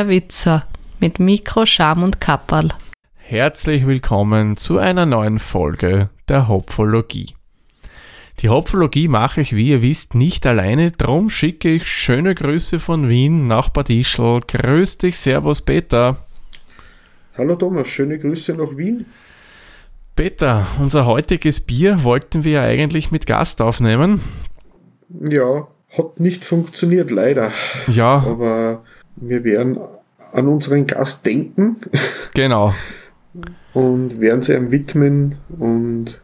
der 0.00 0.08
Witzer 0.08 0.64
mit 0.98 1.20
Mikro, 1.20 1.66
Scham 1.66 2.02
und 2.02 2.22
Kapperl. 2.22 2.70
Herzlich 3.16 3.86
willkommen 3.86 4.56
zu 4.56 4.78
einer 4.78 5.04
neuen 5.04 5.38
Folge 5.38 6.08
der 6.26 6.48
Hopfologie. 6.48 7.34
Die 8.38 8.48
Hopfologie 8.48 9.08
mache 9.08 9.42
ich, 9.42 9.54
wie 9.54 9.68
ihr 9.68 9.82
wisst, 9.82 10.14
nicht 10.14 10.46
alleine, 10.46 10.90
drum 10.90 11.28
schicke 11.28 11.68
ich 11.68 11.86
schöne 11.86 12.34
Grüße 12.34 12.78
von 12.78 13.10
Wien 13.10 13.46
nach 13.46 13.68
Bad 13.68 13.90
Ischl. 13.90 14.40
Grüß 14.48 14.96
dich, 14.96 15.18
Servus 15.18 15.60
Peter. 15.60 16.16
Hallo 17.36 17.56
Thomas, 17.56 17.88
schöne 17.88 18.18
Grüße 18.18 18.54
nach 18.54 18.74
Wien. 18.78 19.04
Peter, 20.16 20.66
unser 20.78 21.04
heutiges 21.04 21.60
Bier 21.60 22.04
wollten 22.04 22.42
wir 22.42 22.52
ja 22.52 22.62
eigentlich 22.62 23.10
mit 23.10 23.26
Gast 23.26 23.60
aufnehmen. 23.60 24.22
Ja, 25.10 25.68
hat 25.90 26.20
nicht 26.20 26.46
funktioniert, 26.46 27.10
leider. 27.10 27.52
Ja. 27.86 28.24
Aber 28.26 28.82
wir 29.20 29.44
werden 29.44 29.78
an 30.32 30.48
unseren 30.48 30.86
Gast 30.86 31.24
denken. 31.26 31.76
Genau. 32.34 32.74
und 33.74 34.20
werden 34.20 34.42
sie 34.42 34.54
ihm 34.54 34.70
widmen 34.70 35.36
und 35.58 36.20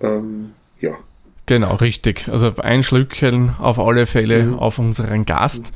ähm, 0.00 0.52
ja. 0.80 0.92
Genau, 1.46 1.74
richtig. 1.76 2.28
Also 2.28 2.54
ein 2.56 2.82
Schlückchen 2.82 3.50
auf 3.58 3.78
alle 3.78 4.06
Fälle 4.06 4.44
mhm. 4.44 4.58
auf 4.58 4.78
unseren 4.78 5.26
Gast. 5.26 5.72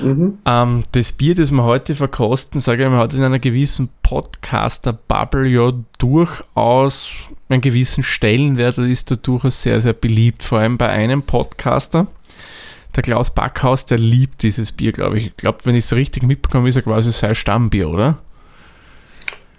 Mhm. 0.00 0.38
Ähm, 0.44 0.84
das 0.92 1.12
Bier, 1.12 1.34
das 1.34 1.50
wir 1.50 1.64
heute 1.64 1.94
verkosten, 1.94 2.60
sage 2.60 2.84
ich 2.84 2.90
mal, 2.90 2.98
hat 2.98 3.14
in 3.14 3.22
einer 3.22 3.38
gewissen 3.38 3.88
Podcaster-Bubble 4.02 5.48
ja 5.48 5.72
durchaus 5.98 7.30
einen 7.48 7.60
gewissen 7.60 8.04
Stellenwert. 8.04 8.78
Das 8.78 8.86
ist 8.86 9.10
da 9.10 9.16
durchaus 9.16 9.62
sehr, 9.62 9.80
sehr 9.80 9.92
beliebt, 9.92 10.42
vor 10.42 10.60
allem 10.60 10.78
bei 10.78 10.88
einem 10.88 11.22
Podcaster. 11.22 12.06
Der 12.96 13.02
Klaus 13.02 13.32
Backhaus, 13.32 13.86
der 13.86 13.98
liebt 13.98 14.42
dieses 14.42 14.72
Bier, 14.72 14.92
glaube 14.92 15.18
ich. 15.18 15.26
Ich 15.28 15.36
glaube, 15.36 15.58
wenn 15.64 15.74
ich 15.74 15.84
es 15.84 15.94
richtig 15.94 16.24
mitbekomme, 16.24 16.68
ist 16.68 16.76
er 16.76 16.82
quasi 16.82 17.12
sein 17.12 17.34
Stammbier, 17.34 17.88
oder? 17.88 18.18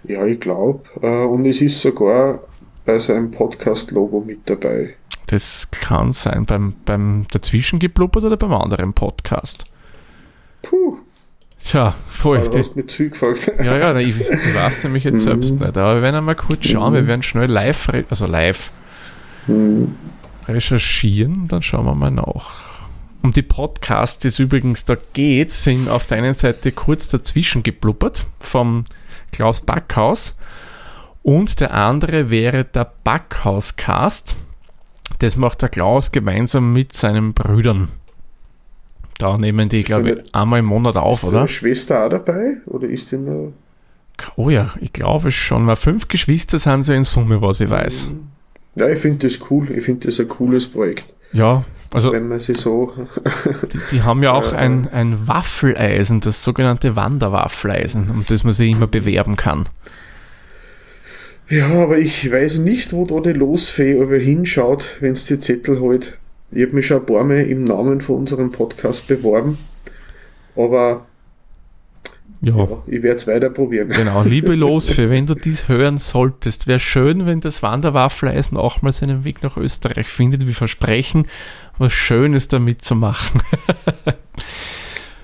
Ja, 0.04 0.26
ich 0.26 0.40
glaube. 0.40 0.82
Äh, 1.00 1.24
und 1.24 1.46
es 1.46 1.60
ist 1.60 1.80
sogar 1.80 2.40
bei 2.84 2.98
seinem 2.98 3.30
Podcast-Logo 3.30 4.22
mit 4.26 4.40
dabei. 4.46 4.94
Das 5.26 5.70
kann 5.70 6.12
sein. 6.12 6.44
Beim, 6.44 6.74
beim 6.84 7.26
dazwischen 7.30 7.78
geblubbert 7.78 8.24
oder 8.24 8.36
beim 8.36 8.52
anderen 8.52 8.92
Podcast? 8.92 9.64
Puh. 10.62 10.98
Tja, 11.64 11.94
voll. 12.10 12.40
du 12.48 12.58
hast 12.58 12.74
mir 12.74 12.86
zugefragt. 12.86 13.52
Ja, 13.62 13.78
ja, 13.78 13.96
ich, 13.96 14.20
ich 14.20 14.54
weiß 14.54 14.84
nämlich 14.84 15.04
jetzt 15.04 15.22
selbst 15.22 15.52
mhm. 15.52 15.60
nicht. 15.60 15.78
Aber 15.78 15.94
wir 15.94 16.02
werden 16.02 16.16
einmal 16.16 16.34
kurz 16.34 16.66
schauen. 16.66 16.92
Wir 16.92 17.02
mhm. 17.02 17.06
werden 17.06 17.22
schnell 17.22 17.48
live, 17.48 17.88
also 18.10 18.26
live 18.26 18.72
mhm. 19.46 19.94
recherchieren. 20.48 21.46
Dann 21.46 21.62
schauen 21.62 21.86
wir 21.86 21.94
mal 21.94 22.10
nach. 22.10 22.71
Um 23.22 23.32
die 23.32 23.42
Podcasts, 23.42 24.18
die 24.18 24.28
es 24.28 24.40
übrigens 24.40 24.84
da 24.84 24.96
geht, 25.12 25.52
sind 25.52 25.88
auf 25.88 26.06
der 26.06 26.18
einen 26.18 26.34
Seite 26.34 26.72
kurz 26.72 27.08
dazwischen 27.08 27.62
geblubbert 27.62 28.24
vom 28.40 28.84
Klaus 29.30 29.60
Backhaus. 29.60 30.34
Und 31.22 31.60
der 31.60 31.72
andere 31.72 32.30
wäre 32.30 32.64
der 32.64 32.92
Backhauscast. 33.04 34.34
Das 35.20 35.36
macht 35.36 35.62
der 35.62 35.68
Klaus 35.68 36.10
gemeinsam 36.10 36.72
mit 36.72 36.92
seinen 36.92 37.32
Brüdern. 37.32 37.88
Da 39.18 39.38
nehmen 39.38 39.68
die, 39.68 39.84
glaube 39.84 40.10
ich, 40.10 40.34
einmal 40.34 40.58
im 40.58 40.64
Monat 40.66 40.96
auf, 40.96 41.22
ist 41.22 41.28
oder? 41.28 41.44
Ist 41.44 41.52
Schwester 41.52 42.04
auch 42.04 42.08
dabei? 42.08 42.56
Oder 42.66 42.88
ist 42.88 43.12
die 43.12 43.18
nur. 43.18 43.52
Oh 44.34 44.50
ja, 44.50 44.74
ich 44.80 44.92
glaube 44.92 45.30
schon. 45.30 45.64
Mal 45.64 45.76
fünf 45.76 46.08
Geschwister 46.08 46.58
sind 46.58 46.82
sie 46.82 46.96
in 46.96 47.04
Summe, 47.04 47.40
was 47.40 47.60
ich 47.60 47.70
weiß. 47.70 48.08
Mhm. 48.08 48.28
Ja, 48.74 48.88
ich 48.88 48.98
finde 48.98 49.28
das 49.28 49.38
cool. 49.48 49.70
Ich 49.70 49.84
finde 49.84 50.08
das 50.08 50.18
ein 50.18 50.28
cooles 50.28 50.66
Projekt. 50.66 51.06
Ja, 51.32 51.64
also. 51.92 52.12
Wenn 52.12 52.28
man 52.28 52.38
sie 52.38 52.54
so. 52.54 52.92
die, 53.72 53.78
die, 53.90 54.02
haben 54.02 54.22
ja 54.22 54.32
auch 54.32 54.52
ein, 54.52 54.88
ein 54.88 55.28
Waffeleisen, 55.28 56.20
das 56.20 56.42
sogenannte 56.42 56.96
Wanderwaffeleisen, 56.96 58.10
um 58.10 58.24
das 58.28 58.44
man 58.44 58.52
sich 58.52 58.70
immer 58.70 58.86
bewerben 58.86 59.36
kann. 59.36 59.68
Ja, 61.48 61.68
aber 61.68 61.98
ich 61.98 62.30
weiß 62.30 62.58
nicht, 62.58 62.92
wo 62.92 63.04
da 63.04 63.20
die 63.20 63.36
Losfee 63.36 63.92
über 63.92 64.16
hinschaut, 64.16 64.96
wenn 65.00 65.12
es 65.12 65.26
die 65.26 65.38
Zettel 65.38 65.80
holt. 65.80 66.16
Ich 66.50 66.62
habe 66.62 66.74
mich 66.74 66.86
schon 66.86 67.00
ein 67.00 67.06
paar 67.06 67.24
Mal 67.24 67.40
im 67.40 67.64
Namen 67.64 68.00
von 68.00 68.16
unserem 68.16 68.52
Podcast 68.52 69.06
beworben, 69.06 69.58
aber 70.56 71.06
ja. 72.42 72.56
ja 72.56 72.82
ich 72.86 73.02
werde 73.02 73.16
es 73.16 73.26
weiter 73.26 73.50
probieren. 73.50 73.88
Genau, 73.88 74.22
liebe 74.22 74.54
Losfee, 74.56 75.08
wenn 75.08 75.26
du 75.26 75.34
dies 75.34 75.68
hören 75.68 75.96
solltest, 75.96 76.66
wäre 76.66 76.80
schön, 76.80 77.24
wenn 77.26 77.40
das 77.40 77.62
Wanderwaffeleisen 77.62 78.58
auch 78.58 78.82
mal 78.82 78.92
seinen 78.92 79.24
Weg 79.24 79.42
nach 79.42 79.56
Österreich 79.56 80.08
findet. 80.08 80.46
Wir 80.46 80.54
versprechen, 80.54 81.26
was 81.78 81.92
Schönes 81.92 82.48
damit 82.48 82.82
zu 82.82 82.94
machen. 82.94 83.40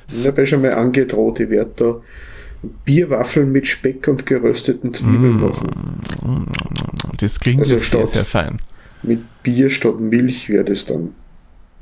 ich 0.08 0.26
habe 0.26 0.42
ja 0.42 0.46
schon 0.46 0.62
mal 0.62 0.72
angedroht, 0.72 1.40
ich 1.40 1.50
werde 1.50 1.72
da 1.76 2.00
Bierwaffeln 2.84 3.52
mit 3.52 3.66
Speck 3.66 4.08
und 4.08 4.26
gerösteten 4.26 4.92
Zwiebeln 4.92 5.36
mm, 5.36 5.40
machen. 5.40 6.46
Das 7.18 7.38
klingt 7.38 7.60
also 7.60 7.76
sehr, 7.76 8.06
sehr 8.06 8.24
fein. 8.24 8.58
Mit 9.02 9.20
Bier 9.42 9.70
statt 9.70 10.00
Milch 10.00 10.48
wäre 10.48 10.64
das 10.64 10.84
dann. 10.84 11.14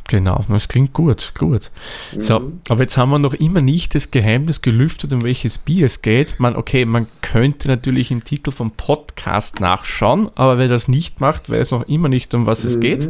Genau, 0.09 0.45
das 0.49 0.69
klingt 0.69 0.93
gut, 0.93 1.33
gut. 1.37 1.71
Mhm. 2.15 2.21
So, 2.21 2.53
aber 2.69 2.83
jetzt 2.83 2.97
haben 2.97 3.11
wir 3.11 3.19
noch 3.19 3.35
immer 3.35 3.61
nicht 3.61 3.95
das 3.95 4.11
Geheimnis 4.11 4.63
gelüftet, 4.63 5.13
um 5.13 5.25
welches 5.25 5.59
Bier 5.59 5.87
es 5.87 6.01
geht. 6.03 6.39
Man, 6.39 6.55
okay, 6.55 6.85
man 6.85 7.07
könnte 7.23 7.69
natürlich 7.69 8.11
im 8.11 8.23
Titel 8.23 8.53
vom 8.53 8.71
Podcast 8.71 9.61
nachschauen, 9.61 10.31
aber 10.37 10.59
wer 10.59 10.69
das 10.69 10.87
nicht 10.87 11.21
macht, 11.21 11.51
weiß 11.51 11.73
noch 11.73 11.89
immer 11.89 12.09
nicht, 12.09 12.35
um 12.35 12.47
was 12.47 12.63
mhm. 12.63 12.71
es 12.71 12.81
geht. 12.81 13.09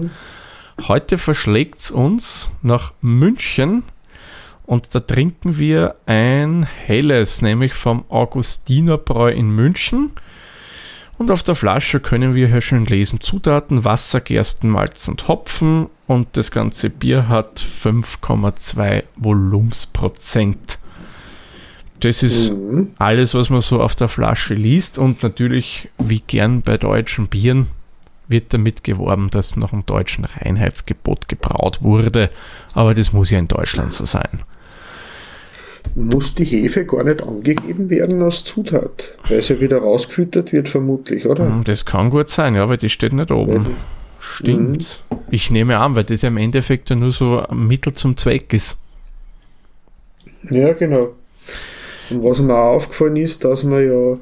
Heute 0.89 1.19
verschlägt 1.19 1.79
es 1.79 1.91
uns 1.91 2.51
nach 2.63 2.93
München 3.01 3.83
und 4.65 4.95
da 4.95 5.01
trinken 5.01 5.59
wir 5.59 5.97
ein 6.07 6.65
helles, 6.65 7.41
nämlich 7.41 7.75
vom 7.75 8.05
Augustinerbräu 8.09 9.31
in 9.31 9.51
München. 9.51 10.13
Und 11.19 11.31
auf 11.31 11.43
der 11.43 11.55
Flasche 11.55 12.01
können 12.01 12.35
wir 12.35 12.49
hier 12.49 12.61
schön 12.61 12.85
lesen 12.85 13.21
Zutaten, 13.21 13.85
Wasser, 13.85 14.21
Gerstenmalz 14.21 15.09
und 15.09 15.29
Hopfen. 15.29 15.87
Und 16.07 16.37
das 16.37 16.51
ganze 16.51 16.91
Bier 16.91 17.29
hat 17.29 17.59
5,2 17.59 19.05
Volumensprozent. 19.17 20.79
Das 22.01 22.23
ist 22.23 22.53
mhm. 22.53 22.93
alles, 22.99 23.35
was 23.35 23.49
man 23.49 23.63
so 23.63 23.81
auf 23.81 23.95
der 23.95 24.09
Flasche 24.09 24.55
liest. 24.55 24.99
Und 24.99 25.23
natürlich, 25.23 25.89
wie 25.99 26.21
gern 26.21 26.61
bei 26.61 26.77
deutschen 26.77 27.29
Bieren, 27.29 27.69
wird 28.29 28.53
damit 28.53 28.85
geworben, 28.85 29.31
dass 29.31 29.57
nach 29.57 29.71
dem 29.71 29.87
deutschen 29.87 30.25
Reinheitsgebot 30.27 31.29
gebraut 31.29 31.81
wurde. 31.81 32.31
Aber 32.75 32.93
das 32.93 33.13
muss 33.13 33.31
ja 33.31 33.39
in 33.39 33.49
Deutschland 33.49 33.93
so 33.93 34.05
sein 34.05 34.43
muss 35.95 36.35
die 36.35 36.45
Hefe 36.45 36.85
gar 36.85 37.05
nicht 37.05 37.23
angegeben 37.23 37.91
werden 37.91 38.23
als 38.23 38.45
Zutat, 38.45 39.15
weil 39.29 39.43
sie 39.43 39.61
wieder 39.61 39.79
rausgefüttert 39.79 40.53
wird, 40.53 40.69
vermutlich, 40.69 41.27
oder? 41.27 41.47
Hm, 41.47 41.65
das 41.65 41.85
kann 41.85 42.11
gut 42.11 42.29
sein, 42.29 42.55
ja, 42.55 42.69
weil 42.69 42.79
die 42.79 42.89
steht 42.89 43.13
nicht 43.13 43.31
oben. 43.31 43.67
Weil, 43.67 43.73
Stimmt. 44.19 44.99
Mh. 45.11 45.19
Ich 45.31 45.51
nehme 45.51 45.79
an, 45.79 45.97
weil 45.97 46.05
das 46.05 46.23
ja 46.23 46.29
im 46.29 46.37
Endeffekt 46.37 46.91
ja 46.91 46.97
nur 46.97 47.13
so 47.13 47.41
ein 47.41 47.67
Mittel 47.67 47.93
zum 47.95 48.17
Zweck 48.17 48.53
ist. 48.53 48.77
Ja, 50.51 50.73
genau. 50.73 51.15
Und 52.11 52.23
was 52.23 52.41
mir 52.41 52.55
auch 52.55 52.77
aufgefallen 52.77 53.17
ist, 53.17 53.45
dass 53.45 53.65
man 53.65 53.85
ja 53.85 54.19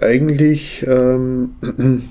eigentlich 0.00 0.84
ähm, 0.86 1.54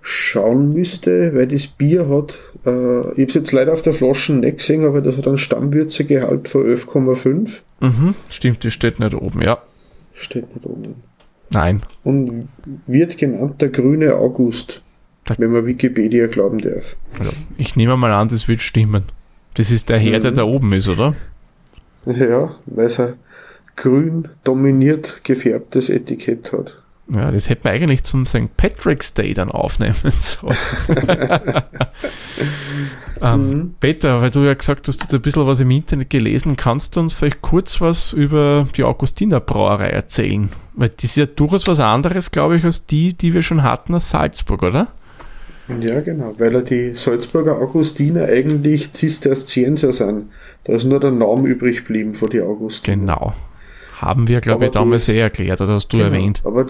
schauen 0.00 0.72
müsste, 0.72 1.34
weil 1.34 1.46
das 1.46 1.66
Bier 1.66 2.08
hat, 2.08 2.38
äh, 2.66 3.00
ich 3.00 3.18
habe 3.18 3.22
es 3.22 3.34
jetzt 3.34 3.52
leider 3.52 3.72
auf 3.72 3.82
der 3.82 3.92
Flasche 3.92 4.32
nicht 4.34 4.58
gesehen, 4.58 4.84
aber 4.84 5.00
das 5.00 5.16
hat 5.16 5.26
einen 5.26 5.38
Stammwürzegehalt 5.38 6.48
von 6.48 6.64
11,5. 6.64 7.60
Mhm, 7.80 8.14
stimmt, 8.28 8.64
das 8.64 8.72
steht 8.72 9.00
nicht 9.00 9.14
oben, 9.14 9.42
ja. 9.42 9.58
Steht 10.14 10.54
nicht 10.54 10.66
oben. 10.66 10.96
Nein. 11.50 11.82
Und 12.04 12.48
wird 12.86 13.18
genannt 13.18 13.60
der 13.60 13.70
grüne 13.70 14.14
August, 14.14 14.82
der 15.28 15.38
wenn 15.38 15.50
man 15.50 15.66
Wikipedia 15.66 16.26
glauben 16.26 16.58
darf. 16.58 16.96
Ja, 17.18 17.30
ich 17.56 17.76
nehme 17.76 17.96
mal 17.96 18.12
an, 18.12 18.28
das 18.28 18.46
wird 18.46 18.60
stimmen. 18.60 19.04
Das 19.54 19.70
ist 19.70 19.88
der 19.88 19.98
Herr, 19.98 20.18
mhm. 20.18 20.22
der 20.22 20.30
da 20.32 20.44
oben 20.44 20.72
ist, 20.72 20.88
oder? 20.88 21.14
Ja, 22.06 22.56
weil 22.66 22.86
es 22.86 23.00
ein 23.00 23.14
grün 23.76 24.28
dominiert 24.44 25.20
gefärbtes 25.24 25.90
Etikett 25.90 26.52
hat. 26.52 26.80
Ja, 27.12 27.30
das 27.32 27.48
hätte 27.48 27.62
man 27.64 27.74
eigentlich 27.74 28.04
zum 28.04 28.24
St. 28.24 28.56
Patrick's 28.56 29.14
Day 29.14 29.34
dann 29.34 29.50
aufnehmen 29.50 29.94
sollen. 30.04 30.56
ähm, 33.20 33.50
mhm. 33.50 33.74
Peter, 33.80 34.20
weil 34.20 34.30
du 34.30 34.40
ja 34.40 34.54
gesagt 34.54 34.86
hast, 34.86 34.98
du 34.98 35.04
hast 35.04 35.14
ein 35.14 35.20
bisschen 35.20 35.46
was 35.46 35.60
im 35.60 35.70
Internet 35.72 36.10
gelesen, 36.10 36.56
kannst 36.56 36.94
du 36.94 37.00
uns 37.00 37.14
vielleicht 37.14 37.42
kurz 37.42 37.80
was 37.80 38.12
über 38.12 38.66
die 38.76 38.84
Augustiner 38.84 39.40
Brauerei 39.40 39.88
erzählen? 39.88 40.50
Weil 40.74 40.90
das 40.90 41.04
ist 41.04 41.16
ja 41.16 41.26
durchaus 41.26 41.66
was 41.66 41.80
anderes, 41.80 42.30
glaube 42.30 42.58
ich, 42.58 42.64
als 42.64 42.86
die, 42.86 43.12
die 43.12 43.34
wir 43.34 43.42
schon 43.42 43.64
hatten 43.64 43.94
aus 43.94 44.10
Salzburg, 44.10 44.62
oder? 44.62 44.88
Ja, 45.80 46.00
genau, 46.00 46.34
weil 46.38 46.62
die 46.62 46.94
Salzburger 46.94 47.58
Augustiner 47.58 48.24
eigentlich 48.24 48.92
Zisterzienser 48.92 49.92
sind. 49.92 50.30
Da 50.64 50.74
ist 50.74 50.84
nur 50.84 51.00
der 51.00 51.12
Name 51.12 51.48
übrig 51.48 51.78
geblieben 51.78 52.14
von 52.14 52.30
den 52.30 52.42
Augustiner. 52.42 52.96
Genau. 52.96 53.34
Haben 53.98 54.28
wir, 54.28 54.40
glaube 54.40 54.66
ich, 54.66 54.70
damals 54.70 55.08
eh 55.08 55.18
erklärt, 55.18 55.60
oder 55.60 55.74
hast 55.74 55.92
du 55.92 55.98
genau, 55.98 56.08
erwähnt. 56.08 56.42
Aber 56.44 56.66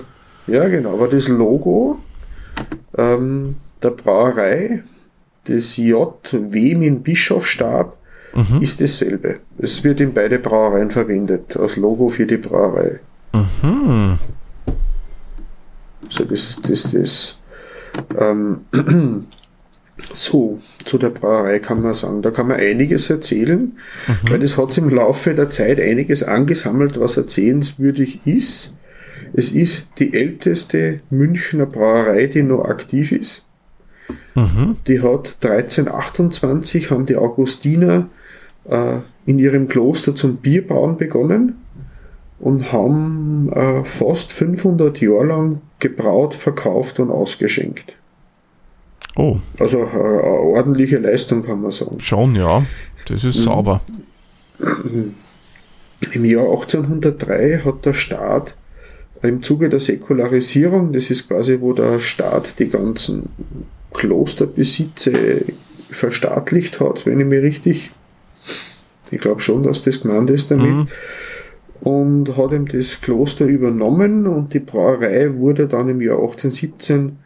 ja, 0.47 0.69
genau. 0.69 0.95
Aber 0.95 1.09
das 1.09 1.29
Logo 1.29 1.99
ähm, 2.97 3.57
der 3.83 3.91
Brauerei, 3.91 4.83
das 5.45 5.77
J, 5.77 6.15
W 6.33 6.75
mit 6.75 7.05
Bischofsstab, 7.05 7.97
Mhm. 8.35 8.63
ist 8.63 8.81
dasselbe. 8.81 9.41
Es 9.59 9.83
wird 9.83 10.01
in 10.01 10.15
beide 10.15 10.39
Brauereien 10.39 10.91
verwendet, 10.91 11.57
als 11.57 11.77
Logo 11.77 12.09
für 12.09 12.27
die 12.27 12.37
Brauerei. 12.37 13.01
Mhm. 13.33 14.19
So, 16.09 16.25
das 16.25 16.41
ist 16.41 16.69
das, 16.69 16.91
das. 16.93 17.39
Ähm, 18.19 18.61
so, 20.13 20.61
zu 20.85 20.99
der 20.99 21.11
Brauerei 21.11 21.59
kann 21.59 21.83
man 21.83 21.95
sagen, 21.95 22.23
da 22.23 22.31
kann 22.31 22.49
man 22.49 22.61
einiges 22.61 23.11
erzählen, 23.11 23.77
weil 24.29 24.39
das 24.39 24.57
hat 24.57 24.77
im 24.79 24.89
Laufe 24.91 25.35
der 25.35 25.51
Zeit 25.51 25.81
einiges 25.81 26.23
angesammelt, 26.23 26.99
was 26.99 27.17
erzählenswürdig 27.17 28.21
ist. 28.27 28.75
Es 29.33 29.53
ist 29.53 29.89
die 29.99 30.13
älteste 30.13 31.01
Münchner 31.11 31.67
Brauerei, 31.67 32.27
die 32.27 32.43
noch 32.43 32.65
aktiv 32.65 33.13
ist. 33.13 33.45
Mhm. 34.35 34.77
Die 34.87 35.01
hat 35.01 35.37
1328 35.43 36.91
haben 36.91 37.07
die 37.07 37.17
Augustiner 37.17 38.09
äh, 38.65 38.97
in 39.27 39.39
ihrem 39.39 39.69
Kloster 39.69 40.15
zum 40.15 40.37
Bierbrauen 40.37 40.97
begonnen 40.97 41.57
und 42.39 42.73
haben 42.73 43.53
äh, 43.53 43.85
fast 43.85 44.33
500 44.33 45.01
Jahre 45.01 45.27
lang 45.27 45.61
gebraut, 45.79 46.35
verkauft 46.35 46.99
und 47.01 47.11
ausgeschenkt. 47.11 47.97
Oh, 49.17 49.39
Also 49.59 49.81
äh, 49.81 49.91
eine 49.91 50.23
ordentliche 50.23 50.99
Leistung 50.99 51.43
kann 51.43 51.61
man 51.61 51.71
sagen. 51.71 52.01
schon, 52.01 52.35
ja. 52.35 52.65
Das 53.07 53.25
ist 53.25 53.43
sauber. 53.43 53.81
Im 56.13 56.25
Jahr 56.25 56.45
1803 56.51 57.63
hat 57.65 57.85
der 57.85 57.95
Staat 57.95 58.55
im 59.23 59.43
Zuge 59.43 59.69
der 59.69 59.81
Säkularisierung, 59.81 60.93
das 60.93 61.11
ist 61.11 61.29
quasi, 61.29 61.59
wo 61.61 61.73
der 61.73 62.01
Staat 62.01 62.59
die 62.59 62.69
ganzen 62.69 63.29
Klosterbesitze 63.93 65.45
verstaatlicht 65.91 66.81
hat, 66.81 67.07
wenn 67.07 67.21
ich 67.21 67.27
mich 67.27 67.43
richtig, 67.43 67.91
ich 69.11 69.21
glaube 69.21 69.41
schon, 69.41 69.63
dass 69.63 69.83
das 69.83 70.01
gemeint 70.01 70.31
ist 70.31 70.51
damit, 70.51 70.71
Mhm. 70.73 70.89
und 71.81 72.37
hat 72.37 72.53
ihm 72.53 72.67
das 72.67 73.01
Kloster 73.01 73.45
übernommen 73.47 74.27
und 74.27 74.55
die 74.55 74.61
Brauerei 74.61 75.35
wurde 75.35 75.67
dann 75.67 75.89
im 75.89 76.01
Jahr 76.01 76.19
1817 76.19 77.19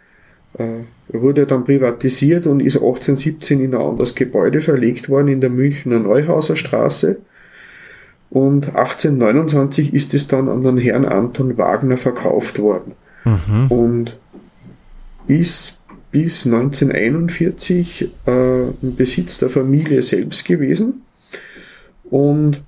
äh, 0.59 0.85
wurde 1.09 1.47
dann 1.47 1.65
privatisiert 1.65 2.47
und 2.47 2.61
ist 2.61 2.77
1817 2.77 3.61
in 3.61 3.75
ein 3.75 3.81
anderes 3.81 4.15
Gebäude 4.15 4.61
verlegt 4.61 5.09
worden 5.09 5.29
in 5.29 5.41
der 5.41 5.51
Münchner 5.51 5.99
Neuhauser 5.99 6.57
Straße. 6.57 7.19
Und 8.35 8.75
1829 8.75 9.95
ist 9.95 10.13
es 10.13 10.27
dann 10.27 10.49
an 10.49 10.65
den 10.65 10.77
Herrn 10.77 11.05
Anton 11.05 11.57
Wagner 11.57 11.97
verkauft 11.97 12.59
worden 12.59 12.93
Mhm. 13.25 13.67
und 13.69 14.17
ist 15.29 15.81
bis 16.11 16.45
1941 16.45 18.11
äh, 18.27 18.63
im 18.83 18.97
Besitz 18.97 19.39
der 19.39 19.49
Familie 19.49 20.03
selbst 20.03 20.45
gewesen. 20.45 21.03
Und 22.11 22.61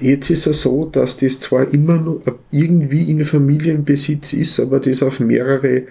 jetzt 0.00 0.30
ist 0.30 0.46
es 0.46 0.62
so, 0.62 0.86
dass 0.86 1.18
das 1.18 1.38
zwar 1.38 1.72
immer 1.72 1.98
noch 1.98 2.20
irgendwie 2.50 3.10
in 3.10 3.24
Familienbesitz 3.24 4.32
ist, 4.32 4.58
aber 4.58 4.80
das 4.80 5.02
auf 5.02 5.20
mehrere 5.20 5.82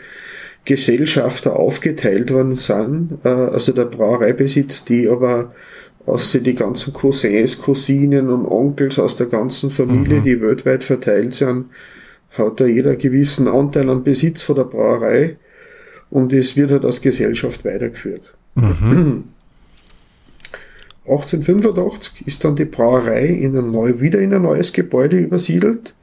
Gesellschafter 0.66 1.56
aufgeteilt 1.56 2.32
worden 2.32 2.56
sind. 2.56 3.20
Äh, 3.24 3.30
also 3.30 3.72
der 3.72 3.86
Brauereibesitz, 3.86 4.86
die 4.86 5.08
aber 5.08 5.54
aus 6.06 6.32
die 6.32 6.56
ganzen 6.56 6.94
Cousins, 6.94 7.60
Cousinen 7.60 8.30
und 8.30 8.46
Onkels 8.46 9.00
aus 9.00 9.16
der 9.16 9.28
ganzen 9.28 9.72
Familie, 9.72 10.20
Mhm. 10.20 10.24
die 10.24 10.42
weltweit 10.42 10.84
verteilt 10.84 11.34
sind, 11.34 11.66
hat 12.32 12.60
da 12.60 12.66
jeder 12.66 12.92
einen 12.92 13.00
gewissen 13.00 13.48
Anteil 13.48 13.90
am 13.90 14.04
Besitz 14.04 14.44
von 14.44 14.56
der 14.56 14.66
Brauerei 14.66 15.38
und 16.10 16.32
es 16.34 16.56
wird 16.56 16.72
halt 16.72 16.86
als 16.86 17.02
Gesellschaft 17.02 17.66
weitergeführt. 17.66 18.34
Mhm. 18.56 19.26
1885 21.08 22.26
ist 22.28 22.44
dann 22.44 22.56
die 22.56 22.66
Brauerei 22.66 23.26
in 23.28 23.58
ein 23.58 23.72
neu, 23.72 24.00
wieder 24.00 24.20
in 24.20 24.34
ein 24.34 24.42
neues 24.42 24.74
Gebäude 24.74 25.18
übersiedelt, 25.18 25.94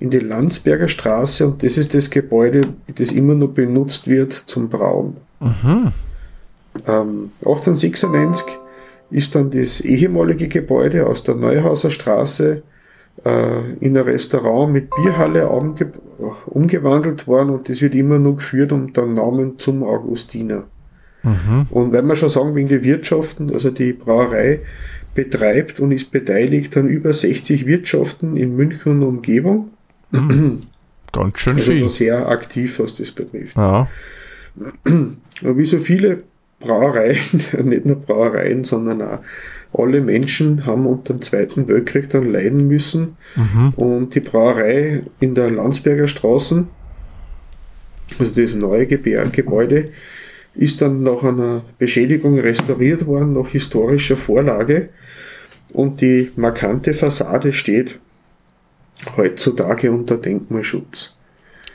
in 0.00 0.10
die 0.10 0.18
Landsberger 0.18 0.88
Straße 0.88 1.46
und 1.46 1.62
das 1.62 1.78
ist 1.78 1.94
das 1.94 2.10
Gebäude, 2.10 2.62
das 2.94 3.12
immer 3.12 3.34
noch 3.34 3.48
benutzt 3.48 4.08
wird 4.08 4.32
zum 4.32 4.68
Brauen. 4.68 5.16
Mhm. 5.40 5.92
Ähm, 6.86 7.30
1896 7.40 8.44
ist 9.10 9.34
dann 9.34 9.50
das 9.50 9.80
ehemalige 9.80 10.48
Gebäude 10.48 11.06
aus 11.06 11.22
der 11.22 11.34
Neuhauser 11.34 11.90
Straße 11.90 12.62
äh, 13.24 13.74
in 13.80 13.96
ein 13.96 14.04
Restaurant 14.04 14.72
mit 14.72 14.90
Bierhalle 14.90 15.48
umge 15.48 15.92
umgewandelt 16.46 17.26
worden 17.26 17.50
und 17.50 17.68
das 17.68 17.80
wird 17.80 17.94
immer 17.94 18.18
noch 18.18 18.36
geführt 18.36 18.72
unter 18.72 19.02
dem 19.02 19.14
Namen 19.14 19.58
zum 19.58 19.84
Augustiner. 19.84 20.64
Mhm. 21.22 21.66
Und 21.70 21.92
wenn 21.92 22.06
wir 22.06 22.16
schon 22.16 22.28
sagen, 22.28 22.54
wegen 22.54 22.68
der 22.68 22.82
Wirtschaften, 22.84 23.52
also 23.52 23.70
die 23.70 23.92
Brauerei 23.92 24.60
betreibt 25.14 25.80
und 25.80 25.92
ist 25.92 26.10
beteiligt 26.10 26.76
an 26.76 26.88
über 26.88 27.12
60 27.12 27.66
Wirtschaften 27.66 28.36
in 28.36 28.54
München 28.54 28.92
und 28.92 29.02
Umgebung. 29.02 29.70
Ganz 31.12 31.38
schön 31.38 31.54
Also 31.54 31.72
viel. 31.72 31.88
sehr 31.88 32.28
aktiv, 32.28 32.78
was 32.78 32.94
das 32.94 33.10
betrifft. 33.12 33.56
Ja. 33.56 33.88
Aber 34.84 35.56
wie 35.56 35.66
so 35.66 35.78
viele 35.78 36.24
Brauereien, 36.60 37.18
nicht 37.64 37.86
nur 37.86 37.96
Brauereien, 37.96 38.64
sondern 38.64 39.02
auch 39.02 39.20
alle 39.72 40.00
Menschen 40.00 40.64
haben 40.64 40.86
unter 40.86 41.12
dem 41.12 41.22
Zweiten 41.22 41.68
Weltkrieg 41.68 42.08
dann 42.10 42.32
leiden 42.32 42.68
müssen. 42.68 43.16
Mhm. 43.36 43.72
Und 43.76 44.14
die 44.14 44.20
Brauerei 44.20 45.02
in 45.20 45.34
der 45.34 45.50
Landsberger 45.50 46.08
Straße, 46.08 46.66
also 48.18 48.32
das 48.32 48.54
neue 48.54 48.86
Gebäude, 48.86 49.90
ist 50.54 50.80
dann 50.80 51.02
nach 51.02 51.22
einer 51.22 51.62
Beschädigung 51.78 52.38
restauriert 52.38 53.06
worden, 53.06 53.34
nach 53.34 53.48
historischer 53.48 54.16
Vorlage. 54.16 54.88
Und 55.70 56.00
die 56.00 56.30
markante 56.34 56.94
Fassade 56.94 57.52
steht 57.52 58.00
heutzutage 59.16 59.92
unter 59.92 60.16
Denkmalschutz. 60.16 61.14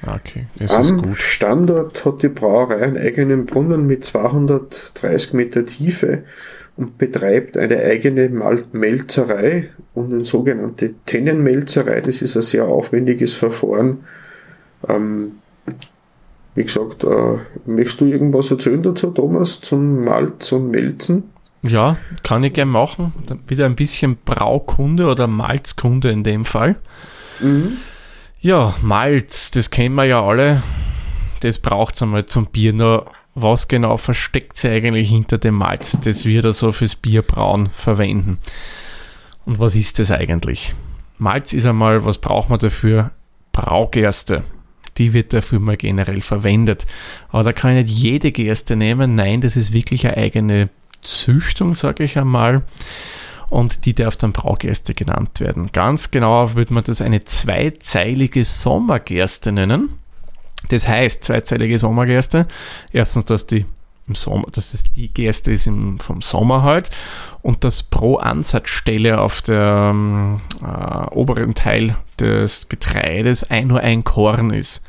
Okay, 0.05 0.47
das 0.59 0.71
ist 0.71 0.91
Am 0.91 1.01
gut. 1.01 1.17
Standort 1.17 2.05
hat 2.05 2.23
die 2.23 2.29
Brauerei 2.29 2.81
einen 2.83 2.97
eigenen 2.97 3.45
Brunnen 3.45 3.87
mit 3.87 4.03
230 4.03 5.33
Meter 5.33 5.65
Tiefe 5.65 6.23
und 6.75 6.97
betreibt 6.97 7.55
eine 7.57 7.77
eigene 7.77 8.29
Mal- 8.29 8.65
Melzerei 8.71 9.69
und 9.93 10.13
eine 10.13 10.25
sogenannte 10.25 10.93
Tennenmelzerei. 11.05 12.01
Das 12.01 12.21
ist 12.21 12.35
ein 12.35 12.41
sehr 12.41 12.65
aufwendiges 12.67 13.33
Verfahren. 13.33 14.03
Ähm, 14.87 15.33
wie 16.55 16.63
gesagt, 16.63 17.03
äh, 17.03 17.37
möchtest 17.65 18.01
du 18.01 18.05
irgendwas 18.05 18.51
erzählen 18.51 18.83
dazu, 18.83 19.11
Thomas, 19.11 19.61
zum 19.61 20.03
Malz 20.03 20.51
und 20.51 20.69
Melzen? 20.71 21.23
Ja, 21.61 21.95
kann 22.23 22.43
ich 22.43 22.53
gern 22.53 22.67
machen. 22.67 23.13
Wieder 23.47 23.65
ein 23.65 23.75
bisschen 23.75 24.17
Braukunde 24.25 25.05
oder 25.07 25.27
Malzkunde 25.27 26.09
in 26.11 26.23
dem 26.23 26.43
Fall. 26.43 26.75
Ja, 28.43 28.75
Malz, 28.81 29.51
das 29.51 29.69
kennen 29.69 29.95
wir 29.95 30.03
ja 30.03 30.21
alle. 30.21 30.61
Das 31.39 31.59
braucht 31.59 31.95
es 31.95 32.01
einmal 32.01 32.25
zum 32.25 32.47
Bier. 32.47 32.73
Nur 32.73 33.09
was 33.35 33.69
genau 33.69 33.95
versteckt 33.95 34.57
sich 34.57 34.69
eigentlich 34.69 35.07
hinter 35.07 35.37
dem 35.37 35.53
Malz, 35.53 35.97
das 36.03 36.25
wir 36.25 36.41
da 36.41 36.51
so 36.51 36.73
fürs 36.73 36.97
Bierbrauen 36.97 37.69
verwenden? 37.69 38.39
Und 39.45 39.59
was 39.59 39.75
ist 39.75 39.97
das 39.99 40.11
eigentlich? 40.11 40.73
Malz 41.19 41.53
ist 41.53 41.65
einmal, 41.65 42.03
was 42.03 42.17
braucht 42.17 42.49
man 42.49 42.59
dafür? 42.59 43.11
Braugerste. 43.53 44.43
Die 44.97 45.13
wird 45.13 45.31
dafür 45.31 45.61
mal 45.61 45.77
generell 45.77 46.21
verwendet. 46.21 46.85
Aber 47.29 47.43
da 47.43 47.53
kann 47.53 47.77
ich 47.77 47.85
nicht 47.85 47.97
jede 47.97 48.33
Gerste 48.33 48.75
nehmen. 48.75 49.15
Nein, 49.15 49.39
das 49.39 49.55
ist 49.55 49.71
wirklich 49.71 50.05
eine 50.05 50.17
eigene 50.17 50.69
Züchtung, 51.01 51.75
sage 51.75 52.03
ich 52.03 52.17
einmal. 52.17 52.63
Und 53.53 53.85
die 53.85 53.93
darf 53.93 54.15
dann 54.15 54.33
Braugerste 54.33 54.95
genannt 54.95 55.39
werden. 55.39 55.71
Ganz 55.71 56.09
genau 56.09 56.55
würde 56.55 56.73
man 56.73 56.83
das 56.85 57.01
eine 57.01 57.23
zweizeilige 57.23 58.43
Sommergerste 58.45 59.51
nennen. 59.51 59.89
Das 60.69 60.87
heißt, 60.87 61.23
zweizeilige 61.23 61.77
Sommergerste. 61.77 62.47
Erstens, 62.91 63.25
dass 63.25 63.45
die 63.45 63.67
im 64.07 64.15
Sommer, 64.15 64.47
dass 64.51 64.73
es 64.73 64.83
die 64.95 65.07
Gerste 65.07 65.51
ist 65.51 65.67
im, 65.67 65.99
vom 65.99 66.23
Sommer 66.23 66.63
halt 66.63 66.89
und 67.43 67.63
dass 67.63 67.83
pro 67.83 68.15
Ansatzstelle 68.15 69.21
auf 69.21 69.43
der 69.43 69.91
ähm, 69.91 70.41
äh, 70.59 71.13
oberen 71.13 71.53
Teil 71.53 71.95
des 72.19 72.69
Getreides 72.69 73.51
ein, 73.51 73.67
nur 73.67 73.81
ein 73.81 74.03
Korn 74.03 74.49
ist. 74.49 74.81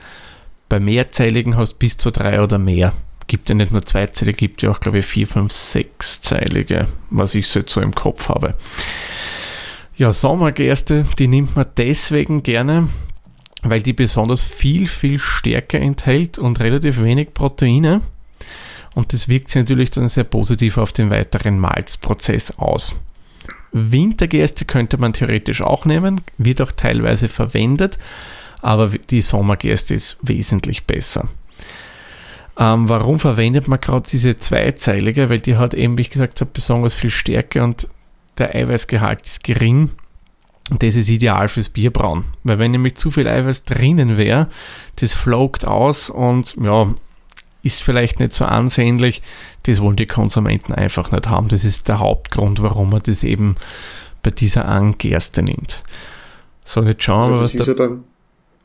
Bei 0.70 0.80
mehrzeiligen 0.80 1.58
hast 1.58 1.74
du 1.74 1.78
bis 1.80 1.98
zu 1.98 2.10
drei 2.10 2.42
oder 2.42 2.56
mehr. 2.56 2.94
Gibt 3.26 3.48
ja 3.48 3.54
nicht 3.54 3.72
nur 3.72 3.84
zweizeilige, 3.84 4.36
gibt 4.36 4.62
ja 4.62 4.70
auch, 4.70 4.80
glaube 4.80 4.98
ich, 4.98 5.06
vier, 5.06 5.26
fünf, 5.26 5.52
sechszeilige, 5.52 6.84
was 7.10 7.34
ich 7.34 7.46
so 7.48 7.60
jetzt 7.60 7.72
so 7.72 7.80
im 7.80 7.94
Kopf 7.94 8.28
habe. 8.28 8.54
Ja, 9.96 10.12
Sommergerste, 10.12 11.06
die 11.18 11.28
nimmt 11.28 11.56
man 11.56 11.66
deswegen 11.76 12.42
gerne, 12.42 12.88
weil 13.62 13.80
die 13.80 13.92
besonders 13.92 14.42
viel, 14.42 14.88
viel 14.88 15.18
Stärke 15.18 15.78
enthält 15.78 16.38
und 16.38 16.60
relativ 16.60 17.02
wenig 17.02 17.32
Proteine. 17.32 18.02
Und 18.94 19.12
das 19.12 19.28
wirkt 19.28 19.48
sich 19.48 19.56
natürlich 19.56 19.90
dann 19.90 20.08
sehr 20.08 20.24
positiv 20.24 20.78
auf 20.78 20.92
den 20.92 21.10
weiteren 21.10 21.58
Malzprozess 21.58 22.58
aus. 22.58 23.00
Wintergerste 23.72 24.64
könnte 24.64 24.98
man 24.98 25.12
theoretisch 25.12 25.60
auch 25.60 25.84
nehmen, 25.84 26.20
wird 26.38 26.60
auch 26.60 26.72
teilweise 26.72 27.28
verwendet, 27.28 27.98
aber 28.62 28.88
die 28.88 29.20
Sommergerste 29.20 29.94
ist 29.94 30.16
wesentlich 30.22 30.84
besser. 30.84 31.28
Ähm, 32.56 32.88
warum 32.88 33.18
verwendet 33.18 33.68
man 33.68 33.80
gerade 33.80 34.06
diese 34.08 34.36
zweizeilige? 34.38 35.28
Weil 35.28 35.40
die 35.40 35.56
hat 35.56 35.74
eben, 35.74 35.98
wie 35.98 36.02
ich 36.02 36.10
gesagt 36.10 36.40
habe, 36.40 36.50
besonders 36.52 36.94
viel 36.94 37.10
Stärke 37.10 37.62
und 37.62 37.88
der 38.38 38.54
Eiweißgehalt 38.54 39.26
ist 39.26 39.44
gering. 39.44 39.90
Und 40.70 40.82
das 40.82 40.96
ist 40.96 41.08
ideal 41.08 41.48
fürs 41.48 41.68
Bierbrauen. 41.68 42.24
Weil 42.42 42.58
wenn 42.58 42.70
nämlich 42.70 42.94
zu 42.96 43.10
viel 43.10 43.28
Eiweiß 43.28 43.64
drinnen 43.64 44.16
wäre, 44.16 44.48
das 44.96 45.12
flogt 45.12 45.66
aus 45.66 46.08
und 46.08 46.56
ja, 46.62 46.94
ist 47.62 47.82
vielleicht 47.82 48.20
nicht 48.20 48.34
so 48.34 48.44
ansehnlich. 48.44 49.22
Das 49.64 49.80
wollen 49.80 49.96
die 49.96 50.06
Konsumenten 50.06 50.72
einfach 50.72 51.10
nicht 51.10 51.28
haben. 51.28 51.48
Das 51.48 51.64
ist 51.64 51.88
der 51.88 51.98
Hauptgrund, 51.98 52.62
warum 52.62 52.90
man 52.90 53.02
das 53.04 53.24
eben 53.24 53.56
bei 54.22 54.30
dieser 54.30 54.66
Angerste 54.66 55.42
nimmt. 55.42 55.82
So, 56.64 56.82
jetzt 56.82 57.02
schauen 57.02 57.32
wir, 57.32 57.40
Also 57.40 57.58
was 57.58 57.66
da 57.66 57.72
ja 57.72 57.74
dann, 57.74 58.04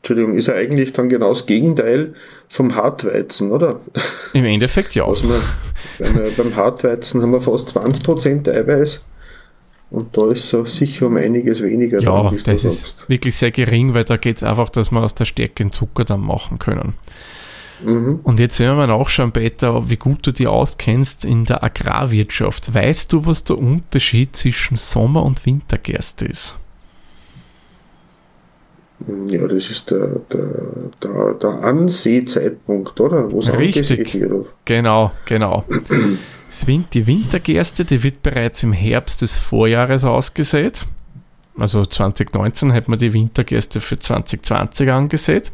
Entschuldigung, 0.02 0.36
ist 0.36 0.48
ja 0.48 0.54
eigentlich 0.54 0.92
dann 0.94 1.08
genau 1.10 1.28
das 1.28 1.44
Gegenteil 1.44 2.14
vom 2.48 2.74
Hartweizen, 2.74 3.52
oder? 3.52 3.80
im 4.32 4.44
Endeffekt 4.46 4.94
ja. 4.94 5.06
Was 5.06 5.22
man, 5.22 5.40
wir 5.98 6.30
beim 6.36 6.56
Hartweizen 6.56 7.20
haben 7.20 7.32
wir 7.32 7.40
fast 7.40 7.76
20% 7.76 8.50
Eiweiß 8.50 9.04
und 9.90 10.16
da 10.16 10.30
ist 10.30 10.48
so 10.48 10.64
sicher 10.64 11.06
um 11.06 11.16
einiges 11.16 11.62
weniger. 11.62 12.00
Ja, 12.00 12.30
du 12.30 12.36
das 12.36 12.64
ist 12.64 12.80
sagst. 12.80 13.08
wirklich 13.08 13.36
sehr 13.36 13.50
gering, 13.50 13.92
weil 13.92 14.04
da 14.04 14.16
geht 14.16 14.36
es 14.38 14.42
einfach, 14.42 14.70
dass 14.70 14.90
wir 14.90 15.02
aus 15.02 15.14
der 15.14 15.24
Stärke 15.24 15.64
einen 15.64 15.72
Zucker 15.72 16.04
dann 16.04 16.20
machen 16.20 16.58
können. 16.58 16.94
Mhm. 17.84 18.20
Und 18.22 18.40
jetzt 18.40 18.60
werden 18.60 18.78
wir 18.78 18.86
nachschauen, 18.86 19.32
Peter, 19.32 19.88
wie 19.90 19.96
gut 19.96 20.26
du 20.26 20.32
dich 20.32 20.46
auskennst 20.46 21.24
in 21.24 21.44
der 21.44 21.64
Agrarwirtschaft. 21.64 22.72
Weißt 22.72 23.12
du, 23.12 23.26
was 23.26 23.44
der 23.44 23.58
Unterschied 23.58 24.36
zwischen 24.36 24.76
Sommer- 24.76 25.24
und 25.24 25.44
Wintergerste 25.44 26.26
ist? 26.26 26.54
Ja, 29.28 29.46
das 29.46 29.70
ist 29.70 29.90
der, 29.90 30.08
der, 30.32 30.48
der, 31.02 31.34
der 31.34 31.50
Ansehzeitpunkt, 31.64 33.00
oder? 33.00 33.30
Wo 33.32 33.38
es 33.38 33.52
Richtig. 33.52 34.14
wird. 34.14 34.46
Genau, 34.64 35.12
genau. 35.24 35.64
Die 36.92 37.06
Wintergerste, 37.06 37.84
die 37.84 38.02
wird 38.02 38.22
bereits 38.22 38.64
im 38.64 38.72
Herbst 38.72 39.22
des 39.22 39.36
Vorjahres 39.36 40.04
ausgesät. 40.04 40.84
Also 41.56 41.84
2019 41.84 42.72
hat 42.72 42.88
man 42.88 42.98
die 42.98 43.12
Wintergerste 43.12 43.80
für 43.80 43.98
2020 43.98 44.90
angesät. 44.90 45.52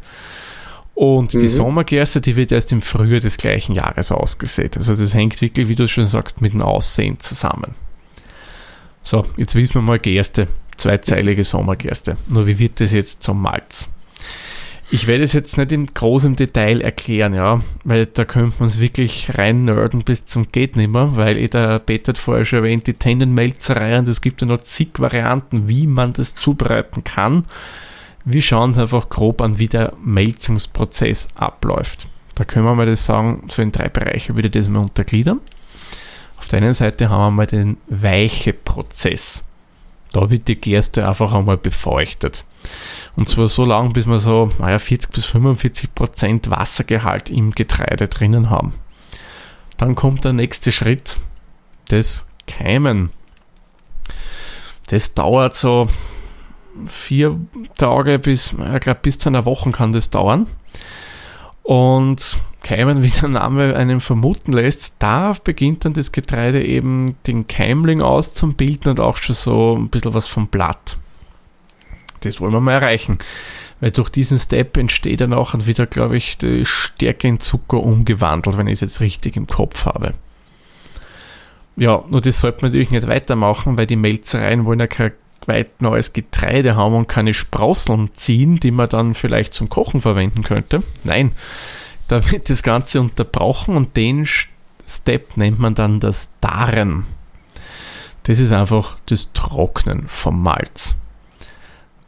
Und 0.95 1.33
die 1.33 1.37
Mhm. 1.37 1.47
Sommergerste, 1.49 2.19
die 2.19 2.35
wird 2.35 2.51
erst 2.51 2.71
im 2.71 2.81
Frühjahr 2.81 3.19
des 3.19 3.37
gleichen 3.37 3.75
Jahres 3.75 4.11
ausgesät. 4.11 4.75
Also 4.75 4.95
das 4.95 5.13
hängt 5.13 5.39
wirklich, 5.41 5.67
wie 5.67 5.75
du 5.75 5.87
schon 5.87 6.07
sagst, 6.07 6.41
mit 6.41 6.53
dem 6.53 6.63
Aussehen 6.63 7.19
zusammen. 7.19 7.75
So, 9.03 9.23
jetzt 9.37 9.53
wissen 9.53 9.75
wir 9.75 9.81
mal 9.83 9.99
Gerste, 9.99 10.47
zweizeilige 10.77 11.43
Sommergerste. 11.43 12.17
Nur 12.27 12.47
wie 12.47 12.59
wird 12.59 12.79
das 12.79 12.91
jetzt 12.91 13.23
zum 13.23 13.41
Malz? 13.41 13.89
Ich 14.89 15.05
werde 15.05 15.25
es 15.25 15.33
jetzt 15.33 15.57
nicht 15.57 15.73
in 15.73 15.93
großem 15.93 16.37
Detail 16.37 16.79
erklären, 16.79 17.33
ja, 17.33 17.61
weil 17.83 18.05
da 18.05 18.23
könnte 18.23 18.55
man 18.59 18.69
es 18.69 18.79
wirklich 18.79 19.37
rein 19.37 19.65
nerden 19.65 20.03
bis 20.03 20.23
zum 20.23 20.49
geht 20.49 20.77
nimmer, 20.77 21.17
weil 21.17 21.37
eh 21.37 21.49
der 21.49 21.79
Peter 21.79 22.13
hat 22.13 22.17
vorher 22.17 22.45
schon 22.45 22.59
erwähnt, 22.59 22.87
die 22.87 22.93
Tennenmelzerei 22.93 23.99
und 23.99 24.07
es 24.07 24.21
gibt 24.21 24.41
ja 24.41 24.47
noch 24.47 24.61
zig 24.61 24.91
Varianten, 24.97 25.67
wie 25.67 25.87
man 25.87 26.13
das 26.13 26.35
zubereiten 26.35 27.03
kann. 27.03 27.43
Wir 28.23 28.41
schauen 28.41 28.69
uns 28.69 28.77
einfach 28.77 29.09
grob 29.09 29.41
an, 29.41 29.59
wie 29.59 29.67
der 29.67 29.91
Melzungsprozess 30.01 31.27
abläuft. 31.35 32.07
Da 32.35 32.45
können 32.45 32.65
wir 32.65 32.75
mal 32.75 32.85
das 32.85 33.05
sagen, 33.05 33.43
so 33.49 33.61
in 33.61 33.73
drei 33.73 33.89
Bereiche 33.89 34.35
würde 34.35 34.47
ich 34.47 34.53
das 34.53 34.69
mal 34.69 34.79
untergliedern. 34.79 35.41
Auf 36.37 36.47
der 36.47 36.59
einen 36.59 36.73
Seite 36.73 37.09
haben 37.09 37.33
wir 37.33 37.37
mal 37.37 37.47
den 37.47 37.77
weiche 37.87 38.53
Prozess. 38.53 39.43
Da 40.17 40.31
wird 40.31 40.47
die 40.47 40.55
Gerste 40.55 41.07
einfach 41.07 41.31
einmal 41.31 41.57
befeuchtet. 41.57 42.43
Und 43.17 43.29
zwar 43.29 43.47
so 43.47 43.63
lange, 43.63 43.91
bis 43.91 44.07
wir 44.07 44.17
so 44.17 44.49
naja, 44.57 44.79
40 44.79 45.11
bis 45.11 45.27
45 45.27 45.93
Prozent 45.93 46.49
Wassergehalt 46.49 47.29
im 47.29 47.51
Getreide 47.51 48.07
drinnen 48.07 48.49
haben. 48.49 48.73
Dann 49.77 49.93
kommt 49.93 50.25
der 50.25 50.33
nächste 50.33 50.71
Schritt, 50.71 51.17
das 51.89 52.27
Keimen. 52.47 53.11
Das 54.87 55.13
dauert 55.13 55.53
so 55.53 55.87
vier 56.87 57.39
Tage 57.77 58.17
bis, 58.17 58.55
ich 58.73 58.79
glaube, 58.79 59.01
bis 59.03 59.19
zu 59.19 59.29
einer 59.29 59.45
Woche 59.45 59.69
kann 59.69 59.93
das 59.93 60.09
dauern. 60.09 60.47
Und 61.61 62.37
Keimen, 62.67 63.01
wie 63.01 63.09
der 63.09 63.29
Name 63.29 63.77
einen 63.77 64.01
vermuten 64.01 64.51
lässt, 64.51 64.95
da 64.99 65.33
beginnt 65.41 65.85
dann 65.85 65.93
das 65.93 66.11
Getreide 66.11 66.61
eben 66.61 67.15
den 67.25 67.47
Keimling 67.47 68.01
auszubilden 68.01 68.91
und 68.91 68.99
auch 68.99 69.15
schon 69.15 69.35
so 69.35 69.77
ein 69.77 69.87
bisschen 69.87 70.13
was 70.13 70.27
vom 70.27 70.47
Blatt. 70.47 70.97
Das 72.21 72.41
wollen 72.41 72.51
wir 72.51 72.59
mal 72.59 72.73
erreichen. 72.73 73.19
Weil 73.79 73.91
durch 73.91 74.09
diesen 74.09 74.37
Step 74.37 74.75
entsteht 74.75 75.21
dann 75.21 75.31
auch 75.31 75.53
wieder, 75.65 75.85
glaube 75.85 76.17
ich, 76.17 76.37
die 76.39 76.65
Stärke 76.65 77.29
in 77.29 77.39
Zucker 77.39 77.81
umgewandelt, 77.81 78.57
wenn 78.57 78.67
ich 78.67 78.73
es 78.73 78.81
jetzt 78.81 78.99
richtig 78.99 79.37
im 79.37 79.47
Kopf 79.47 79.85
habe. 79.85 80.11
Ja, 81.77 82.03
nur 82.09 82.19
das 82.19 82.41
sollte 82.41 82.63
man 82.63 82.71
natürlich 82.71 82.91
nicht 82.91 83.07
weitermachen, 83.07 83.77
weil 83.77 83.85
die 83.85 83.95
Melzereien 83.95 84.65
wollen 84.65 84.81
ja 84.81 84.87
kein 84.87 85.13
weit 85.45 85.81
neues 85.81 86.11
Getreide 86.11 86.75
haben 86.75 86.95
und 86.95 87.07
keine 87.07 87.33
Sprosseln 87.33 88.09
ziehen, 88.13 88.59
die 88.59 88.71
man 88.71 88.89
dann 88.89 89.13
vielleicht 89.13 89.53
zum 89.53 89.69
Kochen 89.69 90.01
verwenden 90.01 90.43
könnte. 90.43 90.83
Nein, 91.05 91.31
da 92.07 92.31
wird 92.31 92.49
das 92.49 92.63
Ganze 92.63 93.01
unterbrochen 93.01 93.75
und 93.75 93.95
den 93.95 94.27
Step 94.87 95.37
nennt 95.37 95.59
man 95.59 95.75
dann 95.75 95.99
das 95.99 96.31
Darren. 96.41 97.05
Das 98.23 98.39
ist 98.39 98.51
einfach 98.51 98.97
das 99.05 99.33
Trocknen 99.33 100.07
vom 100.07 100.41
Malz. 100.41 100.95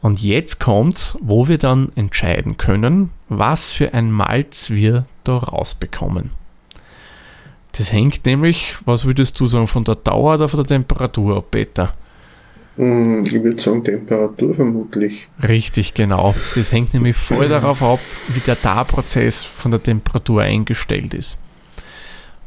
Und 0.02 0.20
jetzt 0.20 0.60
kommt, 0.60 1.16
wo 1.20 1.48
wir 1.48 1.58
dann 1.58 1.92
entscheiden 1.94 2.56
können, 2.56 3.10
was 3.28 3.70
für 3.70 3.92
ein 3.92 4.10
Malz 4.10 4.70
wir 4.70 5.04
da 5.24 5.36
rausbekommen. 5.36 6.30
Das 7.72 7.92
hängt 7.92 8.24
nämlich, 8.24 8.76
was 8.84 9.04
würdest 9.04 9.38
du 9.38 9.46
sagen, 9.46 9.66
von 9.66 9.84
der 9.84 9.94
Dauer 9.94 10.34
oder 10.34 10.48
von 10.48 10.58
der 10.58 10.66
Temperatur 10.66 11.36
ab, 11.36 11.50
Peter? 11.50 11.94
Hm, 12.76 13.24
Ich 13.26 13.42
würde 13.42 13.60
sagen 13.60 13.84
Temperatur 13.84 14.54
vermutlich. 14.54 15.28
Richtig, 15.42 15.94
genau. 15.94 16.34
Das 16.54 16.72
hängt 16.72 16.94
nämlich 16.94 17.16
voll 17.16 17.48
darauf 17.48 17.82
ab, 17.82 18.00
wie 18.28 18.40
der 18.40 18.56
Darprozess 18.56 19.44
von 19.44 19.70
der 19.70 19.82
Temperatur 19.82 20.42
eingestellt 20.42 21.14
ist. 21.14 21.38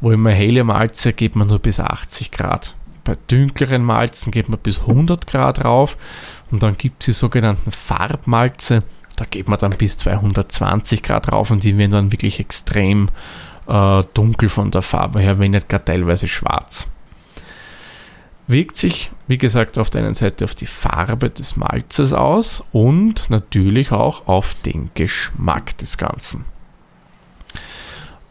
Wo 0.01 0.11
immer 0.11 0.31
helle 0.31 0.63
Malze 0.63 1.13
geht 1.13 1.35
man 1.35 1.47
nur 1.47 1.59
bis 1.59 1.79
80 1.79 2.31
Grad. 2.31 2.75
Bei 3.03 3.15
dunkleren 3.27 3.83
Malzen 3.83 4.31
geht 4.31 4.49
man 4.49 4.59
bis 4.59 4.81
100 4.81 5.27
Grad 5.27 5.63
rauf 5.65 5.97
und 6.51 6.63
dann 6.63 6.77
gibt 6.77 7.01
es 7.01 7.05
die 7.05 7.11
sogenannten 7.13 7.71
Farbmalze. 7.71 8.83
Da 9.15 9.25
geht 9.25 9.47
man 9.47 9.59
dann 9.59 9.71
bis 9.77 9.97
220 9.97 11.03
Grad 11.03 11.31
rauf 11.31 11.51
und 11.51 11.63
die 11.63 11.77
werden 11.77 11.91
dann 11.91 12.11
wirklich 12.11 12.39
extrem 12.39 13.09
äh, 13.67 14.03
dunkel 14.13 14.49
von 14.49 14.71
der 14.71 14.81
Farbe 14.81 15.19
her, 15.19 15.37
wenn 15.39 15.51
nicht 15.51 15.69
gar 15.69 15.83
teilweise 15.83 16.27
schwarz. 16.27 16.87
Wirkt 18.47 18.75
sich, 18.75 19.11
wie 19.27 19.37
gesagt, 19.37 19.77
auf 19.77 19.89
der 19.89 20.03
einen 20.03 20.15
Seite 20.15 20.43
auf 20.43 20.53
die 20.53 20.65
Farbe 20.65 21.29
des 21.29 21.55
Malzes 21.55 22.11
aus 22.11 22.63
und 22.73 23.29
natürlich 23.29 23.91
auch 23.91 24.27
auf 24.27 24.53
den 24.65 24.91
Geschmack 24.95 25.77
des 25.77 25.97
Ganzen. 25.97 26.45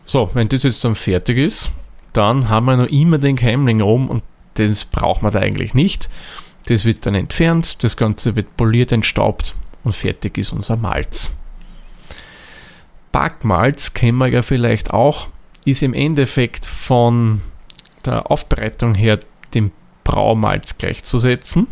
So, 0.04 0.30
wenn 0.34 0.48
das 0.48 0.64
jetzt 0.64 0.84
dann 0.84 0.94
fertig 0.94 1.38
ist, 1.38 1.70
dann 2.12 2.50
haben 2.50 2.66
wir 2.66 2.76
noch 2.76 2.88
immer 2.88 3.16
den 3.16 3.36
Keimling 3.36 3.80
oben 3.80 4.08
und 4.08 4.22
das 4.54 4.84
braucht 4.84 5.22
man 5.22 5.32
da 5.32 5.40
eigentlich 5.40 5.72
nicht. 5.72 6.10
Das 6.66 6.84
wird 6.84 7.06
dann 7.06 7.14
entfernt, 7.14 7.82
das 7.82 7.96
Ganze 7.96 8.36
wird 8.36 8.56
poliert, 8.56 8.92
entstaubt 8.92 9.54
und 9.82 9.94
fertig 9.94 10.36
ist 10.36 10.52
unser 10.52 10.76
Malz. 10.76 11.30
Backmalz 13.12 13.94
kennen 13.94 14.18
wir 14.18 14.28
ja 14.28 14.42
vielleicht 14.42 14.90
auch, 14.90 15.28
ist 15.64 15.82
im 15.82 15.94
Endeffekt 15.94 16.66
von 16.66 17.42
der 18.04 18.30
Aufbereitung 18.30 18.94
her 18.94 19.18
dem 19.54 19.70
Braumalz 20.04 20.78
gleichzusetzen. 20.78 21.66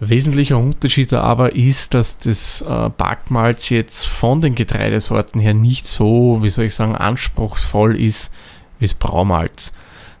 Wesentlicher 0.00 0.58
Unterschied 0.58 1.12
aber 1.12 1.56
ist, 1.56 1.92
dass 1.92 2.18
das 2.18 2.62
äh, 2.62 2.90
Backmalz 2.96 3.68
jetzt 3.68 4.06
von 4.06 4.40
den 4.40 4.54
Getreidesorten 4.54 5.40
her 5.40 5.54
nicht 5.54 5.86
so, 5.86 6.38
wie 6.40 6.50
soll 6.50 6.66
ich 6.66 6.74
sagen, 6.74 6.94
anspruchsvoll 6.94 8.00
ist 8.00 8.30
wie 8.78 8.84
das 8.84 8.94
Braumalz. 8.94 9.72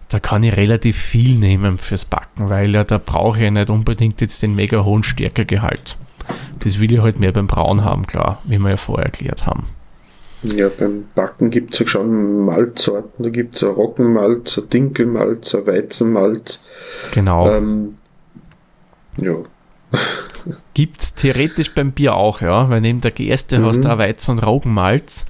Da 0.08 0.18
kann 0.18 0.42
ich 0.42 0.56
relativ 0.56 0.96
viel 0.96 1.38
nehmen 1.38 1.78
fürs 1.78 2.06
Backen, 2.06 2.48
weil 2.48 2.74
ja 2.74 2.82
da 2.82 2.98
brauche 2.98 3.44
ich 3.44 3.50
nicht 3.50 3.70
unbedingt 3.70 4.20
jetzt 4.20 4.42
den 4.42 4.54
mega 4.54 4.82
hohen 4.82 5.04
Stärkegehalt. 5.04 5.96
Das 6.60 6.80
will 6.80 6.92
ich 6.92 7.00
halt 7.00 7.20
mehr 7.20 7.32
beim 7.32 7.46
Brauen 7.46 7.84
haben, 7.84 8.06
klar, 8.06 8.40
wie 8.44 8.58
wir 8.58 8.70
ja 8.70 8.76
vorher 8.76 9.06
erklärt 9.06 9.46
haben. 9.46 9.64
Ja, 10.42 10.68
beim 10.68 11.06
Backen 11.14 11.50
gibt 11.50 11.74
es 11.74 11.80
ja 11.80 11.86
schon 11.86 12.44
Malzsorten. 12.44 13.24
Da 13.24 13.28
gibt 13.30 13.56
es 13.56 13.62
Roggenmalz, 13.64 14.58
ein 14.58 14.70
Dinkelmalz, 14.70 15.54
ein 15.54 15.66
Weizenmalz. 15.66 16.64
Genau. 17.12 17.50
Ähm, 17.52 17.96
ja, 19.20 19.34
Gibt 20.74 21.16
theoretisch 21.16 21.74
beim 21.74 21.92
Bier 21.92 22.14
auch, 22.14 22.40
ja, 22.40 22.68
weil 22.70 22.80
neben 22.80 23.00
der 23.00 23.10
Gerste 23.10 23.58
Mhm. 23.58 23.64
hast 23.64 23.84
du 23.84 23.88
auch 23.92 23.98
Weizen- 23.98 24.32
und 24.32 24.46
Roggenmalz. 24.46 25.24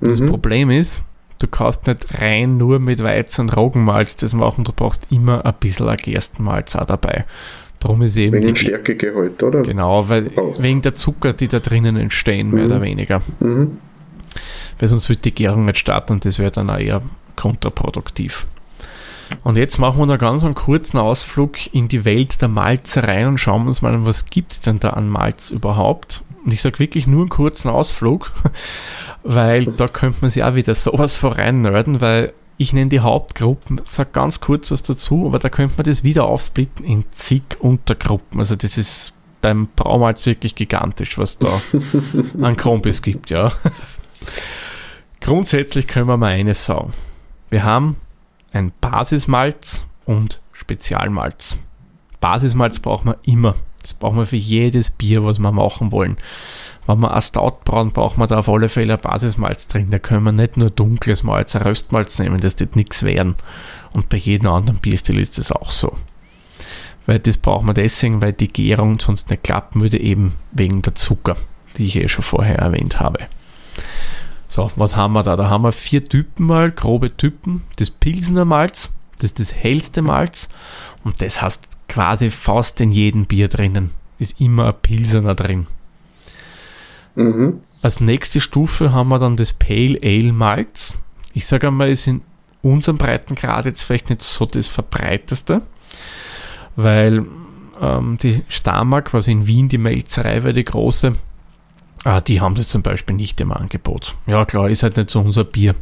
Das 0.00 0.20
Mhm. 0.20 0.26
Problem 0.28 0.70
ist, 0.70 1.02
du 1.40 1.46
kannst 1.48 1.86
nicht 1.86 2.06
rein 2.20 2.56
nur 2.56 2.78
mit 2.78 3.02
Weizen 3.02 3.42
und 3.42 3.56
Roggenmalz 3.56 4.16
das 4.16 4.32
machen, 4.32 4.64
du 4.64 4.72
brauchst 4.72 5.06
immer 5.10 5.44
ein 5.44 5.54
bisschen 5.60 5.88
ein 5.88 5.96
Gerstenmalz 5.96 6.76
auch 6.76 6.86
dabei. 6.86 7.24
Darum 7.80 8.02
ist 8.02 8.16
eben 8.16 8.34
wegen 8.34 8.46
dem 8.46 8.56
Stärkegehalt, 8.56 9.42
oder? 9.42 9.62
genau, 9.62 10.08
weil 10.08 10.30
Auch. 10.36 10.62
wegen 10.62 10.82
der 10.82 10.94
Zucker, 10.94 11.32
die 11.32 11.48
da 11.48 11.58
drinnen 11.60 11.96
entstehen, 11.96 12.50
mehr 12.50 12.64
Mhm. 12.64 12.70
oder 12.70 12.80
weniger. 12.82 13.22
Mhm. 13.40 13.78
Weil 14.78 14.88
sonst 14.88 15.08
wird 15.08 15.24
die 15.24 15.34
Gärung 15.34 15.64
nicht 15.64 15.78
starten 15.78 16.12
und 16.14 16.24
das 16.24 16.38
wäre 16.38 16.50
dann 16.50 16.70
auch 16.70 16.78
eher 16.78 17.02
kontraproduktiv. 17.36 18.46
Und 19.44 19.56
jetzt 19.56 19.78
machen 19.78 19.98
wir 19.98 20.06
da 20.06 20.16
ganz 20.16 20.44
einen 20.44 20.54
kurzen 20.54 20.98
Ausflug 20.98 21.72
in 21.72 21.88
die 21.88 22.04
Welt 22.04 22.42
der 22.42 22.48
Malzereien 22.48 23.28
und 23.28 23.38
schauen 23.38 23.66
uns 23.66 23.80
mal 23.80 23.94
an, 23.94 24.06
was 24.06 24.26
gibt 24.26 24.52
es 24.52 24.60
denn 24.60 24.80
da 24.80 24.90
an 24.90 25.08
Malz 25.08 25.50
überhaupt. 25.50 26.22
Und 26.44 26.52
ich 26.52 26.62
sage 26.62 26.78
wirklich 26.78 27.06
nur 27.06 27.20
einen 27.20 27.28
kurzen 27.28 27.68
Ausflug, 27.68 28.32
weil 29.22 29.66
da 29.66 29.88
könnte 29.88 30.18
man 30.22 30.30
sich 30.30 30.42
auch 30.42 30.54
wieder 30.54 30.74
sowas 30.74 31.14
vorein 31.14 31.62
nörden, 31.62 32.00
weil 32.00 32.32
ich 32.56 32.74
nenne 32.74 32.90
die 32.90 33.00
Hauptgruppen, 33.00 33.80
sage 33.84 34.10
ganz 34.12 34.40
kurz 34.40 34.70
was 34.70 34.82
dazu, 34.82 35.26
aber 35.26 35.38
da 35.38 35.48
könnte 35.48 35.74
man 35.78 35.86
das 35.86 36.04
wieder 36.04 36.24
aufsplitten 36.24 36.84
in 36.84 37.04
zig 37.10 37.42
Untergruppen. 37.58 38.38
Also 38.38 38.54
das 38.54 38.76
ist 38.76 39.14
beim 39.40 39.68
Braumalz 39.74 40.26
wirklich 40.26 40.54
gigantisch, 40.54 41.16
was 41.16 41.38
da 41.38 41.48
an 42.42 42.58
Krumpis 42.58 43.00
gibt, 43.00 43.30
ja. 43.30 43.52
Grundsätzlich 45.20 45.86
können 45.86 46.08
wir 46.08 46.16
mal 46.16 46.32
eines 46.32 46.64
sagen. 46.64 46.92
Wir 47.50 47.64
haben 47.64 47.96
ein 48.52 48.72
Basismalz 48.80 49.84
und 50.06 50.40
Spezialmalz. 50.52 51.56
Basismalz 52.20 52.78
braucht 52.78 53.04
man 53.04 53.16
immer. 53.22 53.54
Das 53.82 53.94
brauchen 53.94 54.18
wir 54.18 54.26
für 54.26 54.36
jedes 54.36 54.90
Bier, 54.90 55.24
was 55.24 55.38
wir 55.38 55.52
machen 55.52 55.90
wollen. 55.90 56.18
Wenn 56.86 57.00
wir 57.00 57.14
ein 57.14 57.22
Stout 57.22 57.60
brauen, 57.64 57.92
braucht 57.92 58.18
man 58.18 58.28
da 58.28 58.38
auf 58.38 58.48
alle 58.48 58.68
Fälle 58.68 58.94
ein 58.94 59.00
Basismalz 59.00 59.68
drin. 59.68 59.90
Da 59.90 59.98
können 59.98 60.24
wir 60.24 60.32
nicht 60.32 60.56
nur 60.56 60.70
dunkles 60.70 61.22
Malz, 61.22 61.54
ein 61.54 61.62
Röstmalz 61.62 62.18
nehmen, 62.18 62.40
das 62.40 62.58
wird 62.58 62.76
nichts 62.76 63.02
werden. 63.02 63.36
Und 63.92 64.08
bei 64.08 64.16
jedem 64.16 64.48
anderen 64.48 64.80
Bierstil 64.80 65.18
ist 65.18 65.38
das 65.38 65.52
auch 65.52 65.70
so. 65.70 65.96
Weil 67.06 67.18
das 67.18 67.36
braucht 67.36 67.64
man 67.64 67.74
deswegen, 67.74 68.20
weil 68.22 68.32
die 68.32 68.48
Gärung 68.48 69.00
sonst 69.00 69.30
nicht 69.30 69.42
klappen 69.42 69.80
würde, 69.80 69.98
eben 69.98 70.34
wegen 70.52 70.82
der 70.82 70.94
Zucker, 70.94 71.36
die 71.76 71.86
ich 71.86 71.96
eh 71.96 72.08
schon 72.08 72.24
vorher 72.24 72.58
erwähnt 72.58 73.00
habe. 73.00 73.20
So, 74.50 74.68
was 74.74 74.96
haben 74.96 75.12
wir 75.12 75.22
da? 75.22 75.36
Da 75.36 75.48
haben 75.48 75.62
wir 75.62 75.70
vier 75.70 76.04
Typen 76.04 76.46
mal, 76.46 76.72
grobe 76.72 77.16
Typen. 77.16 77.62
Das 77.76 77.92
Pilsener 77.92 78.44
Malz, 78.44 78.90
das 79.18 79.30
ist 79.30 79.38
das 79.38 79.54
hellste 79.54 80.02
Malz 80.02 80.48
und 81.04 81.22
das 81.22 81.40
heißt 81.40 81.68
quasi 81.88 82.30
fast 82.30 82.80
in 82.80 82.90
jedem 82.90 83.26
Bier 83.26 83.46
drinnen. 83.46 83.90
Ist 84.18 84.40
immer 84.40 84.66
ein 84.66 84.74
Pilsener 84.82 85.36
drin. 85.36 85.68
Mhm. 87.14 87.60
Als 87.80 88.00
nächste 88.00 88.40
Stufe 88.40 88.90
haben 88.90 89.10
wir 89.10 89.20
dann 89.20 89.36
das 89.36 89.52
Pale 89.52 90.00
Ale 90.02 90.32
Malz. 90.32 90.96
Ich 91.32 91.46
sage 91.46 91.68
einmal, 91.68 91.88
ist 91.88 92.08
in 92.08 92.22
unserem 92.60 92.98
Breitengrad 92.98 93.66
jetzt 93.66 93.84
vielleicht 93.84 94.10
nicht 94.10 94.22
so 94.22 94.46
das 94.46 94.66
verbreiteste, 94.66 95.62
weil 96.74 97.24
ähm, 97.80 98.18
die 98.20 98.42
Starmark, 98.48 99.14
was 99.14 99.28
in 99.28 99.46
Wien 99.46 99.68
die 99.68 99.78
Melzerei 99.78 100.42
war, 100.42 100.52
die 100.52 100.64
große, 100.64 101.14
äh, 102.04 102.22
die 102.22 102.40
haben 102.40 102.54
das 102.54 102.68
zum 102.68 102.82
Beispiel 102.82 103.16
nicht 103.16 103.40
im 103.40 103.52
Angebot. 103.52 104.14
Ja 104.26 104.44
klar, 104.44 104.68
ist 104.68 104.82
halt 104.82 104.96
nicht 104.96 105.10
so 105.10 105.20
unser 105.20 105.44
Bier. 105.44 105.74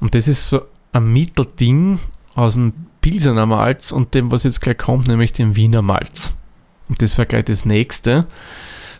Und 0.00 0.14
das 0.14 0.28
ist 0.28 0.48
so 0.48 0.62
ein 0.92 1.12
Mittelding 1.12 1.98
aus 2.34 2.54
dem 2.54 2.72
Pilsener 3.00 3.46
Malz 3.46 3.92
und 3.92 4.14
dem, 4.14 4.30
was 4.30 4.44
jetzt 4.44 4.60
gleich 4.60 4.78
kommt, 4.78 5.08
nämlich 5.08 5.32
dem 5.32 5.56
Wiener 5.56 5.82
Malz. 5.82 6.32
Und 6.88 7.02
das 7.02 7.18
wäre 7.18 7.26
gleich 7.26 7.44
das 7.44 7.64
nächste. 7.64 8.26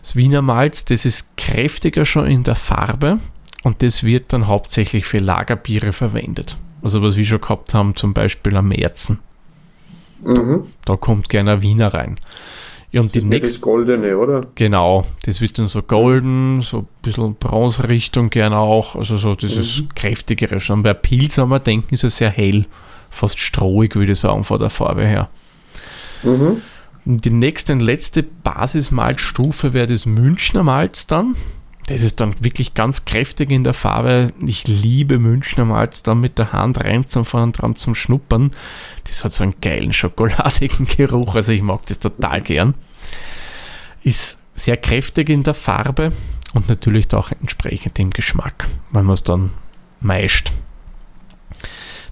Das 0.01 0.15
Wiener 0.15 0.41
Malz, 0.41 0.85
das 0.85 1.05
ist 1.05 1.35
kräftiger 1.37 2.05
schon 2.05 2.27
in 2.27 2.43
der 2.43 2.55
Farbe 2.55 3.19
und 3.63 3.81
das 3.81 4.03
wird 4.03 4.33
dann 4.33 4.47
hauptsächlich 4.47 5.05
für 5.05 5.19
Lagerbiere 5.19 5.93
verwendet. 5.93 6.57
Also 6.81 7.01
was 7.01 7.15
wir 7.15 7.25
schon 7.25 7.39
gehabt 7.39 7.73
haben, 7.73 7.95
zum 7.95 8.13
Beispiel 8.13 8.55
am 8.57 8.67
Märzen. 8.67 9.19
Mhm. 10.21 10.67
Da 10.85 10.97
kommt 10.97 11.29
gerne 11.29 11.53
ein 11.53 11.61
Wiener 11.61 11.93
rein. 11.93 12.17
Ja, 12.93 13.01
und 13.01 13.15
das 13.15 13.23
die 13.23 13.27
nächste. 13.27 13.47
Das 13.47 13.61
Goldene, 13.61 14.17
oder? 14.19 14.45
Genau, 14.53 15.05
das 15.25 15.41
wird 15.41 15.57
dann 15.57 15.65
so 15.65 15.81
golden, 15.81 16.61
so 16.61 16.79
ein 16.79 16.87
bisschen 17.01 17.33
Bronze-Richtung 17.33 18.29
gerne 18.29 18.59
auch. 18.59 18.95
Also 18.95 19.17
so 19.17 19.33
dieses 19.33 19.81
mhm. 19.81 19.89
kräftigere 19.95 20.59
schon. 20.59 20.83
Bei 20.83 20.93
Pilz 20.93 21.39
haben 21.39 21.49
wir 21.49 21.59
denken, 21.59 21.95
ist 21.95 22.03
es 22.03 22.17
sehr 22.17 22.29
hell, 22.29 22.65
fast 23.09 23.39
strohig, 23.39 23.95
würde 23.95 24.11
ich 24.11 24.19
sagen, 24.19 24.43
von 24.43 24.59
der 24.59 24.69
Farbe 24.69 25.07
her. 25.07 25.27
Mhm. 26.21 26.61
Die 27.05 27.31
nächste 27.31 27.73
und 27.73 27.79
letzte 27.79 28.21
Basismalzstufe 28.21 29.73
wäre 29.73 29.87
das 29.87 30.05
Münchner 30.05 30.61
Malz 30.61 31.07
dann. 31.07 31.35
Das 31.87 32.01
ist 32.01 32.21
dann 32.21 32.33
wirklich 32.39 32.73
ganz 32.75 33.03
kräftig 33.03 33.51
in 33.51 33.63
der 33.63 33.73
Farbe. 33.73 34.31
Ich 34.45 34.67
liebe 34.67 35.19
Münchner 35.19 35.65
Malz 35.65 36.01
dann 36.01 36.21
mit 36.21 36.39
der 36.39 36.53
Hand 36.53 36.79
reinzufahren 36.79 37.51
dran 37.51 37.75
zum 37.75 37.93
Schnuppern. 37.93 38.51
Das 39.05 39.25
hat 39.25 39.33
so 39.33 39.43
einen 39.43 39.55
geilen 39.61 39.91
schokoladigen 39.91 40.87
Geruch. 40.87 41.35
Also 41.35 41.51
ich 41.51 41.61
mag 41.61 41.85
das 41.87 41.99
total 41.99 42.41
gern. 42.41 42.73
Ist 44.03 44.37
sehr 44.55 44.77
kräftig 44.77 45.29
in 45.29 45.43
der 45.43 45.53
Farbe 45.53 46.13
und 46.53 46.69
natürlich 46.69 47.13
auch 47.13 47.31
entsprechend 47.31 47.99
im 47.99 48.11
Geschmack, 48.11 48.67
wenn 48.91 49.05
man 49.05 49.15
es 49.15 49.23
dann 49.23 49.49
meischt. 49.99 50.51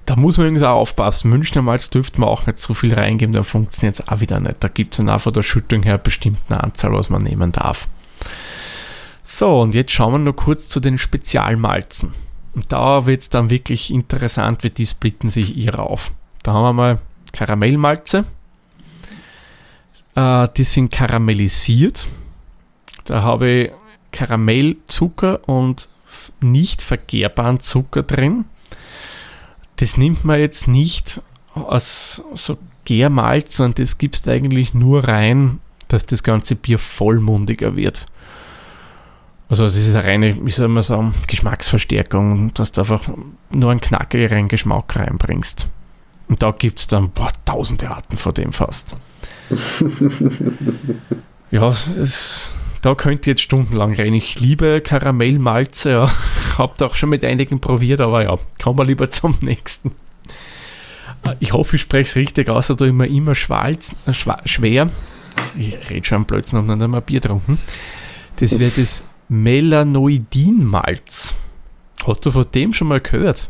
Da 0.06 0.16
muss 0.16 0.38
man 0.38 0.48
übrigens 0.48 0.64
auch 0.64 0.80
aufpassen. 0.80 1.30
Münchner 1.30 1.62
Malz 1.62 1.90
dürfte 1.90 2.20
man 2.20 2.30
auch 2.30 2.46
nicht 2.48 2.58
so 2.58 2.74
viel 2.74 2.94
reingeben, 2.94 3.34
dann 3.34 3.44
funktioniert 3.44 4.00
es 4.00 4.08
auch 4.08 4.20
wieder 4.20 4.40
nicht. 4.40 4.58
Da 4.60 4.68
gibt 4.68 4.94
es 4.94 4.98
dann 4.98 5.10
auch 5.10 5.22
von 5.22 5.34
der 5.34 5.44
Schüttung 5.44 5.84
her 5.84 5.94
eine 5.94 6.04
bestimmte 6.04 6.62
Anzahl, 6.62 6.92
was 6.92 7.10
man 7.10 7.24
nehmen 7.24 7.52
darf. 7.52 7.88
So, 9.32 9.62
und 9.62 9.74
jetzt 9.74 9.92
schauen 9.92 10.14
wir 10.14 10.20
noch 10.20 10.34
kurz 10.34 10.68
zu 10.68 10.80
den 10.80 10.98
Spezialmalzen. 10.98 12.14
Und 12.54 12.72
da 12.72 13.06
wird 13.06 13.22
es 13.22 13.30
dann 13.30 13.50
wirklich 13.50 13.92
interessant, 13.92 14.64
wie 14.64 14.70
die 14.70 14.86
splitten 14.86 15.30
sich 15.30 15.56
ihre 15.56 15.80
auf. 15.80 16.12
Da 16.44 16.54
haben 16.54 16.64
wir 16.64 16.74
mal 16.74 17.00
Karamellmalze. 17.32 18.26
Äh, 20.16 20.48
die 20.58 20.64
sind 20.64 20.92
karamellisiert. 20.92 22.08
Da 23.06 23.22
habe 23.22 23.50
ich 23.50 23.72
Karamellzucker 24.12 25.48
und 25.48 25.88
nicht 26.44 26.82
verkehrbaren 26.82 27.62
Zucker 27.62 28.04
drin 28.04 28.46
das 29.82 29.98
nimmt 29.98 30.24
man 30.24 30.40
jetzt 30.40 30.68
nicht 30.68 31.22
als 31.56 32.22
so 32.36 32.58
Gärmalz, 32.86 33.58
sondern 33.58 33.84
das 33.84 33.98
gibst 33.98 34.28
eigentlich 34.28 34.76
nur 34.76 35.08
rein, 35.08 35.60
dass 35.88 36.06
das 36.06 36.22
ganze 36.22 36.56
Bier 36.56 36.78
vollmundiger 36.78 37.76
wird. 37.76 38.06
Also 39.52 39.66
das 39.66 39.76
ist 39.76 39.94
eine 39.94 40.06
reine, 40.06 40.46
wie 40.46 40.52
soll 40.52 40.70
man 40.70 40.82
sagen, 40.82 41.14
Geschmacksverstärkung, 41.28 42.54
dass 42.54 42.72
du 42.72 42.80
einfach 42.80 43.04
nur 43.50 43.70
einen 43.70 43.82
knackigeren 43.82 44.48
Geschmack 44.48 44.96
reinbringst. 44.96 45.68
Und 46.30 46.42
da 46.42 46.52
gibt 46.52 46.80
es 46.80 46.88
dann 46.88 47.10
boah, 47.10 47.28
tausende 47.44 47.92
Arten 47.92 48.16
von 48.16 48.34
dem 48.34 48.54
fast. 48.54 48.96
ja, 51.52 51.76
es, 52.02 52.48
da 52.82 52.96
könnt 52.96 53.28
ihr 53.28 53.32
jetzt 53.32 53.42
stundenlang 53.42 53.94
rein. 53.94 54.14
Ich 54.14 54.40
liebe 54.40 54.80
Karamellmalze, 54.80 55.92
ja. 55.92 56.12
Habt 56.58 56.82
auch 56.82 56.96
schon 56.96 57.10
mit 57.10 57.26
einigen 57.26 57.60
probiert, 57.60 58.00
aber 58.00 58.24
ja, 58.24 58.38
kommen 58.64 58.80
wir 58.80 58.86
lieber 58.86 59.10
zum 59.10 59.36
nächsten. 59.42 59.92
Ich 61.42 61.52
hoffe, 61.52 61.76
ich 61.76 61.82
spreche 61.82 62.10
es 62.10 62.16
richtig 62.16 62.48
aus, 62.48 62.68
da 62.68 62.86
immer 62.86 63.06
immer 63.06 63.36
schwalz, 63.36 63.98
äh, 64.06 64.14
schwer. 64.46 64.90
Ich 65.58 65.78
rede 65.90 66.08
schon 66.08 66.24
plötzlich 66.24 66.54
noch 66.54 66.74
nicht 66.74 66.82
einmal 66.82 67.02
Bier 67.02 67.20
getrunken. 67.20 67.60
Das 68.38 68.58
wäre 68.58 68.72
das 68.74 69.04
Melanoidinmalz. 69.32 71.34
Hast 72.06 72.26
du 72.26 72.32
von 72.32 72.46
dem 72.54 72.74
schon 72.74 72.90
mal 72.90 73.00
gehört? 73.00 73.48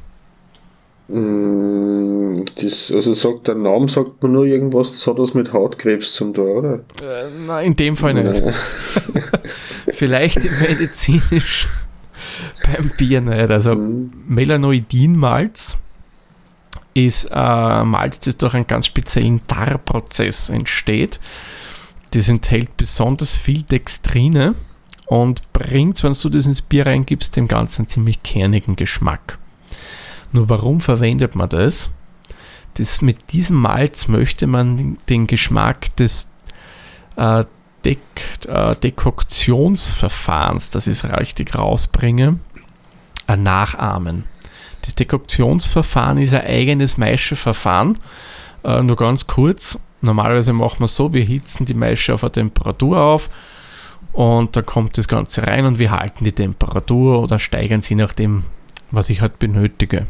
Mm, 1.07 2.43
das, 2.61 2.91
also 2.91 3.15
sagt 3.15 3.47
der 3.47 3.55
Name 3.55 3.89
sagt 3.89 4.21
man 4.21 4.31
nur 4.31 4.45
irgendwas, 4.45 4.91
das 4.91 5.07
hat 5.07 5.17
was 5.17 5.33
mit 5.33 5.53
Hautkrebs 5.53 6.13
zum 6.13 6.35
tun, 6.35 6.49
oder? 6.49 6.73
Äh, 7.01 7.31
nein, 7.31 7.65
in 7.65 7.75
dem 7.75 7.97
Fall 7.97 8.13
nicht. 8.13 8.43
Vielleicht 9.91 10.43
medizinisch 10.43 11.67
beim 12.63 12.91
Bier 12.95 13.21
nicht. 13.21 13.49
Also 13.49 13.73
mhm. 13.73 14.11
Melanoidin-Malz 14.27 15.77
ist 16.93 17.27
äh, 17.31 17.83
Malz, 17.83 18.19
das 18.19 18.37
durch 18.37 18.53
einen 18.53 18.67
ganz 18.67 18.85
speziellen 18.85 19.41
Darprozess 19.47 20.51
entsteht. 20.51 21.19
Das 22.11 22.29
enthält 22.29 22.77
besonders 22.77 23.35
viel 23.35 23.63
Dextrine 23.63 24.53
und 25.11 25.51
bringt, 25.51 26.01
wenn 26.05 26.13
du 26.13 26.29
das 26.29 26.45
ins 26.45 26.61
Bier 26.61 26.85
reingibst, 26.85 27.35
dem 27.35 27.49
Ganzen 27.49 27.81
einen 27.81 27.89
ziemlich 27.89 28.23
kernigen 28.23 28.77
Geschmack. 28.77 29.39
Nur 30.31 30.47
warum 30.47 30.79
verwendet 30.79 31.35
man 31.35 31.49
das? 31.49 31.89
das 32.75 33.01
mit 33.01 33.33
diesem 33.33 33.57
Malz 33.57 34.07
möchte 34.07 34.47
man 34.47 34.97
den 35.09 35.27
Geschmack 35.27 35.93
des 35.97 36.31
äh, 37.17 37.43
Dek 37.83 37.99
äh, 38.47 38.73
Dekoktionsverfahrens, 38.77 40.69
das 40.69 40.87
ich 40.87 41.03
richtig 41.03 41.57
rausbringe, 41.57 42.39
äh, 43.27 43.35
nachahmen. 43.35 44.23
Das 44.83 44.95
Dekoktionsverfahren 44.95 46.19
ist 46.19 46.33
ein 46.33 46.45
eigenes 46.45 46.97
Maischeverfahren. 46.97 47.97
Äh, 48.63 48.81
nur 48.81 48.95
ganz 48.95 49.27
kurz. 49.27 49.77
Normalerweise 49.99 50.53
machen 50.53 50.79
wir 50.79 50.87
so, 50.87 51.11
wir 51.11 51.25
hitzen 51.25 51.65
die 51.65 51.73
Maische 51.73 52.13
auf 52.13 52.23
eine 52.23 52.31
Temperatur 52.31 52.97
auf 52.97 53.29
und 54.13 54.55
da 54.55 54.61
kommt 54.61 54.97
das 54.97 55.07
Ganze 55.07 55.47
rein 55.47 55.65
und 55.65 55.79
wir 55.79 55.91
halten 55.91 56.25
die 56.25 56.31
Temperatur 56.31 57.21
oder 57.21 57.39
steigern 57.39 57.81
sie 57.81 57.95
nach 57.95 58.13
dem, 58.13 58.43
was 58.91 59.09
ich 59.09 59.21
halt 59.21 59.39
benötige. 59.39 60.07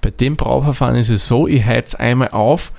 Bei 0.00 0.10
dem 0.10 0.36
Brauverfahren 0.36 0.96
ist 0.96 1.08
es 1.08 1.26
so, 1.26 1.48
ich 1.48 1.64
heiz 1.64 1.94
einmal 1.94 2.28
auf, 2.28 2.72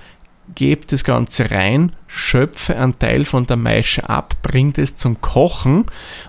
gebe 0.53 0.85
das 0.85 1.03
Ganze 1.03 1.49
rein, 1.49 1.93
schöpfe 2.05 2.75
einen 2.77 2.99
Teil 2.99 3.25
von 3.25 3.47
der 3.47 3.57
Maische 3.57 4.07
ab, 4.07 4.35
bringe 4.43 4.73
das 4.73 4.95
zum 4.95 5.19
Kochen 5.21 5.85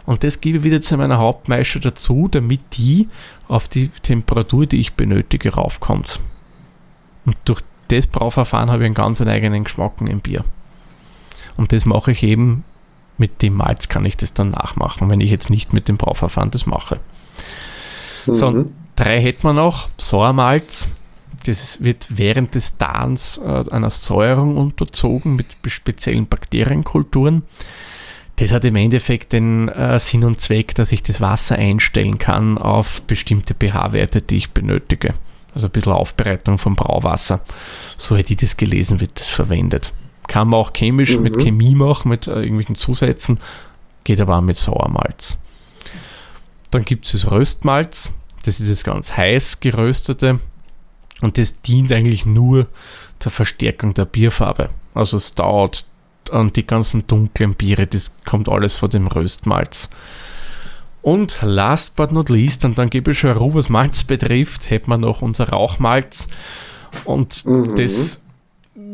und 0.06 0.24
das 0.24 0.40
gebe 0.40 0.58
ich 0.58 0.64
wieder 0.64 0.80
zu 0.80 0.96
meiner 0.96 1.18
Hauptmaische 1.18 1.80
dazu, 1.80 2.28
damit 2.30 2.60
die 2.78 3.08
auf 3.48 3.68
die 3.68 3.88
Temperatur, 4.02 4.64
die 4.64 4.80
ich 4.80 4.94
benötige, 4.94 5.52
raufkommt. 5.52 6.20
Und 7.26 7.36
durch 7.44 7.60
das 7.88 8.06
Brauverfahren 8.06 8.70
habe 8.70 8.84
ich 8.84 8.86
einen 8.86 8.94
ganz 8.94 9.20
eigenen 9.20 9.64
Geschmack 9.64 9.92
im 10.00 10.20
Bier. 10.20 10.44
Und 11.56 11.72
das 11.72 11.84
mache 11.84 12.12
ich 12.12 12.22
eben 12.22 12.64
mit 13.18 13.42
dem 13.42 13.54
Malz, 13.54 13.88
kann 13.88 14.04
ich 14.04 14.16
das 14.16 14.34
dann 14.34 14.50
nachmachen, 14.50 15.10
wenn 15.10 15.20
ich 15.20 15.30
jetzt 15.30 15.50
nicht 15.50 15.72
mit 15.72 15.88
dem 15.88 15.96
Brauverfahren 15.96 16.50
das 16.50 16.66
mache. 16.66 17.00
Mhm. 18.26 18.34
So, 18.34 18.64
drei 18.96 19.20
hätten 19.20 19.44
wir 19.44 19.52
noch. 19.52 19.88
Sauermalz. 19.98 20.86
Das 21.44 21.82
wird 21.82 22.08
während 22.10 22.54
des 22.54 22.76
Darns 22.76 23.38
äh, 23.38 23.64
einer 23.70 23.90
Säuerung 23.90 24.56
unterzogen 24.56 25.36
mit 25.36 25.46
speziellen 25.66 26.26
Bakterienkulturen. 26.26 27.44
Das 28.36 28.52
hat 28.52 28.64
im 28.64 28.76
Endeffekt 28.76 29.32
den 29.32 29.68
äh, 29.68 29.98
Sinn 29.98 30.24
und 30.24 30.40
Zweck, 30.40 30.74
dass 30.74 30.92
ich 30.92 31.02
das 31.02 31.20
Wasser 31.20 31.56
einstellen 31.56 32.18
kann 32.18 32.58
auf 32.58 33.00
bestimmte 33.02 33.54
pH-Werte, 33.54 34.20
die 34.22 34.36
ich 34.36 34.50
benötige. 34.50 35.14
Also 35.54 35.68
ein 35.68 35.70
bisschen 35.70 35.92
Aufbereitung 35.92 36.58
vom 36.58 36.76
Brauwasser. 36.76 37.40
So 37.96 38.16
hätte 38.16 38.34
ich 38.34 38.40
das 38.40 38.58
gelesen, 38.58 39.00
wird 39.00 39.18
das 39.18 39.30
verwendet. 39.30 39.92
Kann 40.28 40.48
man 40.48 40.60
auch 40.60 40.72
chemisch 40.72 41.16
mhm. 41.16 41.22
mit 41.22 41.38
Chemie 41.38 41.74
machen, 41.74 42.08
mit 42.08 42.26
äh, 42.26 42.40
irgendwelchen 42.40 42.76
Zusätzen, 42.76 43.38
geht 44.04 44.20
aber 44.20 44.38
auch 44.38 44.42
mit 44.42 44.58
Sauermalz. 44.58 45.38
Dann 46.70 46.84
gibt 46.84 47.06
es 47.06 47.12
das 47.12 47.30
Röstmalz, 47.30 48.10
das 48.44 48.60
ist 48.60 48.70
das 48.70 48.84
ganz 48.84 49.16
heiß 49.16 49.60
geröstete 49.60 50.40
und 51.20 51.38
das 51.38 51.60
dient 51.62 51.92
eigentlich 51.92 52.26
nur 52.26 52.66
der 53.24 53.30
Verstärkung 53.30 53.94
der 53.94 54.04
Bierfarbe. 54.04 54.68
Also 54.94 55.16
es 55.16 55.34
dauert 55.34 55.86
und 56.30 56.56
die 56.56 56.66
ganzen 56.66 57.06
dunklen 57.06 57.54
Biere, 57.54 57.86
das 57.86 58.12
kommt 58.24 58.48
alles 58.48 58.76
von 58.76 58.90
dem 58.90 59.06
Röstmalz. 59.06 59.88
Und 61.02 61.38
last 61.42 61.94
but 61.94 62.10
not 62.10 62.30
least, 62.30 62.64
und 62.64 62.78
dann 62.78 62.90
gebe 62.90 63.12
ich 63.12 63.20
schon 63.20 63.36
Ruhe, 63.36 63.54
was 63.54 63.68
Malz 63.68 64.02
betrifft, 64.02 64.70
hätten 64.70 64.90
wir 64.90 64.98
noch 64.98 65.22
unser 65.22 65.48
Rauchmalz. 65.50 66.26
Und 67.04 67.44
mhm. 67.46 67.76
das 67.76 68.20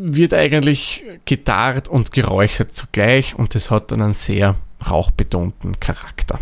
wird 0.04 0.34
eigentlich 0.34 1.04
getarrt 1.24 1.88
und 1.88 2.12
geräuchert 2.12 2.72
zugleich 2.72 3.36
und 3.36 3.54
das 3.54 3.70
hat 3.70 3.92
dann 3.92 4.02
einen 4.02 4.14
sehr 4.14 4.56
rauchbetonten 4.90 5.78
Charakter. 5.78 6.40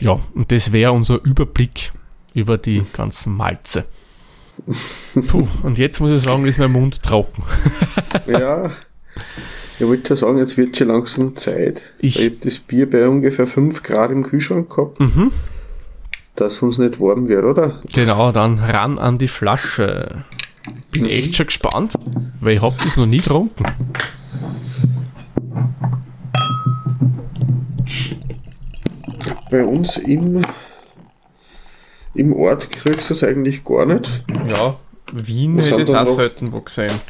Ja, 0.00 0.18
und 0.34 0.52
das 0.52 0.72
wäre 0.72 0.92
unser 0.92 1.22
Überblick 1.24 1.92
über 2.34 2.58
die 2.58 2.82
ganzen 2.92 3.34
Malze. 3.34 3.86
Puh, 5.28 5.48
und 5.62 5.78
jetzt 5.78 6.00
muss 6.00 6.10
ich 6.10 6.22
sagen, 6.22 6.46
ist 6.46 6.58
mein 6.58 6.72
Mund 6.72 7.02
trocken. 7.02 7.42
ja, 8.26 8.70
ich 9.78 9.86
wollte 9.86 10.08
schon 10.08 10.16
sagen, 10.16 10.38
jetzt 10.38 10.56
wird 10.56 10.76
schon 10.76 10.88
langsam 10.88 11.36
Zeit. 11.36 11.82
Ich, 11.98 12.18
ich 12.18 12.26
habe 12.26 12.36
das 12.42 12.58
Bier 12.58 12.88
bei 12.88 13.08
ungefähr 13.08 13.46
5 13.46 13.82
Grad 13.82 14.10
im 14.10 14.22
Kühlschrank 14.22 14.68
gehabt. 14.68 15.00
Mhm. 15.00 15.32
Dass 16.34 16.62
uns 16.62 16.76
nicht 16.76 17.00
warm 17.00 17.28
wird, 17.28 17.44
oder? 17.44 17.82
Genau, 17.92 18.30
dann 18.32 18.58
ran 18.58 18.98
an 18.98 19.16
die 19.16 19.28
Flasche. 19.28 20.24
Bin 20.92 21.06
echt 21.06 21.36
schon 21.36 21.46
gespannt, 21.46 21.94
weil 22.40 22.56
ich 22.56 22.62
habe 22.62 22.76
das 22.82 22.96
noch 22.96 23.06
nie 23.06 23.18
getrunken. 23.18 23.64
Bei 29.50 29.64
uns 29.64 29.96
im, 29.96 30.42
im 32.14 32.32
Ort 32.32 32.70
kriegst 32.70 33.10
du 33.10 33.14
es 33.14 33.22
eigentlich 33.22 33.64
gar 33.64 33.86
nicht. 33.86 34.24
Ja, 34.50 34.76
Wien 35.12 35.58
hätte 35.58 35.82
ich 35.82 35.94
auch 35.94 36.06
selten 36.06 36.52
wo 36.52 36.60
gesehen. 36.60 37.00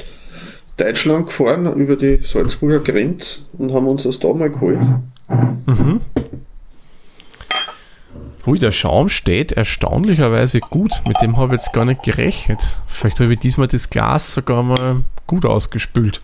Deutschland 0.77 1.27
gefahren 1.27 1.73
über 1.75 1.97
die 1.97 2.21
Salzburger 2.23 2.81
Grenze 2.81 3.40
und 3.57 3.73
haben 3.73 3.88
uns 3.88 4.03
das 4.03 4.19
da 4.19 4.33
mal 4.35 4.51
geholt. 4.51 4.81
Mhm. 5.66 6.01
Ui, 8.47 8.61
der 8.61 8.71
Schaum 8.71 9.09
steht 9.09 9.53
erstaunlicherweise 9.53 10.61
gut. 10.61 11.03
Mit 11.07 11.21
dem 11.21 11.37
habe 11.37 11.57
ich 11.57 11.63
jetzt 11.63 11.73
gar 11.73 11.85
nicht 11.85 12.05
gerechnet. 12.05 12.77
Vielleicht 12.87 13.19
habe 13.19 13.33
ich 13.33 13.41
diesmal 13.41 13.67
das 13.67 13.91
Glas 13.91 14.35
sogar 14.35 14.63
mal 14.63 15.03
gut 15.27 15.45
ausgespült. 15.45 16.21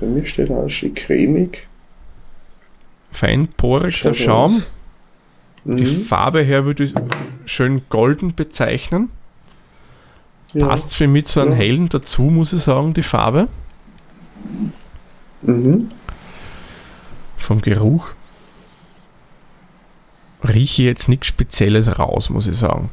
Bei 0.00 0.06
mir 0.06 0.26
steht 0.26 0.50
auch 0.50 0.68
schön 0.68 0.94
cremig. 0.94 1.66
Feinporig 3.10 4.02
der 4.02 4.12
Schaum. 4.12 4.62
Mhm. 5.64 5.76
Die 5.78 5.86
Farbe 5.86 6.42
her 6.42 6.66
würde 6.66 6.84
ich 6.84 6.94
schön 7.46 7.82
golden 7.88 8.34
bezeichnen. 8.34 9.08
Ja. 10.52 10.66
Passt 10.66 10.94
für 10.94 11.08
mich 11.08 11.24
zu 11.24 11.40
einem 11.40 11.52
ja. 11.52 11.56
hellen 11.56 11.88
dazu, 11.88 12.24
muss 12.24 12.52
ich 12.52 12.60
sagen, 12.60 12.92
die 12.92 13.02
Farbe. 13.02 13.48
Mhm. 15.40 15.88
Vom 17.38 17.62
Geruch 17.62 18.10
rieche 20.44 20.82
ich 20.82 20.86
jetzt 20.86 21.08
nichts 21.08 21.26
Spezielles 21.26 21.98
raus, 21.98 22.30
muss 22.30 22.46
ich 22.46 22.56
sagen. 22.56 22.90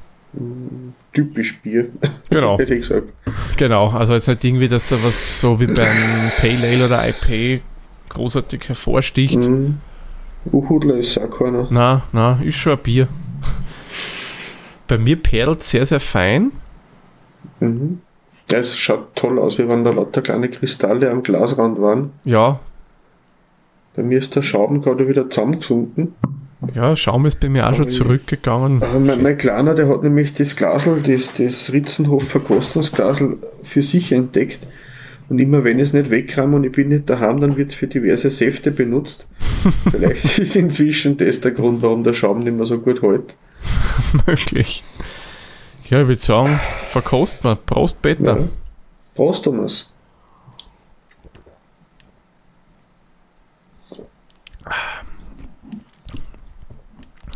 Typisch 1.14 1.60
Bier. 1.62 1.90
Genau. 2.30 2.58
Hätte 2.60 2.76
ich 2.76 2.88
gesagt. 2.88 3.10
Genau, 3.58 3.90
also 3.90 4.14
jetzt 4.14 4.28
nicht 4.28 4.44
irgendwie, 4.44 4.68
dass 4.68 4.88
da 4.88 4.96
was 5.04 5.40
so 5.40 5.60
wie 5.60 5.68
beim 5.68 6.32
Pale 6.38 6.68
Ale 6.68 6.86
oder 6.86 7.08
IP 7.08 7.62
großartig 8.10 8.70
hervorsticht. 8.70 9.48
Mhm. 9.48 9.78
Uhudler 10.52 10.98
ist 10.98 11.20
auch 11.20 11.30
keiner. 11.30 11.68
Na, 11.70 12.04
na, 12.12 12.40
ist 12.44 12.56
schon 12.56 12.74
ein 12.74 12.80
Bier. 12.80 13.08
Bei 14.88 14.98
mir 14.98 15.16
perlt 15.16 15.64
sehr, 15.64 15.86
sehr 15.86 16.00
fein. 16.00 16.52
Mhm. 17.60 18.02
Ja, 18.50 18.58
es 18.58 18.78
schaut 18.78 19.16
toll 19.16 19.40
aus, 19.40 19.58
wie 19.58 19.68
wenn 19.68 19.84
da 19.84 19.92
lauter 19.92 20.22
kleine 20.22 20.50
Kristalle 20.50 21.10
am 21.10 21.24
Glasrand 21.24 21.80
waren. 21.80 22.12
Ja. 22.26 22.60
Bei 23.96 24.04
mir 24.04 24.18
ist 24.18 24.36
der 24.36 24.42
Schaum 24.42 24.82
gerade 24.82 25.08
wieder 25.08 25.30
zusammengesunken. 25.30 26.16
Ja, 26.76 26.96
Schaum 26.96 27.26
ist 27.26 27.40
bei 27.40 27.50
mir 27.50 27.68
auch 27.68 27.76
schon 27.76 27.90
zurückgegangen. 27.90 28.84
Mein, 29.04 29.22
mein, 29.24 29.38
Kleiner, 29.38 29.74
der 29.74 29.88
hat 29.88 30.04
nämlich 30.04 30.34
das 30.34 30.56
Glasel, 30.56 31.02
das, 31.02 31.34
das 31.34 31.74
Ritzenhof 31.74 32.28
Verkostungsglasel 32.28 33.38
für 33.64 33.82
sich 33.82 34.12
entdeckt. 34.12 34.60
Und 35.28 35.40
immer 35.40 35.64
wenn 35.64 35.80
ich 35.80 35.86
es 35.86 35.94
nicht 35.94 36.12
wegkram 36.12 36.54
und 36.54 36.66
ich 36.66 36.72
bin 36.74 36.90
nicht 36.90 37.10
daheim, 37.10 37.40
dann 37.40 37.56
wird 37.58 37.70
es 37.70 37.76
für 37.76 37.88
diverse 37.88 38.30
Säfte 38.30 38.70
benutzt. 38.70 39.28
Vielleicht 39.92 40.38
ist 40.38 40.56
inzwischen 40.56 41.18
das 41.18 41.42
der 41.42 41.52
Grund, 41.52 41.82
warum 41.82 42.04
der 42.04 42.14
Schaum 42.14 42.44
nicht 42.44 42.56
mehr 42.56 42.66
so 42.66 42.80
gut 42.80 43.02
hält. 43.02 43.38
Möglich. 44.28 44.84
Ja, 45.90 46.02
ich 46.02 46.08
würde 46.08 46.22
sagen, 46.22 46.60
verkost 46.86 47.44
mal. 47.44 47.56
Prost, 47.56 48.02
Peter. 48.02 48.38
Ja. 48.38 48.48
Prost, 49.16 49.46
Thomas. 49.46 49.92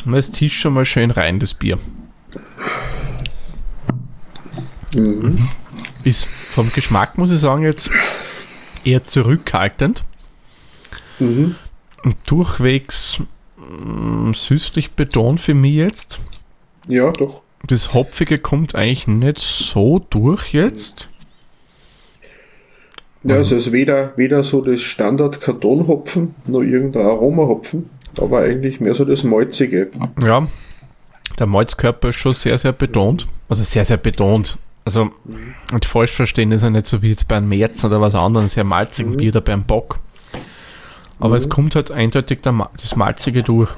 Das 0.05 0.31
Tisch 0.31 0.59
schon 0.59 0.73
mal 0.73 0.85
schön 0.85 1.11
rein, 1.11 1.39
das 1.39 1.53
Bier. 1.53 1.79
Mhm. 4.93 5.49
Ist 6.03 6.25
vom 6.25 6.71
Geschmack, 6.71 7.17
muss 7.17 7.31
ich 7.31 7.39
sagen, 7.39 7.63
jetzt 7.63 7.89
eher 8.83 9.03
zurückhaltend. 9.03 10.03
Mhm. 11.19 11.55
Und 12.03 12.15
durchwegs 12.27 13.19
mh, 13.57 14.29
mm, 14.29 14.33
süßlich 14.33 14.91
betont 14.91 15.41
für 15.41 15.53
mich 15.53 15.75
jetzt. 15.75 16.19
Ja, 16.87 17.11
doch. 17.11 17.41
Das 17.67 17.93
Hopfige 17.93 18.37
kommt 18.37 18.75
eigentlich 18.75 19.07
nicht 19.07 19.39
so 19.39 20.05
durch 20.09 20.53
jetzt. 20.53 21.09
Ja, 23.23 23.37
also 23.37 23.55
es 23.55 23.65
ist 23.67 23.73
weder, 23.73 24.13
weder 24.17 24.43
so 24.43 24.61
das 24.61 24.83
Standard-Kartonhopfen 24.83 26.35
noch 26.45 26.61
irgendein 26.61 27.07
Aromahopfen, 27.07 27.89
aber 28.21 28.39
eigentlich 28.39 28.79
mehr 28.79 28.93
so 28.93 29.05
das 29.05 29.23
Malzige. 29.23 29.89
Ja, 30.23 30.47
der 31.39 31.47
Malzkörper 31.47 32.09
ist 32.09 32.15
schon 32.15 32.33
sehr, 32.33 32.57
sehr 32.57 32.71
betont. 32.71 33.27
Also 33.49 33.63
sehr, 33.63 33.85
sehr 33.85 33.97
betont. 33.97 34.57
Also, 34.85 35.05
mhm. 35.05 35.55
nicht 35.71 35.85
falsch 35.85 36.11
verstehen, 36.11 36.51
ist 36.51 36.61
ja 36.61 36.69
nicht 36.69 36.85
so 36.85 37.01
wie 37.01 37.09
jetzt 37.09 37.27
bei 37.27 37.37
einem 37.37 37.49
März 37.49 37.83
oder 37.83 38.01
was 38.01 38.13
anderes, 38.13 38.53
sehr 38.53 38.63
malzigen 38.63 39.13
mhm. 39.13 39.17
Bier 39.17 39.31
oder 39.31 39.41
beim 39.41 39.63
Bock. 39.63 39.99
Aber 41.19 41.31
mhm. 41.31 41.35
es 41.35 41.49
kommt 41.49 41.75
halt 41.75 41.91
eindeutig 41.91 42.41
der, 42.41 42.69
das 42.79 42.95
Malzige 42.95 43.41
durch. 43.41 43.71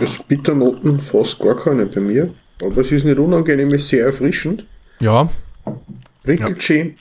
Das 0.00 0.16
Bitternoten 0.26 1.00
fast 1.00 1.38
gar 1.40 1.56
keine 1.56 1.86
bei 1.86 2.00
mir. 2.00 2.32
Aber 2.62 2.78
es 2.78 2.90
ist 2.90 3.04
nicht 3.04 3.18
unangenehm, 3.18 3.68
es 3.74 3.82
ist 3.82 3.88
sehr 3.90 4.06
erfrischend. 4.06 4.64
Ja. 5.00 5.28
Richtig 6.26 6.62
schön. 6.62 6.96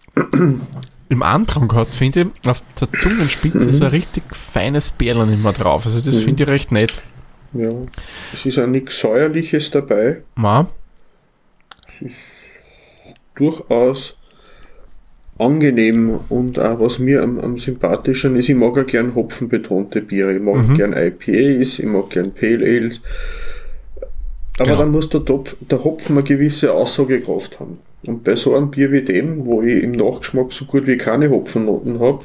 Im 1.09 1.23
Antrag 1.23 1.73
hat, 1.73 1.87
finde 1.87 2.31
ich, 2.41 2.49
auf 2.49 2.61
der 2.79 2.91
Zungenspitze 2.99 3.59
mhm. 3.59 3.71
so 3.71 3.85
ein 3.85 3.91
richtig 3.91 4.23
feines 4.31 4.89
Perlen 4.89 5.33
immer 5.33 5.53
drauf. 5.53 5.85
Also 5.85 6.01
das 6.01 6.15
mhm. 6.15 6.25
finde 6.25 6.43
ich 6.43 6.49
recht 6.49 6.71
nett. 6.71 7.01
Ja. 7.53 7.71
Es 8.33 8.45
ist 8.45 8.59
auch 8.59 8.67
nichts 8.67 8.99
Säuerliches 8.99 9.71
dabei. 9.71 10.23
Ma. 10.35 10.69
Es 11.87 12.01
ist 12.01 12.21
durchaus 13.35 14.17
angenehm 15.39 16.19
und 16.29 16.59
auch 16.59 16.79
was 16.79 16.99
mir 16.99 17.21
am, 17.21 17.39
am 17.39 17.57
sympathischen 17.57 18.35
ist, 18.35 18.49
ich 18.49 18.55
mag 18.55 18.77
auch 18.77 18.85
gern 18.85 19.15
hopfenbetonte 19.15 20.01
Biere. 20.01 20.35
Ich 20.35 20.41
mag 20.41 20.67
mhm. 20.67 20.75
gern 20.75 20.93
IPAs, 20.93 21.79
ich 21.79 21.85
mag 21.85 22.09
gern 22.09 22.33
Pale 22.33 22.65
Ales. 22.65 23.01
Aber 24.57 24.65
genau. 24.65 24.79
dann 24.79 24.91
muss 24.91 25.09
der, 25.09 25.23
Topf, 25.23 25.55
der 25.59 25.83
Hopfen 25.83 26.17
eine 26.17 26.23
gewisse 26.23 26.73
Aussagekraft 26.73 27.59
haben. 27.59 27.79
Und 28.03 28.23
bei 28.23 28.35
so 28.35 28.55
einem 28.55 28.71
Bier 28.71 28.91
wie 28.91 29.01
dem, 29.01 29.45
wo 29.45 29.61
ich 29.61 29.83
im 29.83 29.93
Nachgeschmack 29.93 30.53
so 30.53 30.65
gut 30.65 30.87
wie 30.87 30.97
keine 30.97 31.29
Hopfennoten 31.29 31.99
habe, 31.99 32.23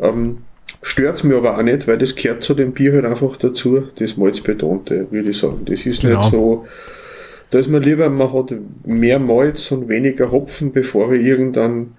ähm, 0.00 0.38
stört 0.82 1.16
es 1.16 1.24
mir 1.24 1.36
aber 1.36 1.58
auch 1.58 1.62
nicht, 1.62 1.86
weil 1.86 1.98
das 1.98 2.14
gehört 2.14 2.42
zu 2.42 2.54
dem 2.54 2.72
Bier 2.72 2.94
halt 2.94 3.04
einfach 3.04 3.36
dazu, 3.36 3.88
das 3.96 4.16
Malzbetonte, 4.16 5.08
würde 5.10 5.30
ich 5.30 5.38
sagen. 5.38 5.64
Das 5.64 5.84
ist 5.86 6.02
genau. 6.02 6.18
nicht 6.18 6.30
so 6.30 6.66
Da 7.50 7.58
ist 7.58 7.68
mir 7.68 7.78
lieber, 7.78 8.08
man 8.10 8.32
hat 8.32 8.54
mehr 8.84 9.18
Malz 9.18 9.70
und 9.72 9.88
weniger 9.88 10.30
Hopfen, 10.30 10.72
bevor 10.72 11.12
ich 11.12 11.24
irgendeinen 11.24 11.96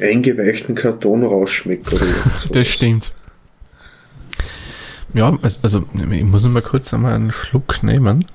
eingeweichten 0.00 0.74
Karton 0.74 1.24
rausschmecke. 1.24 1.96
Das 2.52 2.68
stimmt. 2.68 3.12
Ja, 5.14 5.36
also, 5.42 5.84
ich 5.94 6.24
muss 6.24 6.44
mal 6.44 6.62
kurz 6.62 6.92
einmal 6.92 7.14
einen 7.14 7.32
Schluck 7.32 7.82
nehmen. 7.82 8.26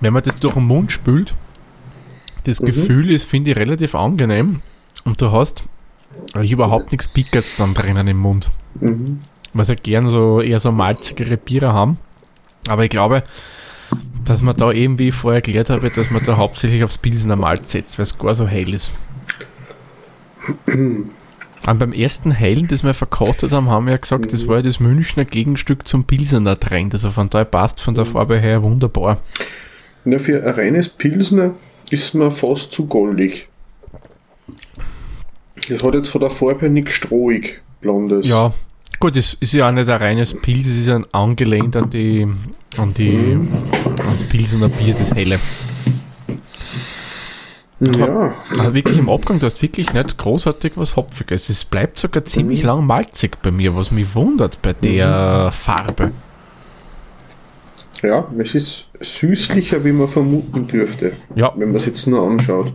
Wenn 0.00 0.12
man 0.12 0.22
das 0.22 0.36
durch 0.36 0.54
den 0.54 0.64
Mund 0.64 0.92
spült, 0.92 1.34
das 2.44 2.60
Mhm. 2.60 2.66
Gefühl 2.66 3.10
ist, 3.10 3.24
finde 3.24 3.50
ich, 3.50 3.56
relativ 3.56 3.94
angenehm. 3.94 4.62
Und 5.04 5.20
du 5.20 5.32
hast 5.32 5.64
eigentlich 6.34 6.52
überhaupt 6.52 6.92
nichts 6.92 7.08
Pickets 7.08 7.56
dann 7.56 7.74
drinnen 7.74 8.08
im 8.08 8.18
Mund. 8.18 8.50
Mhm. 8.80 9.20
Was 9.52 9.68
ja 9.68 9.74
gern 9.74 10.06
so 10.08 10.40
eher 10.40 10.60
so 10.60 10.72
malzigere 10.72 11.36
Biere 11.36 11.72
haben. 11.72 11.98
Aber 12.68 12.84
ich 12.84 12.90
glaube, 12.90 13.22
dass 14.24 14.42
man 14.42 14.56
da 14.56 14.72
eben, 14.72 14.98
wie 14.98 15.08
ich 15.08 15.14
vorher 15.14 15.38
erklärt 15.38 15.70
habe, 15.70 15.90
dass 15.90 16.10
man 16.10 16.24
da 16.26 16.36
hauptsächlich 16.36 16.82
aufs 16.84 16.98
Pilsener 16.98 17.36
Malz 17.36 17.70
setzt, 17.70 17.98
weil 17.98 18.02
es 18.04 18.18
gar 18.18 18.34
so 18.34 18.46
hell 18.46 18.74
ist. 18.74 18.92
Und 20.66 21.78
beim 21.78 21.92
ersten 21.92 22.30
Hellen, 22.30 22.68
das 22.68 22.84
wir 22.84 22.94
verkostet 22.94 23.52
haben, 23.52 23.70
haben 23.70 23.86
wir 23.86 23.92
ja 23.92 23.98
gesagt, 23.98 24.32
das 24.32 24.46
war 24.46 24.56
ja 24.56 24.62
das 24.62 24.78
Münchner 24.80 25.24
Gegenstück 25.24 25.86
zum 25.86 26.04
Pilsener 26.04 26.58
Trend. 26.58 26.94
Also 26.94 27.10
von 27.10 27.30
daher 27.30 27.44
passt 27.44 27.80
von 27.80 27.94
der 27.94 28.06
Farbe 28.06 28.38
her 28.38 28.62
wunderbar. 28.62 29.18
Na, 30.08 30.18
für 30.20 30.40
ein 30.42 30.54
reines 30.54 30.88
Pilsner 30.88 31.54
ist 31.90 32.14
mir 32.14 32.30
fast 32.30 32.72
zu 32.72 32.86
goldig. 32.86 33.48
Es 35.68 35.82
hat 35.82 35.94
jetzt 35.94 36.08
von 36.10 36.20
der 36.20 36.30
Farbe 36.30 36.70
nichts 36.70 36.94
strohig, 36.94 37.60
blondes. 37.80 38.26
Ja, 38.26 38.52
gut, 39.00 39.16
es 39.16 39.34
ist 39.34 39.52
ja 39.52 39.68
auch 39.68 39.72
nicht 39.72 39.88
ein 39.88 40.00
reines 40.00 40.40
Pilz, 40.40 40.66
es 40.68 40.78
ist 40.78 40.86
ja 40.86 41.00
angelehnt 41.10 41.74
an 41.76 41.90
die, 41.90 42.24
an 42.78 42.94
die, 42.94 43.36
ans 44.06 44.22
Pilsener 44.28 44.68
Bier, 44.68 44.94
das 44.96 45.12
helle. 45.12 45.40
Ja, 47.80 48.34
Aber 48.58 48.72
wirklich 48.74 48.96
im 48.96 49.10
Abgang, 49.10 49.38
du 49.38 49.44
hast 49.46 49.60
wirklich 49.60 49.92
nicht 49.92 50.16
großartig 50.16 50.72
was 50.76 50.96
Hopfiges. 50.96 51.50
Es 51.50 51.64
bleibt 51.64 51.98
sogar 51.98 52.24
ziemlich 52.24 52.60
Mhm. 52.60 52.66
lang 52.66 52.86
malzig 52.86 53.42
bei 53.42 53.50
mir, 53.50 53.74
was 53.76 53.90
mich 53.90 54.14
wundert 54.14 54.62
bei 54.62 54.72
der 54.72 55.50
Farbe. 55.52 56.12
Ja, 58.02 58.26
es 58.38 58.54
ist 58.54 58.88
süßlicher, 59.00 59.84
wie 59.84 59.92
man 59.92 60.08
vermuten 60.08 60.66
dürfte, 60.66 61.12
Ja, 61.34 61.52
wenn 61.56 61.68
man 61.68 61.76
es 61.76 61.86
jetzt 61.86 62.06
nur 62.06 62.22
anschaut. 62.22 62.72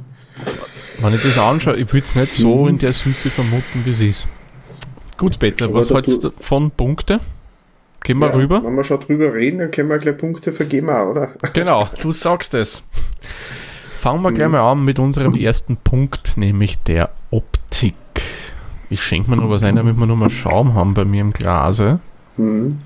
wenn 0.99 1.13
ich 1.13 1.21
das 1.23 1.37
anschaue, 1.37 1.75
ich 1.77 1.91
würde 1.93 2.05
es 2.05 2.15
nicht 2.15 2.33
so 2.33 2.67
in 2.67 2.77
der 2.77 2.93
Süße 2.93 3.29
vermuten, 3.29 3.81
wie 3.85 3.91
es 3.91 3.99
ist. 4.01 4.27
Gut, 5.17 5.37
Peter, 5.39 5.73
was 5.73 5.89
hältst 5.91 6.23
du 6.23 6.31
von 6.39 6.71
Punkte? 6.71 7.19
Gehen 8.03 8.17
wir 8.19 8.29
ja, 8.29 8.33
rüber. 8.33 8.63
Wenn 8.63 8.75
wir 8.75 8.83
schon 8.83 8.99
drüber 8.99 9.31
reden, 9.33 9.59
dann 9.59 9.69
können 9.69 9.89
wir 9.89 9.99
gleich 9.99 10.17
Punkte 10.17 10.51
vergeben, 10.51 10.89
auch, 10.89 11.11
oder? 11.11 11.29
Genau, 11.53 11.87
du 12.01 12.11
sagst 12.11 12.53
es. 12.55 12.83
Fangen 13.99 14.23
wir 14.23 14.31
gleich 14.31 14.47
Mhm. 14.47 14.53
mal 14.53 14.71
an 14.71 14.83
mit 14.83 14.97
unserem 14.97 15.35
ersten 15.35 15.77
Punkt, 15.77 16.35
nämlich 16.37 16.79
der 16.79 17.11
Optik. 17.29 17.93
Ich 18.89 19.01
schenke 19.03 19.29
mir 19.29 19.37
noch 19.37 19.49
was 19.51 19.61
ein, 19.63 19.75
damit 19.75 19.95
wir 19.97 20.07
noch 20.07 20.15
mal 20.15 20.31
Schaum 20.31 20.73
haben 20.73 20.95
bei 20.95 21.05
mir 21.05 21.21
im 21.21 21.31
Glase. 21.31 21.99
Mhm. 22.37 22.79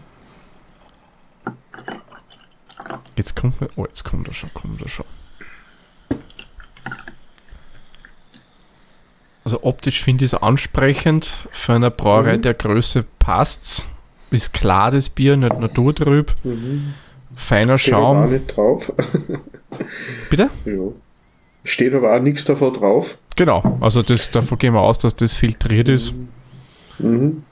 Jetzt 3.15 3.35
kommt 3.35 3.59
mir. 3.61 3.69
Oh, 3.75 3.85
jetzt 3.85 4.03
kommt 4.03 4.27
er 4.27 4.33
schon, 4.33 4.53
kommt 4.53 4.81
er 4.81 4.89
schon. 4.89 5.05
Also 9.43 9.63
optisch 9.63 10.01
finde 10.01 10.25
ich 10.25 10.33
es 10.33 10.41
ansprechend. 10.41 11.33
Für 11.51 11.73
eine 11.73 11.91
Brauerei 11.91 12.37
Mhm. 12.37 12.41
der 12.41 12.53
Größe 12.55 13.05
passt's. 13.19 13.83
Ist 14.31 14.53
klar 14.53 14.91
das 14.91 15.09
Bier, 15.09 15.37
nicht 15.37 15.59
naturtrüb. 15.59 16.33
Mhm. 16.43 16.93
Feiner 17.35 17.77
Steht 17.77 17.93
aber 17.93 18.03
auch 18.07 18.13
Schaum. 18.15 18.31
nicht 18.31 18.47
drauf. 18.55 18.91
Bitte? 20.29 20.49
ja. 20.65 20.73
Steht 21.63 21.93
aber 21.95 22.15
auch 22.15 22.21
nichts 22.21 22.45
davon 22.45 22.73
drauf. 22.73 23.17
Genau. 23.35 23.77
Also 23.81 24.01
das, 24.01 24.29
davon 24.31 24.57
gehen 24.57 24.73
wir 24.73 24.81
aus, 24.81 24.99
dass 24.99 25.15
das 25.15 25.33
filtriert 25.33 25.89
ist. 25.89 26.13
Mhm. 26.99 27.43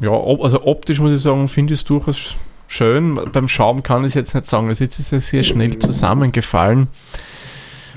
Ja, 0.00 0.10
ob, 0.10 0.42
also 0.42 0.64
optisch 0.64 0.98
muss 1.00 1.12
ich 1.12 1.20
sagen, 1.20 1.46
finde 1.48 1.74
ich 1.74 1.80
es 1.80 1.84
durchaus 1.84 2.34
schön. 2.74 3.18
Beim 3.32 3.48
Schaum 3.48 3.82
kann 3.82 4.02
ich 4.02 4.08
es 4.08 4.14
jetzt 4.14 4.34
nicht 4.34 4.46
sagen. 4.46 4.68
Also 4.68 4.84
jetzt 4.84 4.98
ist 4.98 5.12
es 5.12 5.28
sehr 5.28 5.42
schnell 5.42 5.78
zusammengefallen. 5.78 6.88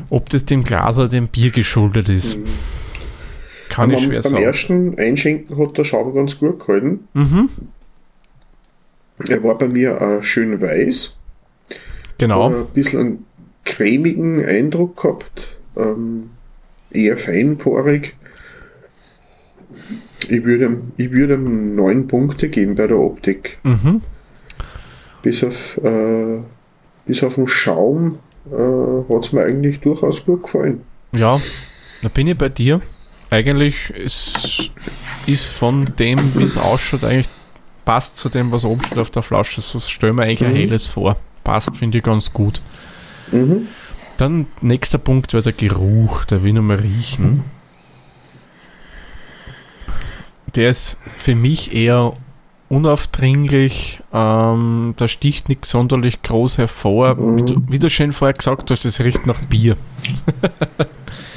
Ob 0.09 0.29
das 0.29 0.45
dem 0.45 0.63
Glas 0.63 0.97
oder 0.99 1.07
dem 1.09 1.27
Bier 1.27 1.49
geschuldet 1.51 2.07
ist, 2.09 2.37
kann 3.69 3.89
ich 3.91 3.97
Am- 3.97 4.03
schwer 4.03 4.21
beim 4.21 4.31
sagen. 4.33 4.43
ersten 4.43 4.99
Einschenken 4.99 5.57
hat 5.57 5.77
der 5.77 5.83
Schaum 5.83 6.13
ganz 6.13 6.37
gut 6.37 6.59
gehalten. 6.59 7.07
Mhm, 7.13 7.49
Er 9.27 9.43
war 9.43 9.57
bei 9.57 9.67
mir 9.67 9.99
äh, 9.99 10.23
schön 10.23 10.61
weiß. 10.61 11.15
genau. 12.19 12.49
Hat 12.51 12.55
Ein 12.55 12.65
bisschen 12.73 12.99
einen 12.99 13.25
cremigen 13.65 14.45
Eindruck 14.45 15.01
gehabt. 15.01 15.57
Ähm, 15.75 16.29
eher 16.91 17.17
feinporig. 17.17 18.15
Ich 20.29 20.43
würde, 20.43 20.65
ihm- 20.65 20.91
ich 20.97 21.11
würde 21.11 21.33
ihm 21.35 21.75
neun 21.75 22.07
Punkte 22.07 22.49
geben 22.49 22.75
bei 22.75 22.87
der 22.87 22.97
Optik. 22.99 23.57
Mhm. 23.63 24.01
Bis 25.27 25.43
auf, 25.43 25.77
äh, 25.83 26.39
bis 27.05 27.21
auf 27.21 27.35
den 27.35 27.47
Schaum 27.47 28.19
äh, 28.49 29.13
hat 29.13 29.25
es 29.25 29.33
mir 29.33 29.43
eigentlich 29.43 29.81
durchaus 29.81 30.23
gut 30.23 30.43
gefallen. 30.43 30.83
Ja, 31.11 31.37
da 32.01 32.07
bin 32.07 32.27
ich 32.27 32.37
bei 32.37 32.47
dir. 32.47 32.79
Eigentlich 33.29 33.89
ist, 33.89 34.71
ist 35.25 35.43
von 35.47 35.93
dem, 35.99 36.33
wie 36.35 36.45
es 36.45 36.55
ausschaut, 36.55 37.03
eigentlich 37.03 37.27
passt 37.83 38.15
zu 38.15 38.29
dem, 38.29 38.53
was 38.53 38.63
oben 38.63 38.81
steht 38.85 38.99
auf 38.99 39.09
der 39.09 39.21
Flasche. 39.21 39.59
So 39.59 39.81
stellen 39.81 40.15
wir 40.15 40.23
eigentlich 40.23 40.45
ein 40.45 40.53
Mhm. 40.53 40.69
helles 40.69 40.87
vor. 40.87 41.17
Passt, 41.43 41.75
finde 41.75 41.97
ich 41.97 42.05
ganz 42.05 42.31
gut. 42.31 42.61
Mhm. 43.33 43.67
Dann 44.15 44.45
nächster 44.61 44.97
Punkt 44.97 45.33
wäre 45.33 45.43
der 45.43 45.51
Geruch. 45.51 46.23
Da 46.23 46.41
will 46.41 46.47
ich 46.51 46.55
noch 46.55 46.61
mal 46.61 46.77
riechen. 46.77 47.43
Der 50.55 50.69
ist 50.69 50.95
für 51.17 51.35
mich 51.35 51.75
eher 51.75 52.13
unaufdringlich. 52.69 54.01
Ähm, 54.13 54.93
da 54.97 55.07
sticht 55.07 55.49
nichts 55.49 55.69
sonderlich 55.69 56.21
groß 56.21 56.57
hervor. 56.57 57.15
Mhm. 57.15 57.37
Wie, 57.37 57.53
du, 57.53 57.61
wie 57.69 57.79
du 57.79 57.89
schön 57.89 58.11
vorher 58.11 58.33
gesagt 58.33 58.71
hast, 58.71 58.85
das 58.85 58.99
riecht 58.99 59.25
nach 59.25 59.39
Bier. 59.41 59.77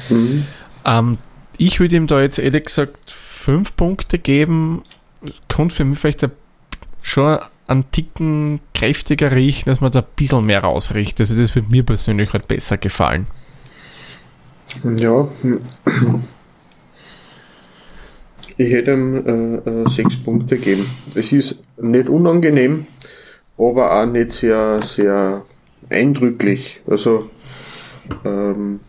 Mhm. 0.09 0.45
Ähm, 0.83 1.17
ich 1.57 1.79
würde 1.79 1.95
ihm 1.95 2.05
da 2.05 2.21
jetzt 2.21 2.37
ehrlich 2.37 2.65
gesagt 2.65 3.09
fünf 3.09 3.77
Punkte 3.77 4.19
geben. 4.19 4.83
Könnte 5.47 5.73
für 5.73 5.85
mich 5.85 5.99
vielleicht 5.99 6.25
ein, 6.25 6.31
schon 7.01 7.39
einen 7.67 7.89
Ticken 7.91 8.59
kräftiger 8.73 9.31
riechen, 9.31 9.69
dass 9.69 9.79
man 9.79 9.91
da 9.91 9.99
ein 9.99 10.05
bisschen 10.17 10.45
mehr 10.45 10.63
rausriecht. 10.63 11.19
Also 11.21 11.37
das 11.37 11.55
würde 11.55 11.69
mir 11.69 11.83
persönlich 11.83 12.33
halt 12.33 12.47
besser 12.49 12.77
gefallen. 12.77 13.27
Ja. 14.83 15.27
Ich 18.61 18.71
hätte 18.71 18.91
ihm 18.91 19.15
äh, 19.65 19.69
äh, 19.69 19.89
sechs 19.89 20.15
Punkte 20.15 20.57
geben. 20.57 20.85
Es 21.15 21.31
ist 21.31 21.55
nicht 21.77 22.09
unangenehm, 22.09 22.85
aber 23.57 23.91
auch 24.01 24.05
nicht 24.05 24.33
sehr, 24.33 24.81
sehr 24.83 25.43
eindrücklich. 25.89 26.81
Also, 26.85 27.29
ähm, 28.23 28.79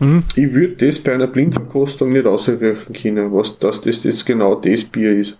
Mhm. 0.00 0.22
ich 0.36 0.52
würde 0.52 0.86
das 0.86 0.98
bei 1.00 1.12
einer 1.12 1.26
Blindverkostung 1.26 2.12
nicht 2.12 2.24
ausrechnen 2.24 2.92
können, 2.92 3.32
was, 3.34 3.58
dass 3.58 3.80
das 3.80 4.04
jetzt 4.04 4.24
genau 4.24 4.54
das 4.54 4.84
Bier 4.84 5.18
ist. 5.18 5.36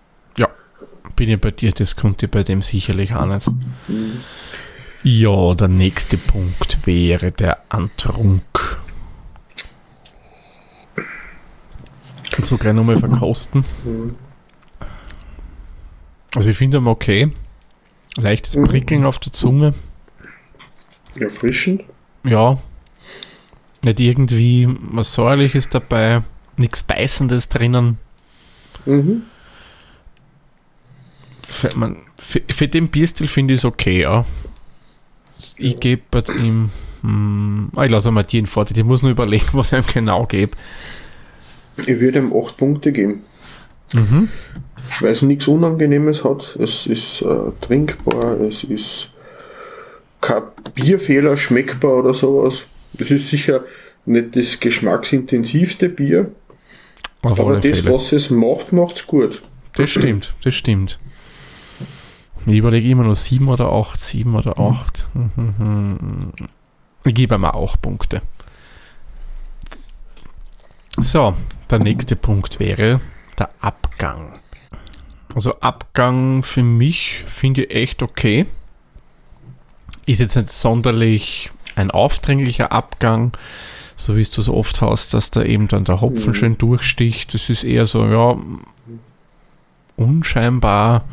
Bin 1.15 1.29
ich 1.29 1.41
bei 1.41 1.51
dir, 1.51 1.71
das 1.71 1.95
kommt 1.95 2.21
dir 2.21 2.27
bei 2.27 2.43
dem 2.43 2.61
sicherlich 2.61 3.13
auch 3.13 3.25
nicht. 3.25 3.49
Ja, 5.03 5.53
der 5.55 5.67
nächste 5.67 6.17
Punkt 6.17 6.85
wäre 6.85 7.31
der 7.31 7.57
Antrunk. 7.69 8.77
Kannst 12.39 12.51
du 12.51 12.57
gleich 12.57 12.73
nochmal 12.73 12.97
verkosten? 12.97 13.65
Mhm. 13.83 14.15
Also 16.33 16.51
ich 16.51 16.57
finde 16.57 16.77
ihn 16.77 16.87
okay. 16.87 17.33
Leichtes 18.15 18.55
Mhm. 18.55 18.63
Prickeln 18.63 19.05
auf 19.05 19.19
der 19.19 19.33
Zunge. 19.33 19.73
Erfrischend. 21.19 21.83
Ja. 22.23 22.57
Nicht 23.81 23.99
irgendwie 23.99 24.69
was 24.79 25.13
Säuerliches 25.13 25.67
dabei. 25.67 26.21
Nichts 26.55 26.81
Beißendes 26.81 27.49
drinnen. 27.49 27.97
Mhm. 28.85 29.23
Für, 31.45 31.77
man, 31.77 31.97
für, 32.15 32.41
für 32.55 32.69
den 32.69 32.87
Bierstil 32.87 33.27
finde 33.27 33.53
ich 33.53 33.59
es 33.59 33.65
okay, 33.65 34.03
ja. 34.03 34.23
Ich 35.57 35.77
gebe 35.81 36.23
ihm. 36.39 36.69
Hm, 37.01 37.71
ah, 37.75 37.83
ich 37.83 37.91
lasse 37.91 38.11
mal 38.11 38.23
die 38.23 38.37
in 38.37 38.47
Vorteil. 38.47 38.77
Ich 38.77 38.85
muss 38.85 39.01
nur 39.01 39.11
überlegen, 39.11 39.47
was 39.51 39.73
ich 39.73 39.77
ihm 39.77 39.93
genau 39.93 40.25
gebe. 40.25 40.55
Ich 41.87 41.99
würde 41.99 42.19
ihm 42.19 42.33
acht 42.33 42.57
Punkte 42.57 42.91
geben. 42.91 43.21
Mhm. 43.93 44.29
weil 45.01 45.11
es 45.11 45.21
nichts 45.23 45.47
Unangenehmes 45.47 46.23
hat. 46.23 46.55
Es 46.59 46.85
ist 46.85 47.21
äh, 47.23 47.51
trinkbar, 47.61 48.39
es 48.41 48.63
ist 48.63 49.09
kein 50.21 50.43
Bierfehler 50.75 51.37
schmeckbar 51.37 51.97
oder 51.97 52.13
sowas. 52.13 52.63
Das 52.93 53.09
ist 53.09 53.29
sicher 53.29 53.63
nicht 54.05 54.35
das 54.35 54.59
geschmacksintensivste 54.59 55.89
Bier, 55.89 56.31
Auf 57.21 57.39
aber 57.39 57.59
das, 57.59 57.79
Fälle. 57.79 57.93
was 57.93 58.11
es 58.11 58.29
macht, 58.29 58.73
macht 58.73 58.97
es 58.97 59.07
gut. 59.07 59.41
Das 59.75 59.89
stimmt, 59.89 60.33
das 60.43 60.53
stimmt. 60.55 60.99
Ich 62.45 62.55
überlege 62.57 62.89
immer 62.89 63.03
nur 63.03 63.15
7 63.15 63.47
oder 63.47 63.71
8, 63.71 63.99
7 63.99 64.35
oder 64.35 64.57
8. 64.57 65.05
Ich 67.05 67.13
gebe 67.13 67.37
mir 67.37 67.53
auch 67.53 67.75
Punkte. 67.81 68.21
So, 70.97 71.35
der 71.69 71.79
nächste 71.79 72.15
Punkt 72.15 72.59
wäre 72.59 72.99
der 73.37 73.49
Abgang. 73.61 74.39
Also 75.35 75.59
Abgang 75.59 76.43
für 76.43 76.63
mich 76.63 77.23
finde 77.25 77.65
ich 77.65 77.75
echt 77.75 78.01
okay. 78.01 78.45
Ist 80.05 80.19
jetzt 80.19 80.35
nicht 80.35 80.49
sonderlich 80.49 81.51
ein 81.75 81.91
aufdringlicher 81.91 82.71
Abgang, 82.71 83.31
so 83.95 84.17
wie 84.17 84.21
es 84.21 84.31
du 84.31 84.41
so 84.41 84.55
oft 84.55 84.81
hast, 84.81 85.13
dass 85.13 85.31
da 85.31 85.43
eben 85.43 85.67
dann 85.67 85.85
der 85.85 86.01
Hopfen 86.01 86.31
mhm. 86.31 86.35
schön 86.35 86.57
durchsticht. 86.57 87.33
Das 87.33 87.49
ist 87.49 87.63
eher 87.63 87.85
so, 87.85 88.05
ja, 88.05 88.37
unscheinbar 89.95 91.03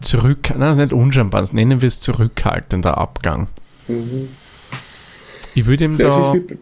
zurück, 0.00 0.52
nein, 0.56 0.76
nicht 0.76 0.92
unscheinbar, 0.92 1.44
nennen 1.52 1.80
wir 1.80 1.86
es 1.86 2.00
zurückhaltender 2.00 2.98
Abgang. 2.98 3.48
Mhm. 3.88 4.28
Ich 5.54 5.66
würde 5.66 5.84
ihm 5.84 5.96
da. 5.96 6.34
Mit, 6.34 6.58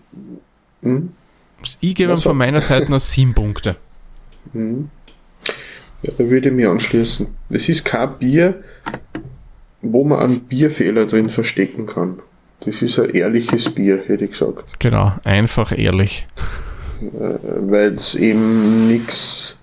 mhm. 0.82 1.12
Ich 1.80 1.94
gebe 1.94 2.12
ihm 2.12 2.18
von 2.18 2.36
meiner 2.36 2.60
Seite 2.60 2.90
noch 2.90 3.00
sieben 3.00 3.34
Punkte. 3.34 3.76
Mhm. 4.52 4.90
Ja, 6.02 6.12
da 6.18 6.30
würde 6.30 6.48
ich 6.48 6.54
mich 6.54 6.66
anschließen. 6.66 7.28
Es 7.48 7.68
ist 7.68 7.84
kein 7.84 8.18
Bier, 8.18 8.62
wo 9.82 10.04
man 10.04 10.20
einen 10.20 10.40
Bierfehler 10.40 11.06
drin 11.06 11.30
verstecken 11.30 11.86
kann. 11.86 12.20
Das 12.60 12.82
ist 12.82 12.98
ein 12.98 13.10
ehrliches 13.10 13.70
Bier, 13.70 14.02
hätte 14.06 14.24
ich 14.24 14.32
gesagt. 14.32 14.78
Genau, 14.78 15.12
einfach 15.24 15.72
ehrlich. 15.76 16.26
Äh, 17.00 17.38
Weil 17.70 17.94
es 17.94 18.14
eben 18.14 18.88
nichts, 18.88 19.56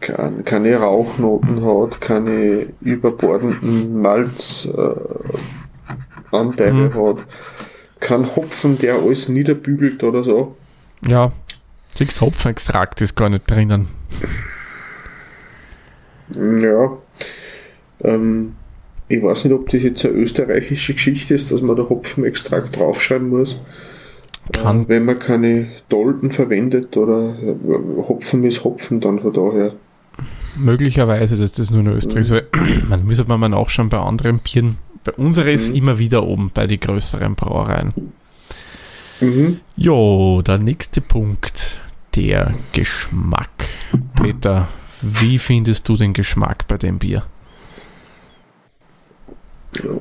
keine 0.00 0.76
Rauchnoten 0.76 1.64
hat, 1.64 2.00
keine 2.00 2.66
überbordenden 2.80 4.00
Malzanteile 4.00 5.10
äh, 6.66 6.72
mhm. 6.72 6.94
hat, 6.94 7.18
kein 8.00 8.34
Hopfen, 8.34 8.78
der 8.78 8.94
alles 8.94 9.28
niederbügelt 9.28 10.02
oder 10.02 10.24
so. 10.24 10.56
Ja, 11.06 11.32
siehst 11.94 12.20
Hopfenextrakt 12.20 13.00
ist 13.00 13.16
gar 13.16 13.28
nicht 13.28 13.50
drinnen. 13.50 13.88
Ja. 16.34 16.98
Ähm, 18.02 18.54
ich 19.08 19.22
weiß 19.22 19.44
nicht, 19.44 19.54
ob 19.54 19.68
das 19.68 19.82
jetzt 19.82 20.04
eine 20.04 20.14
österreichische 20.14 20.94
Geschichte 20.94 21.34
ist, 21.34 21.50
dass 21.50 21.62
man 21.62 21.76
da 21.76 21.88
Hopfenextrakt 21.88 22.76
draufschreiben 22.76 23.28
muss. 23.28 23.60
Kann. 24.52 24.84
Äh, 24.84 24.88
wenn 24.88 25.04
man 25.04 25.18
keine 25.18 25.68
Dolden 25.88 26.30
verwendet 26.30 26.96
oder 26.96 27.34
äh, 27.42 27.54
Hopfen 28.08 28.44
ist 28.44 28.64
Hopfen 28.64 29.00
dann 29.00 29.18
von 29.18 29.32
daher. 29.32 29.74
Möglicherweise, 30.56 31.36
dass 31.36 31.52
das 31.52 31.70
nur 31.70 31.80
in 31.80 31.88
Österreich 31.88 32.30
ist, 32.30 32.30
mhm. 32.30 32.84
man 32.88 33.06
muss 33.06 33.20
aber 33.20 33.38
mal 33.38 33.48
nachschauen 33.48 33.88
bei 33.88 33.98
anderen 33.98 34.40
Bieren. 34.40 34.78
Bei 35.04 35.12
unserer 35.12 35.50
ist 35.50 35.70
mhm. 35.70 35.76
immer 35.76 35.98
wieder 35.98 36.24
oben 36.24 36.50
bei 36.52 36.66
den 36.66 36.80
größeren 36.80 37.34
Brauereien. 37.34 37.92
Mhm. 39.20 39.60
Jo, 39.76 40.42
der 40.42 40.58
nächste 40.58 41.00
Punkt, 41.00 41.80
der 42.14 42.52
Geschmack. 42.72 43.68
Peter, 44.14 44.68
wie 45.02 45.38
findest 45.38 45.88
du 45.88 45.96
den 45.96 46.12
Geschmack 46.12 46.66
bei 46.68 46.78
dem 46.78 46.98
Bier? 46.98 47.24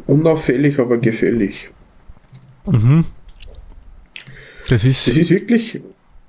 Unauffällig, 0.08 0.80
aber 0.80 0.98
gefällig. 0.98 1.70
Mhm. 2.66 3.06
Das 4.68 4.84
ist, 4.84 5.08
das 5.08 5.18
ist 5.18 5.30
wirklich, 5.30 5.82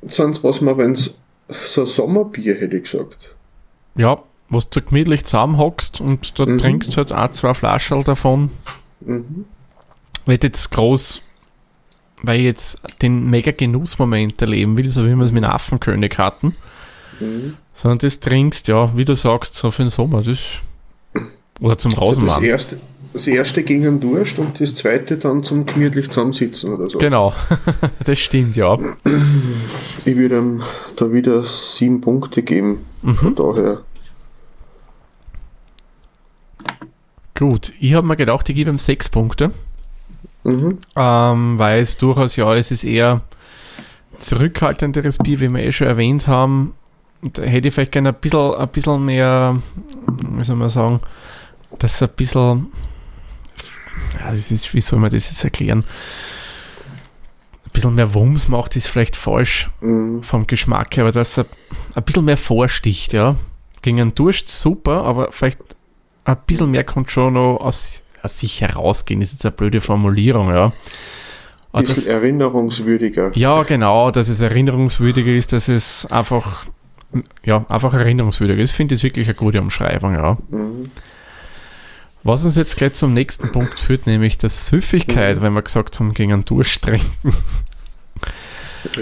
sonst 0.02 0.42
was 0.44 0.60
man, 0.60 0.78
wenn 0.78 0.92
es 0.92 1.18
so 1.48 1.82
ein 1.82 1.86
Sommerbier 1.86 2.54
hätte 2.54 2.76
ich 2.76 2.84
gesagt. 2.84 3.34
Ja, 3.96 4.22
was 4.48 4.70
du 4.70 4.80
gemütlich 4.82 5.24
zusammenhockst 5.24 6.00
und 6.00 6.38
da 6.38 6.46
mhm. 6.46 6.58
trinkst 6.58 6.96
halt 6.96 7.12
ein, 7.12 7.32
zwei 7.32 7.54
Flaschen 7.54 8.04
davon. 8.04 8.50
Mhm. 9.00 9.44
Wird 10.26 10.44
jetzt 10.44 10.70
groß, 10.70 11.22
weil 12.22 12.40
ich 12.40 12.44
jetzt 12.44 12.78
den 13.02 13.28
mega 13.30 13.50
Genussmoment 13.50 14.40
erleben 14.40 14.76
will, 14.76 14.88
so 14.90 15.04
wie 15.04 15.14
wir 15.14 15.24
es 15.24 15.32
mit 15.32 15.44
dem 15.44 15.50
Affenkönig 15.50 16.18
hatten. 16.18 16.54
Mhm. 17.18 17.56
Sondern 17.74 17.98
das 17.98 18.20
trinkst, 18.20 18.68
ja, 18.68 18.96
wie 18.96 19.04
du 19.04 19.14
sagst, 19.14 19.54
so 19.54 19.70
für 19.70 19.82
den 19.82 19.88
Sommer. 19.88 20.22
Das, 20.22 20.58
oder 21.60 21.78
zum 21.78 21.92
Rausmachen. 21.92 22.28
Also 22.28 22.40
das, 22.40 22.48
erste, 22.48 22.80
das 23.12 23.26
erste 23.26 23.62
ging 23.62 23.86
am 23.86 24.00
Durst 24.00 24.38
und 24.38 24.60
das 24.60 24.74
zweite 24.74 25.16
dann 25.16 25.42
zum 25.42 25.66
gemütlich 25.66 26.10
zusammensitzen 26.10 26.72
oder 26.72 26.90
so. 26.90 26.98
Genau, 26.98 27.32
das 28.04 28.18
stimmt, 28.18 28.56
ja. 28.56 28.78
Ich 30.04 30.16
würde 30.16 30.38
ihm 30.38 30.62
da 30.96 31.12
wieder 31.12 31.44
sieben 31.44 32.00
Punkte 32.00 32.42
geben. 32.42 32.84
Mhm. 33.02 33.14
Von 33.14 33.34
daher. 33.34 33.82
Gut, 37.34 37.72
ich 37.80 37.94
habe 37.94 38.06
mir 38.06 38.16
gedacht, 38.16 38.48
ich 38.50 38.56
gebe 38.56 38.70
ihm 38.70 38.78
sechs 38.78 39.08
Punkte. 39.08 39.52
Mhm. 40.44 40.78
Ähm, 40.96 41.58
weil 41.58 41.80
es 41.80 41.96
durchaus 41.98 42.36
ja, 42.36 42.54
es 42.54 42.70
ist 42.70 42.84
eher 42.84 43.20
zurückhaltenderes 44.18 45.18
Bier, 45.18 45.40
wie 45.40 45.48
wir 45.48 45.62
eh 45.62 45.72
schon 45.72 45.86
erwähnt 45.86 46.26
haben 46.26 46.74
da 47.22 47.42
hätte 47.42 47.68
ich 47.68 47.74
vielleicht 47.74 47.92
gerne 47.92 48.10
ein 48.10 48.14
bisschen, 48.14 48.54
ein 48.54 48.68
bisschen 48.68 49.04
mehr, 49.04 49.60
wie 50.28 50.44
soll 50.44 50.56
man 50.56 50.68
sagen, 50.68 51.00
dass 51.78 52.02
ein 52.02 52.08
bisschen, 52.16 52.72
ja, 54.18 54.30
das 54.30 54.50
ist, 54.50 54.72
wie 54.74 54.80
soll 54.80 54.98
man 54.98 55.10
das 55.10 55.28
jetzt 55.28 55.44
erklären? 55.44 55.84
Ein 57.64 57.72
bisschen 57.72 57.94
mehr 57.94 58.14
Wumms 58.14 58.48
macht, 58.48 58.74
ist 58.74 58.88
vielleicht 58.88 59.16
falsch 59.16 59.70
mhm. 59.80 60.22
vom 60.22 60.46
Geschmack 60.46 60.96
her, 60.96 61.04
aber 61.04 61.12
dass 61.12 61.38
er 61.38 61.46
ein 61.94 62.02
bisschen 62.02 62.24
mehr 62.24 62.38
vorsticht, 62.38 63.12
ja. 63.12 63.36
Gegen 63.82 64.00
einen 64.00 64.14
Durst 64.14 64.48
super, 64.48 65.04
aber 65.04 65.32
vielleicht 65.32 65.58
ein 66.24 66.36
bisschen 66.46 66.70
mehr 66.70 66.84
kommt 66.84 67.10
schon 67.10 67.34
noch 67.34 67.58
aus, 67.58 68.02
aus 68.22 68.38
sich 68.38 68.60
herausgehen, 68.60 69.20
ist 69.22 69.32
jetzt 69.32 69.44
eine 69.44 69.52
blöde 69.52 69.80
Formulierung, 69.80 70.50
ja. 70.50 70.72
Ein 71.72 71.82
bisschen 71.82 71.96
das, 71.96 72.06
erinnerungswürdiger. 72.06 73.32
Ja, 73.34 73.62
genau, 73.62 74.10
dass 74.10 74.28
es 74.28 74.40
erinnerungswürdiger 74.40 75.32
ist, 75.32 75.52
dass 75.52 75.68
es 75.68 76.06
einfach 76.06 76.66
ja, 77.44 77.64
einfach 77.68 77.94
erinnerungswürdig 77.94 78.58
ist. 78.58 78.70
Ich 78.70 78.76
finde 78.76 78.94
das 78.94 79.02
wirklich 79.02 79.26
eine 79.26 79.34
gute 79.34 79.60
Umschreibung, 79.60 80.14
ja. 80.14 80.36
Mhm. 80.48 80.90
Was 82.22 82.44
uns 82.44 82.56
jetzt 82.56 82.76
gleich 82.76 82.94
zum 82.94 83.14
nächsten 83.14 83.50
Punkt 83.50 83.80
führt, 83.80 84.06
nämlich 84.06 84.36
der 84.36 84.50
Süffigkeit, 84.50 85.38
mhm. 85.38 85.42
wenn 85.42 85.52
wir 85.54 85.62
gesagt 85.62 85.98
haben, 85.98 86.12
gegen 86.12 86.32
einen 86.32 86.44
Durst 86.44 86.82
trinken. 86.82 87.34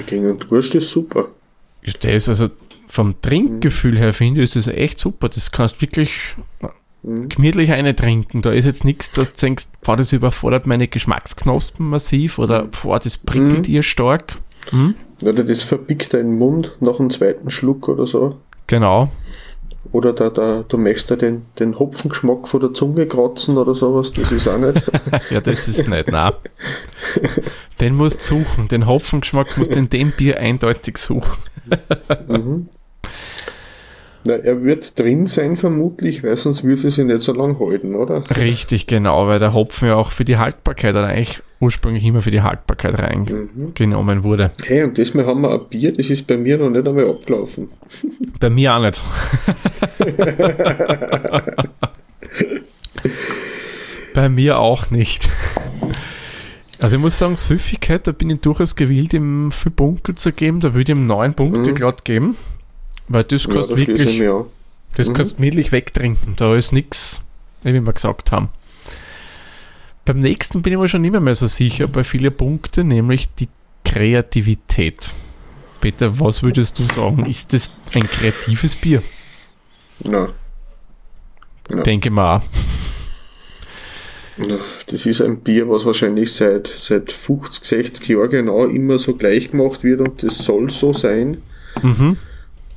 gegen 0.07 0.27
einen 0.27 0.39
Durst 0.39 0.75
ist 0.75 0.91
super. 0.91 1.29
Der 2.03 2.15
ist 2.15 2.29
also 2.29 2.49
vom 2.87 3.21
Trinkgefühl 3.21 3.99
her, 3.99 4.13
finde 4.13 4.43
ich, 4.43 4.55
ist 4.55 4.67
das 4.67 4.75
echt 4.75 4.99
super. 4.99 5.29
Das 5.29 5.51
kannst 5.51 5.77
du 5.77 5.81
wirklich 5.83 6.37
mhm. 7.03 7.29
gemütlich 7.29 7.73
eine 7.73 7.95
trinken. 7.97 8.43
Da 8.43 8.53
ist 8.53 8.65
jetzt 8.65 8.85
nichts, 8.85 9.11
dass 9.13 9.33
du 9.33 9.41
denkst, 9.41 9.67
boah, 9.83 9.97
das 9.97 10.13
überfordert 10.13 10.67
meine 10.67 10.89
Geschmacksknospen 10.89 11.89
massiv 11.89 12.39
oder 12.39 12.65
mhm. 12.65 12.71
boah, 12.83 12.99
das 12.99 13.17
prickelt 13.17 13.69
mhm. 13.69 13.75
ihr 13.75 13.83
stark. 13.83 14.39
Hm? 14.71 14.95
Oder 15.23 15.45
das 15.45 15.63
verbickt 15.65 16.15
deinen 16.15 16.37
Mund 16.37 16.77
nach 16.81 17.01
einem 17.01 17.11
zweiten 17.11 17.51
Schluck 17.51 17.89
oder 17.89 18.07
so. 18.07 18.37
Genau. 18.67 19.11
Oder 19.93 20.13
da, 20.13 20.29
da, 20.29 20.65
du 20.69 20.77
möchtest 20.77 21.11
da 21.11 21.17
den, 21.17 21.47
den 21.59 21.79
Hopfengeschmack 21.79 22.47
von 22.47 22.61
der 22.61 22.75
Zunge 22.75 23.07
kratzen 23.07 23.57
oder 23.57 23.75
sowas, 23.75 24.13
das 24.13 24.31
ist 24.33 24.47
auch 24.47 24.59
nicht. 24.59 24.83
ja, 25.31 25.41
das 25.41 25.67
ist 25.67 25.89
nicht, 25.89 26.09
nein. 26.09 26.33
Den 27.81 27.95
musst 27.95 28.29
du 28.29 28.39
suchen, 28.39 28.67
den 28.69 28.87
Hopfengeschmack 28.87 29.57
musst 29.57 29.77
du 29.77 29.79
in 29.79 29.89
dem 29.89 30.11
Bier 30.11 30.41
eindeutig 30.41 30.99
suchen. 30.99 31.39
mhm. 32.27 32.69
Na, 34.29 34.35
er 34.35 34.63
wird 34.63 34.97
drin 34.99 35.27
sein 35.27 35.57
vermutlich, 35.57 36.23
weil 36.23 36.37
sonst 36.37 36.63
würde 36.63 36.87
es 36.87 36.95
sich 36.95 37.03
nicht 37.03 37.23
so 37.23 37.33
lange 37.33 37.59
halten, 37.59 37.95
oder? 37.95 38.25
Richtig, 38.37 38.87
genau, 38.87 39.27
weil 39.27 39.39
der 39.39 39.55
Hopfen 39.55 39.89
ja 39.89 39.95
auch 39.95 40.13
für 40.13 40.27
die 40.27 40.37
Haltbarkeit 40.37 40.95
oder 40.95 41.07
eigentlich 41.07 41.43
ursprünglich 41.61 42.05
immer 42.05 42.21
für 42.21 42.31
die 42.31 42.43
Haltbarkeit 42.43 42.99
reingenommen 42.99 44.19
mhm. 44.19 44.25
wurde. 44.25 44.51
Hey, 44.67 44.85
und 44.85 44.99
diesmal 44.99 45.25
haben 45.25 45.41
wir 45.41 45.53
ein 45.53 45.67
Bier, 45.71 45.95
das 45.95 46.11
ist 46.11 46.27
bei 46.27 46.37
mir 46.37 46.59
noch 46.59 46.69
nicht 46.69 46.87
einmal 46.87 47.09
abgelaufen. 47.09 47.69
Bei 48.39 48.51
mir 48.51 48.75
auch 48.75 48.83
nicht. 48.83 49.01
bei 54.15 54.29
mir 54.29 54.59
auch 54.59 54.91
nicht. 54.91 55.31
Also 56.81 56.97
ich 56.97 57.03
muss 57.03 57.19
sagen, 57.19 57.37
Süffigkeit, 57.37 58.07
da 58.07 58.13
bin 58.13 58.29
ich 58.31 58.43
durchaus 58.43 58.77
gewillt, 58.77 59.15
ihm 59.15 59.51
viel 59.53 59.73
Punkte 59.73 60.15
zu 60.15 60.33
geben. 60.33 60.61
Da 60.61 60.75
würde 60.75 60.93
ich 60.93 60.97
ihm 60.97 61.07
neun 61.07 61.33
Punkte 61.35 61.71
mhm. 61.71 61.75
glatt 61.75 62.05
geben. 62.05 62.37
Weil 63.09 63.25
das 63.25 63.45
ja, 63.45 63.53
kannst 63.53 63.71
das 63.71 63.79
wirklich, 63.79 64.23
das 64.95 65.09
mhm. 65.09 65.15
kannst 65.15 65.39
mittig 65.39 65.73
wegtrinken. 65.73 66.35
Da 66.37 66.55
ist 66.55 66.73
nichts, 66.73 67.21
wie 67.63 67.73
wir 67.73 67.93
gesagt 67.93 68.33
haben. 68.33 68.51
Beim 70.05 70.21
nächsten 70.21 70.63
bin 70.63 70.73
ich 70.73 70.79
mir 70.79 70.89
schon 70.89 71.05
immer 71.05 71.21
mehr 71.21 71.35
so 71.35 71.47
sicher 71.47 71.87
bei 71.87 72.05
vielen 72.05 72.35
Punkten, 72.35 72.89
nämlich 72.89 73.29
die 73.35 73.49
Kreativität. 73.85 75.11
Peter, 75.81 76.19
was 76.19 76.43
würdest 76.43 76.79
du 76.79 76.83
sagen? 76.83 77.27
Ist 77.27 77.53
das 77.53 77.71
ein 77.95 78.09
kreatives 78.09 78.75
Bier? 78.75 79.03
Nein. 80.01 80.29
Nein. 81.69 81.85
Denke 81.85 82.11
mal. 82.11 82.43
Das 84.87 85.05
ist 85.05 85.21
ein 85.21 85.41
Bier, 85.41 85.69
was 85.69 85.85
wahrscheinlich 85.85 86.33
seit, 86.33 86.69
seit 86.69 87.13
50, 87.13 87.65
60 87.65 88.09
Jahren 88.09 88.31
genau 88.31 88.67
immer 88.67 88.99
so 88.99 89.15
gleich 89.15 89.51
gemacht 89.51 89.83
wird 89.83 90.01
und 90.01 90.23
das 90.23 90.39
soll 90.39 90.71
so 90.71 90.93
sein. 90.93 91.43
Mhm 91.83 92.17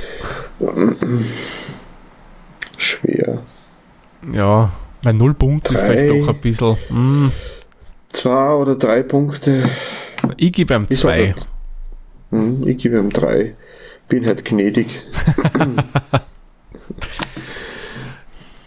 Schwer. 2.79 3.43
Ja, 4.33 4.72
bei 5.03 5.12
null 5.12 5.34
Punkte 5.34 5.74
ist 5.74 5.80
vielleicht 5.80 6.11
doch 6.11 6.28
ein 6.28 6.40
bisschen. 6.40 6.76
Mm. 6.90 7.32
Zwei 8.11 8.55
oder 8.55 8.76
drei 8.76 9.03
Punkte. 9.03 9.68
Ich 10.36 10.53
gebe 10.53 10.74
ihm 10.74 10.88
zwei. 10.88 11.34
Ich, 11.36 11.44
hm, 12.30 12.66
ich 12.66 12.78
gebe 12.78 12.99
ihm 12.99 13.11
drei. 13.11 13.55
Bin 14.09 14.26
halt 14.26 14.44
gnädig. 14.44 15.03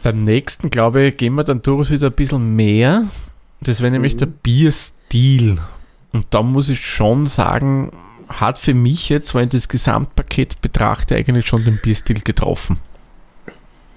Beim 0.04 0.24
nächsten, 0.24 0.70
glaube 0.70 1.02
ich, 1.02 1.18
gehen 1.18 1.36
wir 1.36 1.44
dann 1.44 1.62
durchaus 1.62 1.92
wieder 1.92 2.08
ein 2.08 2.14
bisschen 2.14 2.56
mehr. 2.56 3.06
Das 3.62 3.82
wäre 3.82 3.92
nämlich 3.92 4.16
mhm. 4.16 4.20
der 4.20 4.26
Bierstil. 4.28 5.58
Und 6.14 6.28
da 6.30 6.42
muss 6.42 6.70
ich 6.70 6.80
schon 6.86 7.26
sagen, 7.26 7.92
hat 8.30 8.58
für 8.58 8.74
mich 8.74 9.10
jetzt, 9.10 9.36
wenn 9.36 9.46
ich 9.46 9.50
das 9.50 9.68
Gesamtpaket 9.68 10.62
betrachte, 10.62 11.16
eigentlich 11.16 11.48
schon 11.48 11.66
den 11.66 11.80
Bierstil 11.82 12.22
getroffen. 12.22 12.78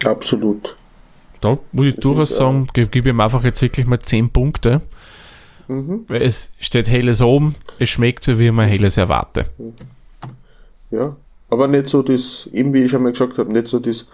Absolut. 0.04 0.76
Da 1.43 1.59
muss 1.72 1.86
ich 1.86 1.95
das 1.97 2.03
durchaus 2.03 2.30
ist, 2.30 2.36
sagen, 2.38 2.68
gebe 2.72 3.11
ihm 3.11 3.20
einfach 3.20 3.45
jetzt 3.45 3.61
wirklich 3.61 3.86
mal 3.86 3.99
10 3.99 4.30
Punkte. 4.30 4.80
Mhm. 5.68 6.05
Weil 6.09 6.22
es 6.22 6.51
steht 6.59 6.88
Helles 6.88 7.20
oben, 7.20 7.55
es 7.78 7.90
schmeckt 7.90 8.24
so, 8.24 8.38
wie 8.38 8.51
mir 8.51 8.64
Helles 8.64 8.97
erwarte. 8.97 9.45
Ja, 10.90 11.16
aber 11.51 11.68
nicht 11.68 11.88
so 11.88 12.03
das, 12.03 12.49
eben 12.53 12.72
wie 12.72 12.84
ich 12.84 12.90
schon 12.90 13.03
mal 13.03 13.12
gesagt 13.12 13.38
habe, 13.38 13.53
nicht 13.53 13.68
so 13.68 13.78
das 13.78 14.07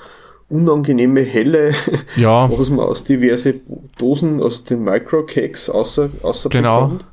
unangenehme 0.48 1.20
Helle, 1.22 1.74
ja. 2.16 2.50
was 2.50 2.70
man 2.70 2.86
aus 2.86 3.04
diverse 3.04 3.56
Dosen, 3.98 4.42
aus 4.42 4.64
den 4.64 4.82
Microcakes 4.82 5.68
außer, 5.68 6.10
außer 6.22 6.48
genau. 6.48 6.82
bekommt. 6.82 7.04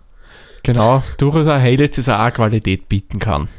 Genau, 0.64 1.04
durchaus 1.18 1.48
ein 1.48 1.62
Helles, 1.62 1.92
das 1.92 2.10
auch 2.10 2.34
Qualität 2.34 2.90
bieten 2.90 3.20
kann. 3.20 3.50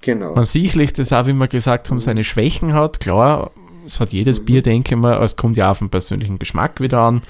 Genau. 0.00 0.34
Man 0.34 0.44
sicherlich 0.44 0.92
das 0.92 1.12
auch, 1.12 1.26
wie 1.26 1.32
wir 1.32 1.48
gesagt 1.48 1.90
haben, 1.90 2.00
seine 2.00 2.24
Schwächen 2.24 2.72
hat, 2.72 3.00
klar, 3.00 3.50
es 3.88 4.00
hat 4.00 4.12
jedes 4.12 4.40
mhm. 4.40 4.44
Bier, 4.44 4.62
denke 4.62 4.94
ich 4.94 5.00
mal, 5.00 5.22
es 5.22 5.36
kommt 5.36 5.56
ja 5.56 5.70
auf 5.70 5.78
den 5.78 5.90
persönlichen 5.90 6.38
Geschmack 6.38 6.80
wieder 6.80 7.00
an. 7.00 7.22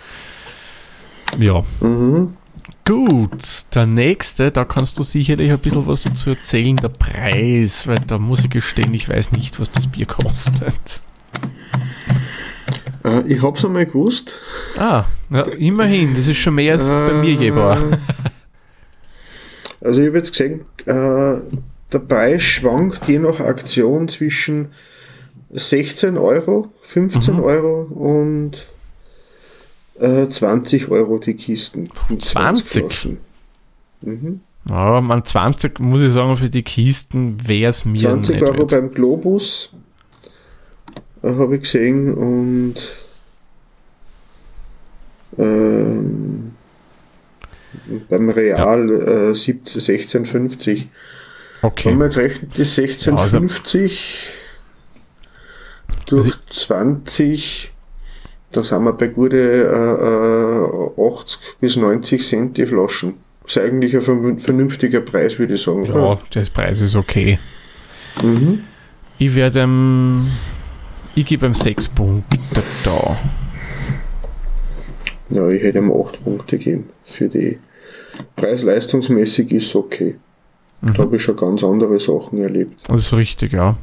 Ja. 1.38 1.62
Mhm. 1.80 2.34
Gut, 2.84 3.64
der 3.74 3.86
nächste, 3.86 4.50
da 4.50 4.64
kannst 4.64 4.98
du 4.98 5.02
sicherlich 5.02 5.50
ein 5.50 5.59
bisschen 5.59 5.86
was 5.86 6.02
dazu 6.02 6.30
erzählen, 6.30 6.76
der 6.76 6.88
Preis, 6.88 7.86
weil 7.86 7.98
da 8.06 8.18
muss 8.18 8.40
ich 8.40 8.50
gestehen, 8.50 8.92
ich 8.94 9.09
weiß 9.09 9.32
nicht, 9.32 9.61
was 9.61 9.70
das 9.70 9.86
Bier 9.86 10.06
kostet. 10.06 11.02
Äh, 13.04 13.22
ich 13.26 13.42
hab's 13.42 13.64
einmal 13.64 13.86
gewusst. 13.86 14.38
Ah, 14.76 15.04
ja, 15.30 15.46
immerhin, 15.52 16.14
das 16.14 16.26
ist 16.26 16.38
schon 16.38 16.56
mehr 16.56 16.72
als 16.72 16.88
äh, 16.88 17.06
bei 17.06 17.14
mir 17.14 17.34
je 17.34 17.54
war. 17.54 17.78
Also 19.80 20.00
ich 20.00 20.09
habe 20.09 20.18
jetzt 20.18 20.32
gesehen, 20.32 20.62
äh, 20.86 21.40
der 21.92 21.98
Preis 22.00 22.42
schwankt 22.42 23.06
je 23.06 23.20
nach 23.20 23.38
Aktion 23.38 24.09
zwischen 24.09 24.72
16 25.51 26.18
Euro, 26.18 26.68
15 26.82 27.34
mhm. 27.34 27.40
Euro 27.40 27.82
und 27.82 28.66
äh, 29.99 30.28
20 30.28 30.90
Euro 30.90 31.18
die 31.18 31.34
Kisten. 31.34 31.88
20? 32.18 33.18
Mhm. 34.03 34.40
Ja, 34.68 35.01
man 35.01 35.24
20 35.24 35.80
muss 35.80 36.03
ich 36.03 36.12
sagen, 36.12 36.36
für 36.36 36.51
die 36.51 36.62
Kisten 36.62 37.36
wäre 37.46 37.70
es 37.70 37.84
mir 37.84 38.01
20 38.01 38.42
Euro 38.42 38.59
wert. 38.59 38.70
beim 38.70 38.92
Globus 38.92 39.72
äh, 41.22 41.28
habe 41.28 41.57
ich 41.57 41.62
gesehen 41.62 42.14
und 42.14 42.74
ähm, 45.38 46.53
beim 48.09 48.28
Real 48.28 48.90
ja. 48.90 49.30
äh, 49.30 49.32
16,50. 49.32 50.84
Okay. 51.62 51.88
Wenn 51.88 51.99
man 51.99 52.09
jetzt 52.09 52.18
rechnet, 52.18 52.57
die 52.57 52.64
16,50 52.64 53.16
also, 53.16 53.40
durch 56.09 56.26
also 56.26 56.38
20 56.50 57.72
da 58.50 58.64
sind 58.64 58.82
wir 58.84 58.92
bei 58.94 59.09
gute 59.09 59.36
äh, 59.36 61.00
80 61.00 61.40
äh, 61.40 61.44
bis 61.61 61.76
90 61.76 62.26
Cent 62.26 62.56
die 62.56 62.66
Flaschen. 62.66 63.14
Das 63.42 63.56
ist 63.56 63.62
eigentlich 63.62 63.94
ein 63.94 64.38
vernünftiger 64.38 65.00
Preis, 65.00 65.38
würde 65.38 65.54
ich 65.54 65.62
sagen. 65.62 65.84
Ja, 65.84 65.94
oder? 65.94 66.18
der 66.34 66.42
Preis 66.52 66.80
ist 66.80 66.96
okay. 66.96 67.38
Mhm. 68.22 68.61
Ich 69.18 69.34
werde 69.34 69.62
ihm, 69.62 70.30
ich 71.14 71.26
gebe 71.26 71.46
ihm 71.46 71.54
6 71.54 71.88
Punkte 71.88 72.38
da. 72.84 73.18
Ja, 75.30 75.48
ich 75.48 75.62
hätte 75.62 75.78
ihm 75.78 75.92
8 75.92 76.24
Punkte 76.24 76.56
gegeben. 76.56 76.88
Für 77.04 77.28
die 77.28 77.59
Preis-leistungsmäßig 78.36 79.52
ist 79.52 79.66
es 79.66 79.74
okay. 79.74 80.16
Mhm. 80.81 80.95
Da 80.95 81.03
habe 81.03 81.16
ich 81.16 81.22
schon 81.22 81.37
ganz 81.37 81.64
andere 81.64 81.99
Sachen 81.99 82.39
erlebt. 82.39 82.74
Das 82.89 83.07
ist 83.07 83.12
richtig, 83.12 83.53
ja. 83.53 83.76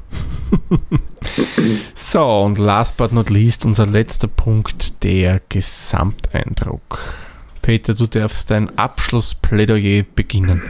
so, 1.95 2.23
und 2.23 2.57
last 2.57 2.97
but 2.97 3.11
not 3.11 3.29
least, 3.29 3.65
unser 3.65 3.85
letzter 3.85 4.27
Punkt, 4.27 5.03
der 5.03 5.41
Gesamteindruck. 5.49 6.99
Peter, 7.61 7.93
du 7.93 8.05
darfst 8.05 8.51
dein 8.51 8.77
Abschlussplädoyer 8.77 10.03
beginnen. 10.15 10.61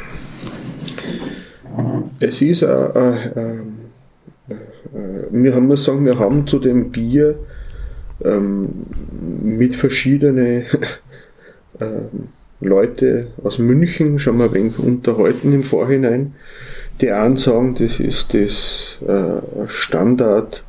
Es 2.19 2.41
ist, 2.41 2.61
äh, 2.61 2.67
äh, 2.67 3.59
äh, 4.49 4.55
wir 5.31 5.53
haben 5.53 5.67
muss 5.67 5.83
sagen, 5.83 6.05
wir 6.05 6.17
haben 6.17 6.47
zu 6.47 6.59
dem 6.59 6.91
Bier 6.91 7.37
ähm, 8.23 8.85
mit 9.41 9.75
verschiedenen 9.75 10.65
ähm, 11.81 12.29
Leute 12.61 13.27
aus 13.43 13.59
München 13.59 14.19
schon 14.19 14.37
mal 14.37 14.47
ein 14.47 14.53
wenig 14.53 14.79
unterhalten 14.79 15.53
im 15.53 15.63
Vorhinein. 15.63 16.33
Die 17.01 17.11
einen 17.11 17.37
sagen, 17.37 17.75
das 17.75 17.99
ist 17.99 18.33
das 18.33 18.99
äh, 19.05 19.67
Standard, 19.67 20.63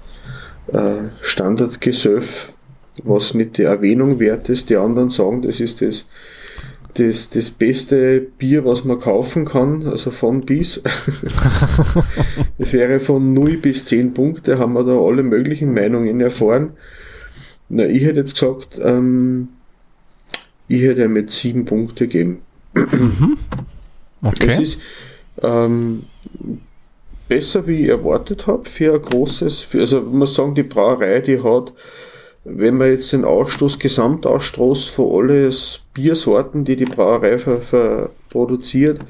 äh, 0.73 1.09
Standardgesöff, 1.21 2.53
was 3.05 3.35
nicht 3.35 3.59
die 3.59 3.63
Erwähnung 3.63 4.19
wert 4.19 4.49
ist. 4.49 4.71
Die 4.71 4.77
anderen 4.77 5.11
sagen, 5.11 5.43
das 5.43 5.61
ist 5.61 5.83
das, 5.83 6.09
das, 6.95 7.31
das 7.31 7.51
beste 7.51 8.21
Bier, 8.21 8.65
was 8.65 8.85
man 8.85 8.99
kaufen 8.99 9.45
kann, 9.45 9.87
also 9.87 10.11
von 10.11 10.41
bis. 10.41 10.83
Es 12.59 12.73
wäre 12.73 12.99
von 12.99 13.33
0 13.33 13.59
bis 13.59 13.85
10 13.85 14.13
Punkte, 14.13 14.59
haben 14.59 14.73
wir 14.73 14.83
da 14.83 14.99
alle 14.99 15.23
möglichen 15.23 15.73
Meinungen 15.73 16.21
erfahren. 16.21 16.73
Na, 17.69 17.85
ich 17.87 18.03
hätte 18.03 18.21
jetzt 18.21 18.35
gesagt, 18.35 18.81
ähm, 18.83 19.49
ich 20.69 20.83
hätte 20.83 21.09
mit 21.09 21.31
7 21.31 21.65
Punkte 21.65 22.09
geben. 22.09 22.43
Mhm. 22.75 23.39
Okay. 24.23 24.47
Das 24.47 24.61
ist, 24.61 24.81
ähm, 25.43 26.05
besser, 27.29 27.67
wie 27.67 27.83
ich 27.83 27.89
erwartet 27.89 28.47
habe, 28.47 28.69
für 28.69 28.95
ein 28.95 29.03
großes, 29.03 29.61
für, 29.61 29.81
also 29.81 30.01
man 30.01 30.19
muss 30.19 30.35
sagen, 30.35 30.55
die 30.55 30.63
Brauerei, 30.63 31.21
die 31.21 31.43
hat, 31.43 31.73
wenn 32.45 32.77
man 32.77 32.91
jetzt 32.91 33.13
den 33.13 33.25
Ausstoß, 33.25 33.79
Gesamtausstoß 33.79 34.87
von 34.87 35.31
allen 35.31 35.55
Biersorten, 35.95 36.65
die 36.65 36.77
die 36.77 36.85
Brauerei 36.85 37.39
ver, 37.39 37.61
ver 37.61 38.11
produziert, 38.31 39.01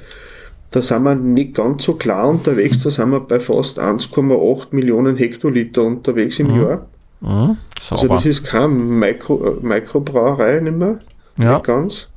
da 0.71 0.83
sind 0.83 1.05
wir 1.05 1.15
nicht 1.15 1.55
ganz 1.55 1.85
so 1.85 1.95
klar 1.95 2.29
unterwegs, 2.29 2.83
da 2.83 2.91
sind 2.91 3.11
wir 3.11 3.21
bei 3.21 3.41
fast 3.41 3.79
1,8 3.79 4.67
Millionen 4.71 5.17
Hektoliter 5.17 5.83
unterwegs 5.83 6.39
im 6.39 6.49
mhm. 6.49 6.61
Jahr. 6.61 6.87
Mhm. 7.21 7.57
Also 7.91 8.09
das 8.09 8.27
ist 8.27 8.45
keine 8.45 8.69
Mikro, 8.69 9.59
äh, 9.63 9.67
Mikrobrauerei 9.67 10.61
nicht 10.61 10.77
mehr, 10.77 10.99
ja. 11.39 11.55
nicht 11.55 11.65
ganz. 11.65 12.09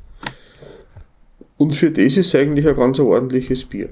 Und 1.58 1.76
für 1.76 1.92
das 1.92 2.06
ist 2.06 2.18
es 2.18 2.36
eigentlich 2.36 2.68
ein 2.68 2.76
ganz 2.76 3.00
ordentliches 3.00 3.66
Bier. 3.66 3.90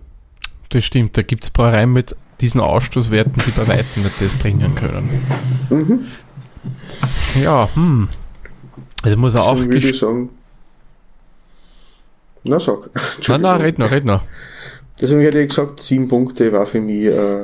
Das 0.69 0.85
stimmt, 0.85 1.17
da 1.17 1.21
gibt 1.21 1.43
es 1.43 1.49
Brauereien 1.49 1.91
mit 1.91 2.15
diesen 2.41 2.61
Ausstoßwerten, 2.61 3.33
die 3.45 3.51
bei 3.51 3.67
weitem 3.67 4.03
nicht 4.03 4.21
das 4.21 4.33
bringen 4.33 4.73
können. 4.75 5.09
Mhm. 5.69 6.05
Ja, 7.41 7.69
hm. 7.73 8.07
Also 9.03 9.17
muss 9.17 9.35
er 9.35 9.43
auch. 9.43 9.57
würde 9.57 9.77
ich 9.77 9.97
sagen. 9.97 10.29
Na, 12.43 12.59
sag. 12.59 12.89
Nein, 13.27 13.41
nein, 13.41 13.61
red 13.61 13.79
noch, 13.79 13.91
red 13.91 14.05
noch. 14.05 14.23
Deswegen 14.99 15.21
hätte 15.21 15.39
ich 15.39 15.49
gesagt, 15.49 15.81
sieben 15.81 16.07
Punkte 16.07 16.51
war 16.51 16.65
für 16.65 16.81
mich 16.81 17.05
äh, 17.05 17.43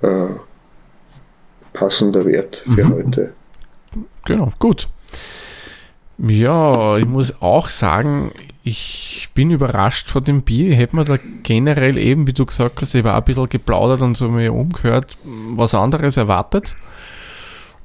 äh, 0.00 0.36
passender 1.72 2.24
Wert 2.24 2.64
für 2.64 2.84
mhm. 2.84 2.92
heute. 2.94 3.32
Genau, 4.24 4.52
gut. 4.58 4.88
Ja, 6.24 6.98
ich 6.98 7.06
muss 7.06 7.42
auch 7.42 7.68
sagen, 7.68 8.30
ich 8.62 9.28
bin 9.34 9.50
überrascht 9.50 10.08
von 10.08 10.22
dem 10.22 10.42
Bier. 10.42 10.70
Ich 10.70 10.78
hätte 10.78 10.94
mir 10.94 11.04
da 11.04 11.18
generell 11.42 11.98
eben, 11.98 12.28
wie 12.28 12.32
du 12.32 12.46
gesagt 12.46 12.80
hast, 12.80 12.94
ich 12.94 13.02
war 13.02 13.16
ein 13.16 13.24
bisschen 13.24 13.48
geplaudert 13.48 14.02
und 14.02 14.16
so 14.16 14.28
mir 14.28 14.52
umgehört, 14.52 15.16
was 15.54 15.74
anderes 15.74 16.16
erwartet. 16.16 16.76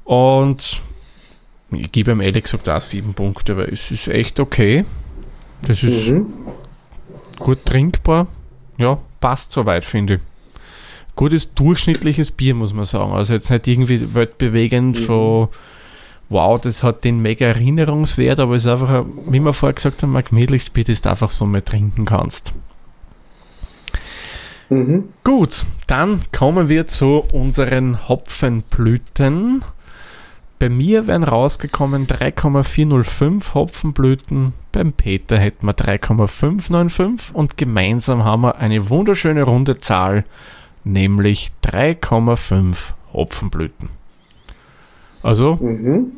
Und 0.03 0.81
ich 1.71 1.91
gebe 1.91 2.11
ihm 2.11 2.21
ehrlich 2.21 2.43
gesagt 2.43 2.69
auch 2.69 2.79
sieben 2.79 3.15
Punkte, 3.15 3.57
weil 3.57 3.69
es 3.69 3.89
ist 3.89 4.07
echt 4.07 4.39
okay. 4.39 4.85
Das 5.63 5.81
ist 5.81 6.07
mhm. 6.07 6.27
gut 7.39 7.65
trinkbar. 7.65 8.27
ja, 8.77 8.99
passt 9.19 9.51
soweit, 9.51 9.83
finde 9.83 10.15
ich. 10.15 10.21
Gutes 11.15 11.55
durchschnittliches 11.55 12.29
Bier, 12.29 12.53
muss 12.53 12.73
man 12.73 12.85
sagen. 12.85 13.13
Also 13.13 13.33
jetzt 13.33 13.49
nicht 13.49 13.65
irgendwie 13.67 14.13
weltbewegend 14.13 14.99
Mhm. 14.99 15.03
von 15.03 15.47
wow, 16.30 16.59
das 16.59 16.84
hat 16.84 17.03
den 17.03 17.21
mega 17.21 17.45
Erinnerungswert, 17.47 18.39
aber 18.39 18.55
es 18.55 18.65
ist 18.65 18.71
einfach, 18.71 18.89
ein- 18.89 19.05
wie 19.30 19.39
wir 19.39 19.53
vorher 19.53 19.73
gesagt 19.73 20.03
haben, 20.03 20.15
ein 20.15 20.23
gemütliches 20.25 20.69
Bier, 20.69 20.84
das 20.84 21.01
du 21.01 21.09
einfach 21.09 21.32
so 21.32 21.45
mal 21.45 21.61
trinken 21.61 22.05
kannst. 22.05 22.53
Mhm. 24.69 25.05
Gut, 25.23 25.65
dann 25.88 26.23
kommen 26.34 26.67
wir 26.69 26.88
zu 26.88 27.23
unseren 27.32 28.09
Hopfenblüten. 28.09 29.63
Bei 30.59 30.69
mir 30.69 31.07
wären 31.07 31.23
rausgekommen 31.23 32.07
3,405 32.07 33.53
Hopfenblüten, 33.53 34.53
beim 34.71 34.91
Peter 34.91 35.38
hätten 35.38 35.67
wir 35.67 35.73
3,595 35.73 37.34
und 37.36 37.57
gemeinsam 37.57 38.23
haben 38.25 38.41
wir 38.41 38.57
eine 38.57 38.89
wunderschöne 38.89 39.43
runde 39.43 39.78
Zahl, 39.78 40.25
nämlich 40.84 41.51
3,5 41.63 42.93
Hopfenblüten. 43.13 43.89
Also 45.24 45.55
Mhm. 45.55 46.11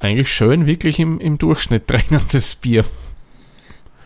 eigentlich 0.00 0.32
schön, 0.32 0.66
wirklich 0.66 0.98
im, 0.98 1.18
im 1.20 1.38
Durchschnitt 1.38 1.84
das 2.32 2.54
Bier. 2.56 2.84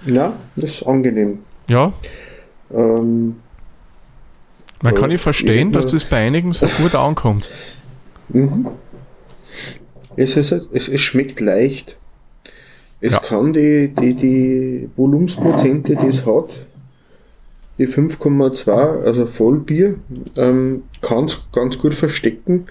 Ja, 0.07 0.33
das 0.57 0.71
ist 0.71 0.83
angenehm. 0.85 1.41
Ja, 1.69 1.93
Ähm, 2.71 3.37
man 4.83 4.95
Ja, 4.95 5.01
kann 5.01 5.09
nicht 5.11 5.23
verstehen, 5.23 5.69
ich- 5.69 5.75
dass 5.75 5.87
das 5.91 6.05
bei 6.05 6.19
einigen 6.19 6.53
so 6.53 6.67
gut 6.81 6.95
ankommt. 6.95 7.51
mhm. 8.29 8.67
es, 10.17 10.37
ist, 10.37 10.53
es, 10.53 10.89
es 10.89 11.01
schmeckt 11.01 11.41
leicht. 11.41 11.97
Es 13.01 13.13
Ja. 13.13 13.19
kann 13.21 13.53
die, 13.53 13.89
die, 13.89 14.15
die 14.15 14.91
Volumensprozente, 14.97 15.97
die 15.97 16.07
es 16.09 16.27
hat, 16.27 16.67
die 17.79 17.87
5,2, 17.87 19.03
also 19.05 19.27
Vollbier, 19.27 19.95
ähm, 20.37 20.83
kann 21.01 21.25
es 21.27 21.39
ganz 21.53 21.79
gut 21.79 21.95
verstecken. 21.95 22.67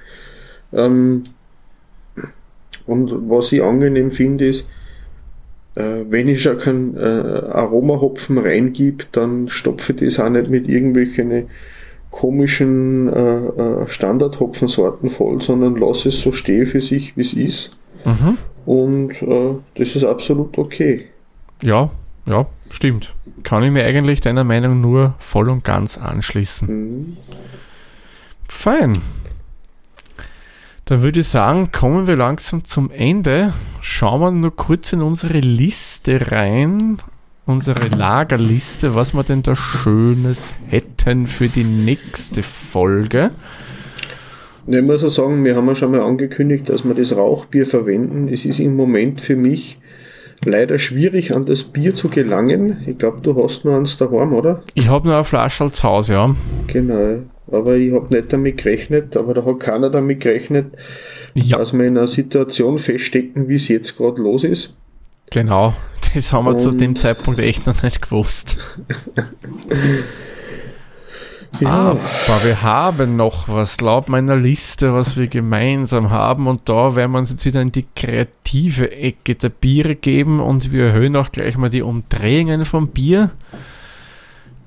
Ähm, 0.74 1.24
und 2.88 3.30
was 3.30 3.52
ich 3.52 3.62
angenehm 3.62 4.12
finde, 4.12 4.48
ist, 4.48 4.68
äh, 5.76 6.06
wenn 6.10 6.28
ich 6.28 6.42
schon 6.42 6.58
keinen 6.58 6.98
äh, 6.98 7.00
Aromahopfen 7.00 8.38
reingib, 8.38 9.08
dann 9.12 9.50
stopfe 9.50 9.94
ich 9.94 10.00
das 10.00 10.20
auch 10.20 10.30
nicht 10.30 10.50
mit 10.50 10.68
irgendwelchen 10.68 11.50
komischen 12.10 13.14
äh, 13.14 13.46
äh, 13.46 13.90
Standardhopfensorten 13.90 15.10
voll, 15.10 15.42
sondern 15.42 15.76
lasse 15.76 16.10
es 16.10 16.22
so 16.22 16.32
stehen 16.32 16.66
für 16.66 16.82
sich, 16.82 17.16
wie 17.16 17.22
es 17.22 17.34
ist. 17.34 17.72
Mhm. 18.06 18.38
Und 18.66 19.22
äh, 19.22 19.56
das 19.76 19.96
ist 19.96 20.04
absolut 20.04 20.58
okay. 20.58 21.06
Ja, 21.62 21.92
ja, 22.26 22.48
stimmt. 22.70 23.14
Kann 23.44 23.64
ich 23.64 23.72
mir 23.72 23.86
eigentlich 23.86 24.22
deiner 24.22 24.44
Meinung 24.44 24.82
nur 24.82 25.14
voll 25.20 25.50
und 25.50 25.64
ganz 25.64 25.98
anschließen. 25.98 26.68
Mhm. 26.68 27.18
Fein. 28.48 28.98
Dann 30.88 31.02
würde 31.02 31.20
ich 31.20 31.28
sagen, 31.28 31.74
kommen 31.74 32.08
wir 32.08 32.16
langsam 32.16 32.64
zum 32.64 32.92
Ende. 32.92 33.52
Schauen 33.82 34.22
wir 34.22 34.32
nur 34.32 34.56
kurz 34.56 34.94
in 34.94 35.02
unsere 35.02 35.40
Liste 35.40 36.32
rein. 36.32 37.00
Unsere 37.46 37.90
Lagerliste, 37.90 38.96
was 38.96 39.14
wir 39.14 39.24
denn 39.24 39.44
da 39.44 39.54
Schönes 39.54 40.54
hätten 40.68 41.28
für 41.28 41.50
die 41.50 41.66
nächste 41.66 42.42
Folge. 42.42 43.32
Ich 44.66 44.82
muss 44.82 45.04
auch 45.04 45.10
sagen, 45.10 45.44
wir 45.44 45.58
haben 45.58 45.68
ja 45.68 45.76
schon 45.76 45.92
mal 45.92 46.02
angekündigt, 46.02 46.70
dass 46.70 46.86
wir 46.86 46.94
das 46.94 47.16
Rauchbier 47.16 47.66
verwenden. 47.66 48.30
Es 48.30 48.46
ist 48.46 48.60
im 48.60 48.78
Moment 48.78 49.20
für 49.20 49.36
mich 49.36 49.80
leider 50.46 50.80
schwierig, 50.80 51.36
an 51.36 51.46
das 51.46 51.64
Bier 51.64 51.96
zu 51.96 52.08
gelangen. 52.08 52.78
Ich 52.86 52.98
glaube, 52.98 53.20
du 53.22 53.44
hast 53.44 53.66
nur 53.66 53.76
eins 53.76 53.98
daheim, 53.98 54.34
oder? 54.34 54.64
Ich 54.74 54.88
habe 54.88 55.10
noch 55.10 55.16
eine 55.16 55.24
Flasche 55.26 55.66
als 55.66 55.84
Haus, 55.84 56.08
ja. 56.08 56.34
Genau. 56.68 57.24
Aber 57.52 57.76
ich 57.76 57.94
habe 57.94 58.14
nicht 58.14 58.34
damit 58.34 58.58
gerechnet, 58.58 59.16
aber 59.16 59.34
da 59.34 59.46
hat 59.46 59.60
keiner 59.60 59.90
damit 59.90 60.20
gerechnet, 60.20 60.74
Ja, 61.34 61.58
dass 61.58 61.74
wir 61.74 61.86
in 61.86 61.98
einer 61.98 62.08
Situation 62.08 62.78
feststecken, 62.80 63.48
wie 63.48 63.56
es 63.56 63.68
jetzt 63.68 63.98
gerade 63.98 64.22
los 64.22 64.44
ist. 64.44 64.76
genau. 65.32 65.74
Das 66.14 66.32
haben 66.32 66.46
wir 66.46 66.58
zu 66.58 66.70
Und- 66.70 66.80
dem 66.82 66.96
Zeitpunkt 66.96 67.40
echt 67.40 67.68
noch 67.68 67.84
nicht 67.84 68.02
gewusst. 68.02 68.58
Ja, 71.62 71.98
Aber 72.28 72.44
wir 72.44 72.62
haben 72.62 73.16
noch 73.16 73.48
was 73.48 73.80
laut 73.82 74.10
meiner 74.10 74.36
Liste, 74.36 74.94
was 74.94 75.16
wir 75.18 75.28
gemeinsam 75.28 76.10
haben. 76.12 76.46
Und 76.46 76.68
da 76.70 76.96
werden 76.96 77.12
wir 77.14 77.20
uns 77.20 77.32
jetzt 77.32 77.46
wieder 77.46 77.62
in 77.62 77.72
die 77.72 77.86
kreative 77.96 78.92
Ecke 78.92 79.36
der 79.36 79.50
Biere 79.50 79.96
geben 79.96 80.40
und 80.40 80.72
wir 80.72 80.88
erhöhen 80.88 81.16
auch 81.16 81.32
gleich 81.32 81.58
mal 81.58 81.70
die 81.70 81.82
Umdrehungen 81.82 82.66
vom 82.66 82.90
Bier. 82.90 83.32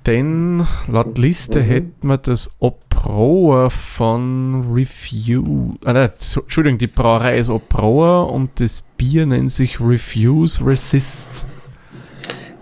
Denn 0.06 0.62
laut 0.88 1.18
Liste 1.18 1.60
Mhm. 1.60 1.64
hätten 1.64 2.08
wir 2.08 2.16
das 2.16 2.50
Oproa 2.58 3.68
von 3.68 4.72
Review. 4.72 5.74
Ah, 5.84 5.92
nein, 5.92 6.10
so- 6.14 6.40
Entschuldigung, 6.40 6.78
die 6.78 6.86
Brauerei 6.86 7.38
ist 7.38 7.50
Oproa 7.50 8.22
und 8.22 8.60
das 8.60 8.82
Bier 8.96 9.26
nennt 9.26 9.52
sich 9.52 9.78
Refuse 9.80 10.64
Resist. 10.64 11.44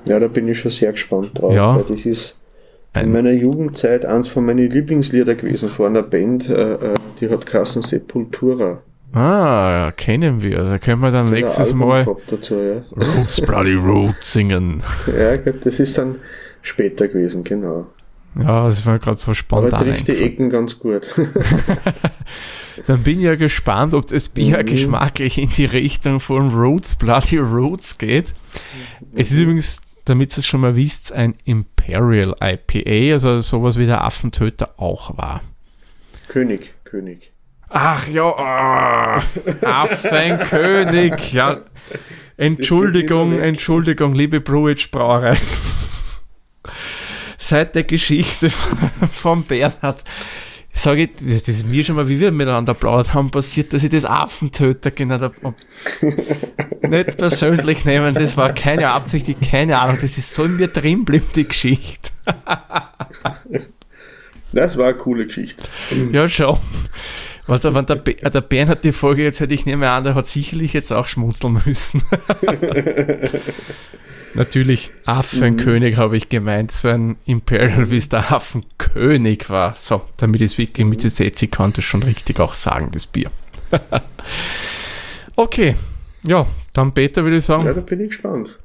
ja, 0.04 0.18
da 0.18 0.26
bin 0.26 0.48
ich 0.48 0.58
schon 0.58 0.70
sehr 0.70 0.90
gespannt 0.92 1.38
drauf. 1.38 1.54
Ja. 1.54 1.76
Weil 1.76 1.84
das 1.96 2.06
ist 2.06 2.38
in 2.94 3.00
Ein, 3.02 3.12
meiner 3.12 3.30
Jugendzeit 3.32 4.04
eins 4.04 4.26
von 4.28 4.44
meinen 4.46 4.70
Lieblingslieder 4.70 5.34
gewesen 5.36 5.68
von 5.68 5.86
einer 5.86 6.02
Band, 6.02 6.48
äh, 6.48 6.72
äh, 6.74 6.94
die 7.20 7.28
hat 7.28 7.44
Kassen 7.46 7.82
Sepultura. 7.82 8.80
ah, 9.12 9.70
ja, 9.84 9.92
kennen 9.92 10.42
wir. 10.42 10.64
Da 10.64 10.78
können 10.78 11.00
wir 11.02 11.10
dann 11.12 11.26
Ein 11.26 11.32
nächstes 11.34 11.72
Mal 11.72 12.04
dazu, 12.28 12.54
ja. 12.56 12.82
Roots 13.16 13.40
Bloody 13.42 13.74
Roots 13.74 14.32
singen. 14.32 14.82
Ja, 15.06 15.36
gut, 15.36 15.64
das 15.64 15.78
ist 15.78 15.96
dann 15.98 16.16
später 16.62 17.08
gewesen, 17.08 17.44
genau. 17.44 17.86
Ja, 18.38 18.66
das 18.66 18.84
war 18.86 18.98
gerade 18.98 19.18
so 19.18 19.28
Aber 19.30 19.34
spontan. 19.34 19.80
trifft 19.80 20.08
die. 20.08 20.12
Ecken 20.22 20.50
ganz 20.50 20.78
gut. 20.78 21.08
Dann 22.86 23.02
bin 23.02 23.18
ich 23.18 23.24
ja 23.24 23.34
gespannt, 23.34 23.94
ob 23.94 24.06
das 24.06 24.28
Bier 24.28 24.58
Mhm. 24.58 24.66
geschmacklich 24.66 25.38
in 25.38 25.50
die 25.50 25.64
Richtung 25.64 26.20
von 26.20 26.50
Roots 26.54 26.94
Bloody 26.94 27.38
Roots 27.38 27.98
geht. 27.98 28.34
Es 29.14 29.30
ist 29.32 29.38
übrigens, 29.38 29.80
damit 30.04 30.34
ihr 30.34 30.38
es 30.38 30.46
schon 30.46 30.60
mal 30.60 30.76
wisst, 30.76 31.12
ein 31.12 31.34
Imperial 31.44 32.34
IPA, 32.40 33.12
also 33.14 33.40
sowas 33.40 33.78
wie 33.78 33.86
der 33.86 34.04
Affentöter 34.04 34.74
auch 34.76 35.16
war. 35.18 35.42
König, 36.28 36.74
König. 36.84 37.32
Ach 37.70 38.06
ja, 38.08 38.24
ah, 38.24 39.22
Affenkönig, 39.62 41.32
ja. 41.32 41.60
Entschuldigung. 42.36 43.38
Entschuldigung, 43.40 44.14
liebe 44.14 44.40
Brewage 44.40 44.88
Brauerei. 44.90 45.36
Seit 47.38 47.74
der 47.74 47.84
Geschichte 47.84 48.50
von 49.12 49.44
Bernhard, 49.44 50.02
sage 50.72 51.02
ich, 51.04 51.10
das 51.20 51.48
ist 51.48 51.66
mir 51.66 51.84
schon 51.84 51.96
mal, 51.96 52.08
wie 52.08 52.20
wir 52.20 52.30
miteinander 52.32 52.74
plaudert 52.74 53.14
haben, 53.14 53.30
passiert, 53.30 53.72
dass 53.72 53.82
ich 53.82 53.90
das 53.90 54.04
Affentöter 54.04 54.90
genannt 54.90 55.22
habe. 55.22 55.54
Nicht 56.88 57.16
persönlich 57.16 57.84
nehmen, 57.84 58.14
das 58.14 58.36
war 58.36 58.52
keine 58.54 58.90
Absicht, 58.90 59.28
ich- 59.28 59.40
keine 59.50 59.78
Ahnung, 59.78 59.98
das 60.00 60.18
ist 60.18 60.32
so 60.34 60.44
in 60.44 60.56
mir 60.56 60.68
drin 60.68 61.04
blieb, 61.04 61.32
die 61.32 61.46
Geschichte. 61.48 62.10
Das 64.50 64.78
war 64.78 64.86
eine 64.88 64.96
coole 64.96 65.26
Geschichte. 65.26 65.62
Ja, 66.10 66.26
schon. 66.26 66.56
Wenn 67.46 67.60
der, 67.60 67.74
wenn 67.74 67.84
der, 67.86 67.94
Be- 67.96 68.22
äh, 68.22 68.30
der 68.30 68.40
Bernhard 68.40 68.82
die 68.82 68.92
Folge 68.92 69.22
jetzt 69.22 69.40
hätte 69.40 69.52
ich 69.52 69.66
nicht 69.66 69.76
mehr 69.76 69.90
an, 69.92 70.04
der 70.04 70.14
hat 70.14 70.26
sicherlich 70.26 70.72
jetzt 70.72 70.90
auch 70.90 71.06
schmunzeln 71.06 71.60
müssen. 71.66 72.02
Natürlich, 74.34 74.90
Affenkönig 75.04 75.96
habe 75.96 76.16
ich 76.16 76.28
gemeint, 76.28 76.70
so 76.70 76.88
ein 76.88 77.16
Imperial, 77.24 77.90
wie 77.90 77.96
es 77.96 78.08
der 78.08 78.32
Affenkönig 78.32 79.48
war. 79.50 79.74
So, 79.74 80.02
damit 80.16 80.40
ich 80.42 80.52
es 80.52 80.58
wirklich 80.58 80.86
mit 80.86 81.00
Setzi 81.00 81.48
kann, 81.48 81.72
das 81.72 81.84
schon 81.84 82.02
richtig 82.02 82.38
auch 82.40 82.54
sagen, 82.54 82.90
das 82.92 83.06
Bier. 83.06 83.30
okay, 85.36 85.76
ja, 86.22 86.46
dann 86.72 86.92
Peter 86.92 87.24
würde 87.24 87.36
ich 87.38 87.44
sagen, 87.44 87.66
Ja, 87.66 87.72
da 87.74 87.80
bin 87.80 88.00
ich 88.00 88.08
gespannt. 88.08 88.58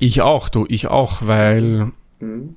ich 0.00 0.20
auch, 0.20 0.48
du, 0.48 0.66
ich 0.68 0.88
auch, 0.88 1.22
weil 1.26 1.92
Mhm. 2.20 2.56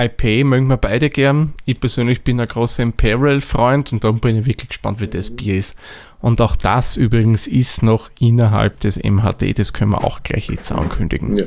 IPA 0.00 0.44
mögen 0.44 0.66
wir 0.68 0.78
beide 0.78 1.10
gern. 1.10 1.52
Ich 1.66 1.78
persönlich 1.78 2.22
bin 2.24 2.40
ein 2.40 2.48
großer 2.48 2.82
Imperial-Freund 2.82 3.92
und 3.92 4.02
darum 4.02 4.18
bin 4.18 4.34
ich 4.36 4.46
wirklich 4.46 4.70
gespannt, 4.70 4.98
wie 4.98 5.06
das 5.06 5.36
Bier 5.36 5.56
ist. 5.56 5.76
Und 6.22 6.40
auch 6.40 6.56
das 6.56 6.96
übrigens 6.96 7.46
ist 7.46 7.82
noch 7.82 8.10
innerhalb 8.18 8.80
des 8.80 8.96
MHD, 8.96 9.58
das 9.58 9.74
können 9.74 9.92
wir 9.92 10.02
auch 10.02 10.22
gleich 10.22 10.48
jetzt 10.48 10.72
ankündigen. 10.72 11.36
Ja. 11.36 11.44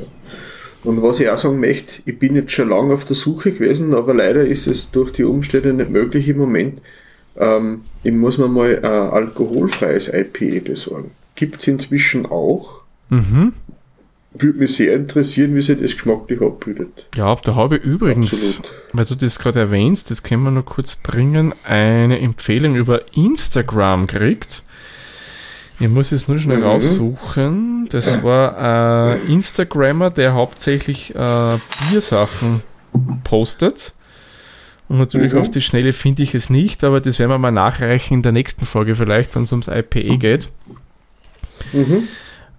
Und 0.84 1.02
was 1.02 1.18
ich 1.18 1.28
auch 1.30 1.38
sagen 1.38 1.60
möchte, 1.60 2.02
ich 2.04 2.18
bin 2.18 2.36
jetzt 2.36 2.52
schon 2.52 2.68
lange 2.68 2.94
auf 2.94 3.06
der 3.06 3.16
Suche 3.16 3.52
gewesen, 3.52 3.94
aber 3.94 4.12
leider 4.14 4.46
ist 4.46 4.66
es 4.66 4.90
durch 4.90 5.12
die 5.12 5.24
Umstände 5.24 5.72
nicht 5.72 5.90
möglich 5.90 6.28
im 6.28 6.36
Moment. 6.36 6.82
Ähm, 7.36 7.80
ich 8.02 8.12
muss 8.12 8.38
mir 8.38 8.48
mal 8.48 8.76
ein 8.76 8.84
alkoholfreies 8.84 10.08
IPA 10.08 10.60
besorgen. 10.60 11.10
Gibt 11.34 11.56
es 11.60 11.66
inzwischen 11.66 12.26
auch. 12.26 12.82
Mhm. 13.08 13.54
Würde 14.36 14.58
mich 14.58 14.74
sehr 14.74 14.94
interessieren, 14.94 15.54
wie 15.54 15.62
sich 15.62 15.78
das 15.78 15.92
geschmacklich 15.92 16.40
abbildet. 16.40 17.06
Ja, 17.14 17.34
da 17.36 17.54
habe 17.54 17.76
ich 17.76 17.84
übrigens, 17.84 18.32
Absolut. 18.58 18.72
weil 18.92 19.04
du 19.04 19.14
das 19.14 19.38
gerade 19.38 19.60
erwähnst, 19.60 20.10
das 20.10 20.22
können 20.22 20.42
wir 20.42 20.50
noch 20.50 20.66
kurz 20.66 20.96
bringen, 20.96 21.54
eine 21.64 22.18
Empfehlung 22.18 22.74
über 22.74 23.02
Instagram 23.16 24.06
gekriegt. 24.06 24.64
Ich 25.80 25.88
muss 25.88 26.12
es 26.12 26.28
nur 26.28 26.38
schnell 26.38 26.58
Mhm. 26.58 26.62
raussuchen. 26.64 27.88
Das 27.90 28.22
war 28.22 28.56
ein 29.12 29.26
Instagrammer, 29.28 30.10
der 30.10 30.34
hauptsächlich 30.34 31.14
äh, 31.14 31.58
Biersachen 31.90 32.62
postet. 33.24 33.92
Und 34.88 34.98
natürlich 34.98 35.32
Mhm. 35.32 35.40
auf 35.40 35.50
die 35.50 35.60
Schnelle 35.62 35.92
finde 35.92 36.22
ich 36.22 36.34
es 36.34 36.50
nicht, 36.50 36.84
aber 36.84 37.00
das 37.00 37.18
werden 37.18 37.30
wir 37.30 37.38
mal 37.38 37.50
nachreichen 37.50 38.14
in 38.14 38.22
der 38.22 38.32
nächsten 38.32 38.66
Folge 38.66 38.94
vielleicht, 38.94 39.34
wenn 39.34 39.44
es 39.44 39.52
ums 39.52 39.66
IPE 39.68 40.18
geht. 40.18 40.48
Mhm. 41.72 42.04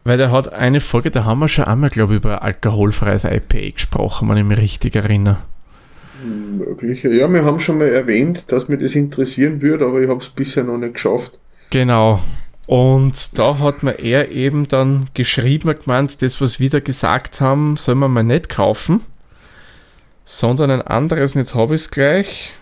Weil 0.04 0.20
er 0.20 0.32
hat 0.32 0.52
eine 0.54 0.82
Folge, 0.82 1.10
da 1.12 1.24
haben 1.24 1.40
wir 1.40 1.48
schon 1.48 1.66
einmal, 1.66 1.90
glaube 1.90 2.14
ich, 2.14 2.18
über 2.20 2.42
alkoholfreies 2.44 3.24
IPA 3.24 3.72
gesprochen, 3.74 4.30
wenn 4.30 4.38
ich 4.38 4.44
mich 4.44 4.58
richtig 4.60 4.96
erinnere. 4.96 5.38
Möglich. 6.24 7.04
Ja, 7.04 7.32
wir 7.32 7.44
haben 7.46 7.60
schon 7.60 7.78
mal 7.78 7.88
erwähnt, 7.88 8.46
dass 8.48 8.68
mir 8.68 8.78
das 8.78 8.96
interessieren 8.96 9.62
würde, 9.62 9.86
aber 9.86 10.02
ich 10.02 10.10
habe 10.10 10.20
es 10.20 10.30
bisher 10.30 10.64
noch 10.64 10.78
nicht 10.78 10.94
geschafft. 10.96 11.38
Genau. 11.72 12.22
Und 12.68 13.38
da 13.38 13.60
hat 13.60 13.84
mir 13.84 14.00
er 14.00 14.32
eben 14.32 14.68
dann 14.68 15.08
geschrieben 15.14 15.76
gemeint, 15.80 16.22
das, 16.22 16.42
was 16.42 16.60
wir 16.60 16.70
da 16.70 16.80
gesagt 16.80 17.40
haben, 17.42 17.78
soll 17.78 17.96
man 17.96 18.12
mal 18.12 18.24
nicht 18.24 18.50
kaufen, 18.50 19.02
sondern 20.24 20.72
ein 20.72 20.82
anderes, 20.82 21.36
und 21.36 21.42
jetzt 21.42 21.54
habe 21.54 21.76
ich 21.76 21.82
es 21.82 21.92
gleich. 21.92 22.54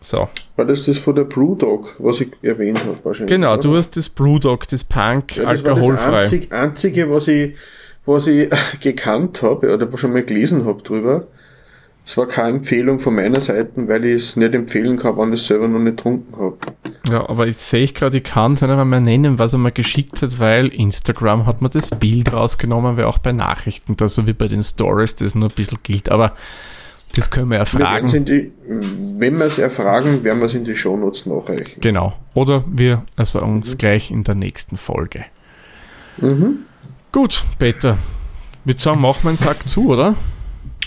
So, 0.00 0.28
War 0.54 0.64
das 0.64 0.84
das 0.84 0.98
von 0.98 1.16
der 1.16 1.24
Brewdog, 1.24 1.96
was 1.98 2.20
ich 2.20 2.30
erwähnt 2.42 2.78
habe 2.84 2.98
wahrscheinlich? 3.02 3.34
genau, 3.34 3.54
oder? 3.54 3.62
du 3.62 3.76
hast 3.76 3.96
das 3.96 4.08
Brewdog, 4.08 4.68
das 4.68 4.84
Punk, 4.84 5.36
ja, 5.36 5.44
das 5.50 5.64
war 5.64 5.74
das 5.74 5.82
alkoholfrei. 5.82 6.18
einzig, 6.18 6.52
einzige, 6.52 7.10
was 7.10 7.26
ich, 7.26 7.56
was 8.06 8.26
ich 8.28 8.48
gekannt 8.80 9.42
habe 9.42 9.74
oder 9.74 9.98
schon 9.98 10.12
mal 10.12 10.22
gelesen 10.22 10.66
habe 10.66 10.82
drüber. 10.82 11.26
Es 12.08 12.16
war 12.16 12.26
keine 12.26 12.56
Empfehlung 12.56 13.00
von 13.00 13.16
meiner 13.16 13.38
Seite, 13.38 13.86
weil 13.86 14.06
ich 14.06 14.14
es 14.16 14.36
nicht 14.36 14.54
empfehlen 14.54 14.96
kann, 14.96 15.18
wenn 15.18 15.30
ich 15.34 15.40
es 15.42 15.46
selber 15.46 15.68
noch 15.68 15.78
nicht 15.78 15.98
getrunken 15.98 16.34
habe. 16.38 16.56
Ja, 17.06 17.28
aber 17.28 17.46
jetzt 17.46 17.68
sehe 17.68 17.84
ich 17.84 17.94
gerade, 17.94 18.16
ich 18.16 18.24
kann 18.24 18.54
es 18.54 18.62
nicht 18.62 18.70
einmal 18.70 18.86
mehr 18.86 19.02
nennen, 19.02 19.38
was 19.38 19.52
er 19.52 19.58
mir 19.58 19.72
geschickt 19.72 20.22
hat, 20.22 20.38
weil 20.38 20.68
Instagram 20.68 21.44
hat 21.44 21.60
mir 21.60 21.68
das 21.68 21.90
Bild 21.90 22.32
rausgenommen, 22.32 22.96
weil 22.96 23.04
auch 23.04 23.18
bei 23.18 23.32
Nachrichten, 23.32 23.94
da 23.98 24.08
so 24.08 24.26
wie 24.26 24.32
bei 24.32 24.48
den 24.48 24.62
Stories, 24.62 25.16
das 25.16 25.34
nur 25.34 25.50
ein 25.50 25.54
bisschen 25.54 25.80
gilt. 25.82 26.08
Aber 26.08 26.32
das 27.14 27.28
können 27.28 27.50
wir 27.50 27.56
Wir 27.56 27.60
erfragen. 27.60 28.08
in 28.14 28.24
die, 28.24 28.52
wenn 29.18 29.36
wir 29.36 29.44
es 29.44 29.58
erfragen, 29.58 30.24
werden 30.24 30.38
wir 30.38 30.46
es 30.46 30.54
in 30.54 30.64
die 30.64 30.76
Shownotes 30.76 31.26
nachreichen. 31.26 31.78
Genau. 31.82 32.14
Oder 32.32 32.64
wir 32.66 33.04
ersagen 33.16 33.56
uns 33.56 33.76
gleich 33.76 34.10
in 34.10 34.24
der 34.24 34.34
nächsten 34.34 34.78
Folge. 34.78 35.26
Mhm. 36.16 36.60
Gut, 37.12 37.44
Peter. 37.58 37.98
Ich 38.62 38.66
würde 38.66 38.80
sagen, 38.80 39.02
machen 39.02 39.24
wir 39.24 39.28
einen 39.28 39.36
Sack 39.36 39.68
zu, 39.68 39.90
oder? 39.90 40.14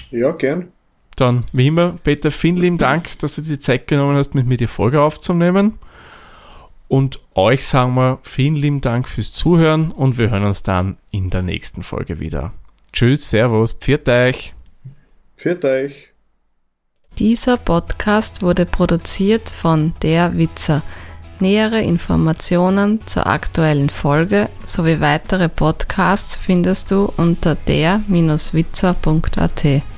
Ja, 0.10 0.32
gern. 0.32 0.70
Dann, 1.16 1.44
wie 1.52 1.68
immer, 1.68 1.98
Peter, 2.04 2.32
vielen 2.32 2.58
lieben 2.58 2.78
Dank, 2.78 3.20
dass 3.20 3.36
du 3.36 3.42
dir 3.42 3.50
die 3.50 3.60
Zeit 3.60 3.88
genommen 3.88 4.16
hast, 4.16 4.34
mit 4.34 4.46
mir 4.46 4.58
die 4.58 4.68
Folge 4.68 5.02
aufzunehmen. 5.02 5.78
Und 6.88 7.20
euch 7.36 7.66
sagen 7.66 7.96
wir 7.96 8.20
vielen 8.24 8.56
lieben 8.56 8.82
Dank 8.82 9.08
fürs 9.08 9.32
Zuhören 9.32 9.92
und 9.92 10.18
wir 10.18 10.30
hören 10.30 10.44
uns 10.44 10.64
dann 10.64 10.98
in 11.10 11.30
der 11.30 11.42
nächsten 11.42 11.84
Folge 11.84 12.20
wieder. 12.20 12.54
Tschüss, 12.92 13.30
Servus, 13.30 13.74
pfiat 13.74 14.10
euch. 14.10 14.54
Für 15.38 15.62
euch. 15.64 16.10
Dieser 17.18 17.58
Podcast 17.58 18.42
wurde 18.42 18.66
produziert 18.66 19.50
von 19.50 19.94
Der 20.02 20.38
Witzer. 20.38 20.84
Nähere 21.40 21.82
Informationen 21.82 23.06
zur 23.08 23.26
aktuellen 23.26 23.90
Folge 23.90 24.50
sowie 24.66 25.00
weitere 25.00 25.50
Podcasts 25.50 26.38
findest 26.38 26.92
du 26.92 27.12
unter 27.18 27.56
der-witzer.at. 27.56 29.91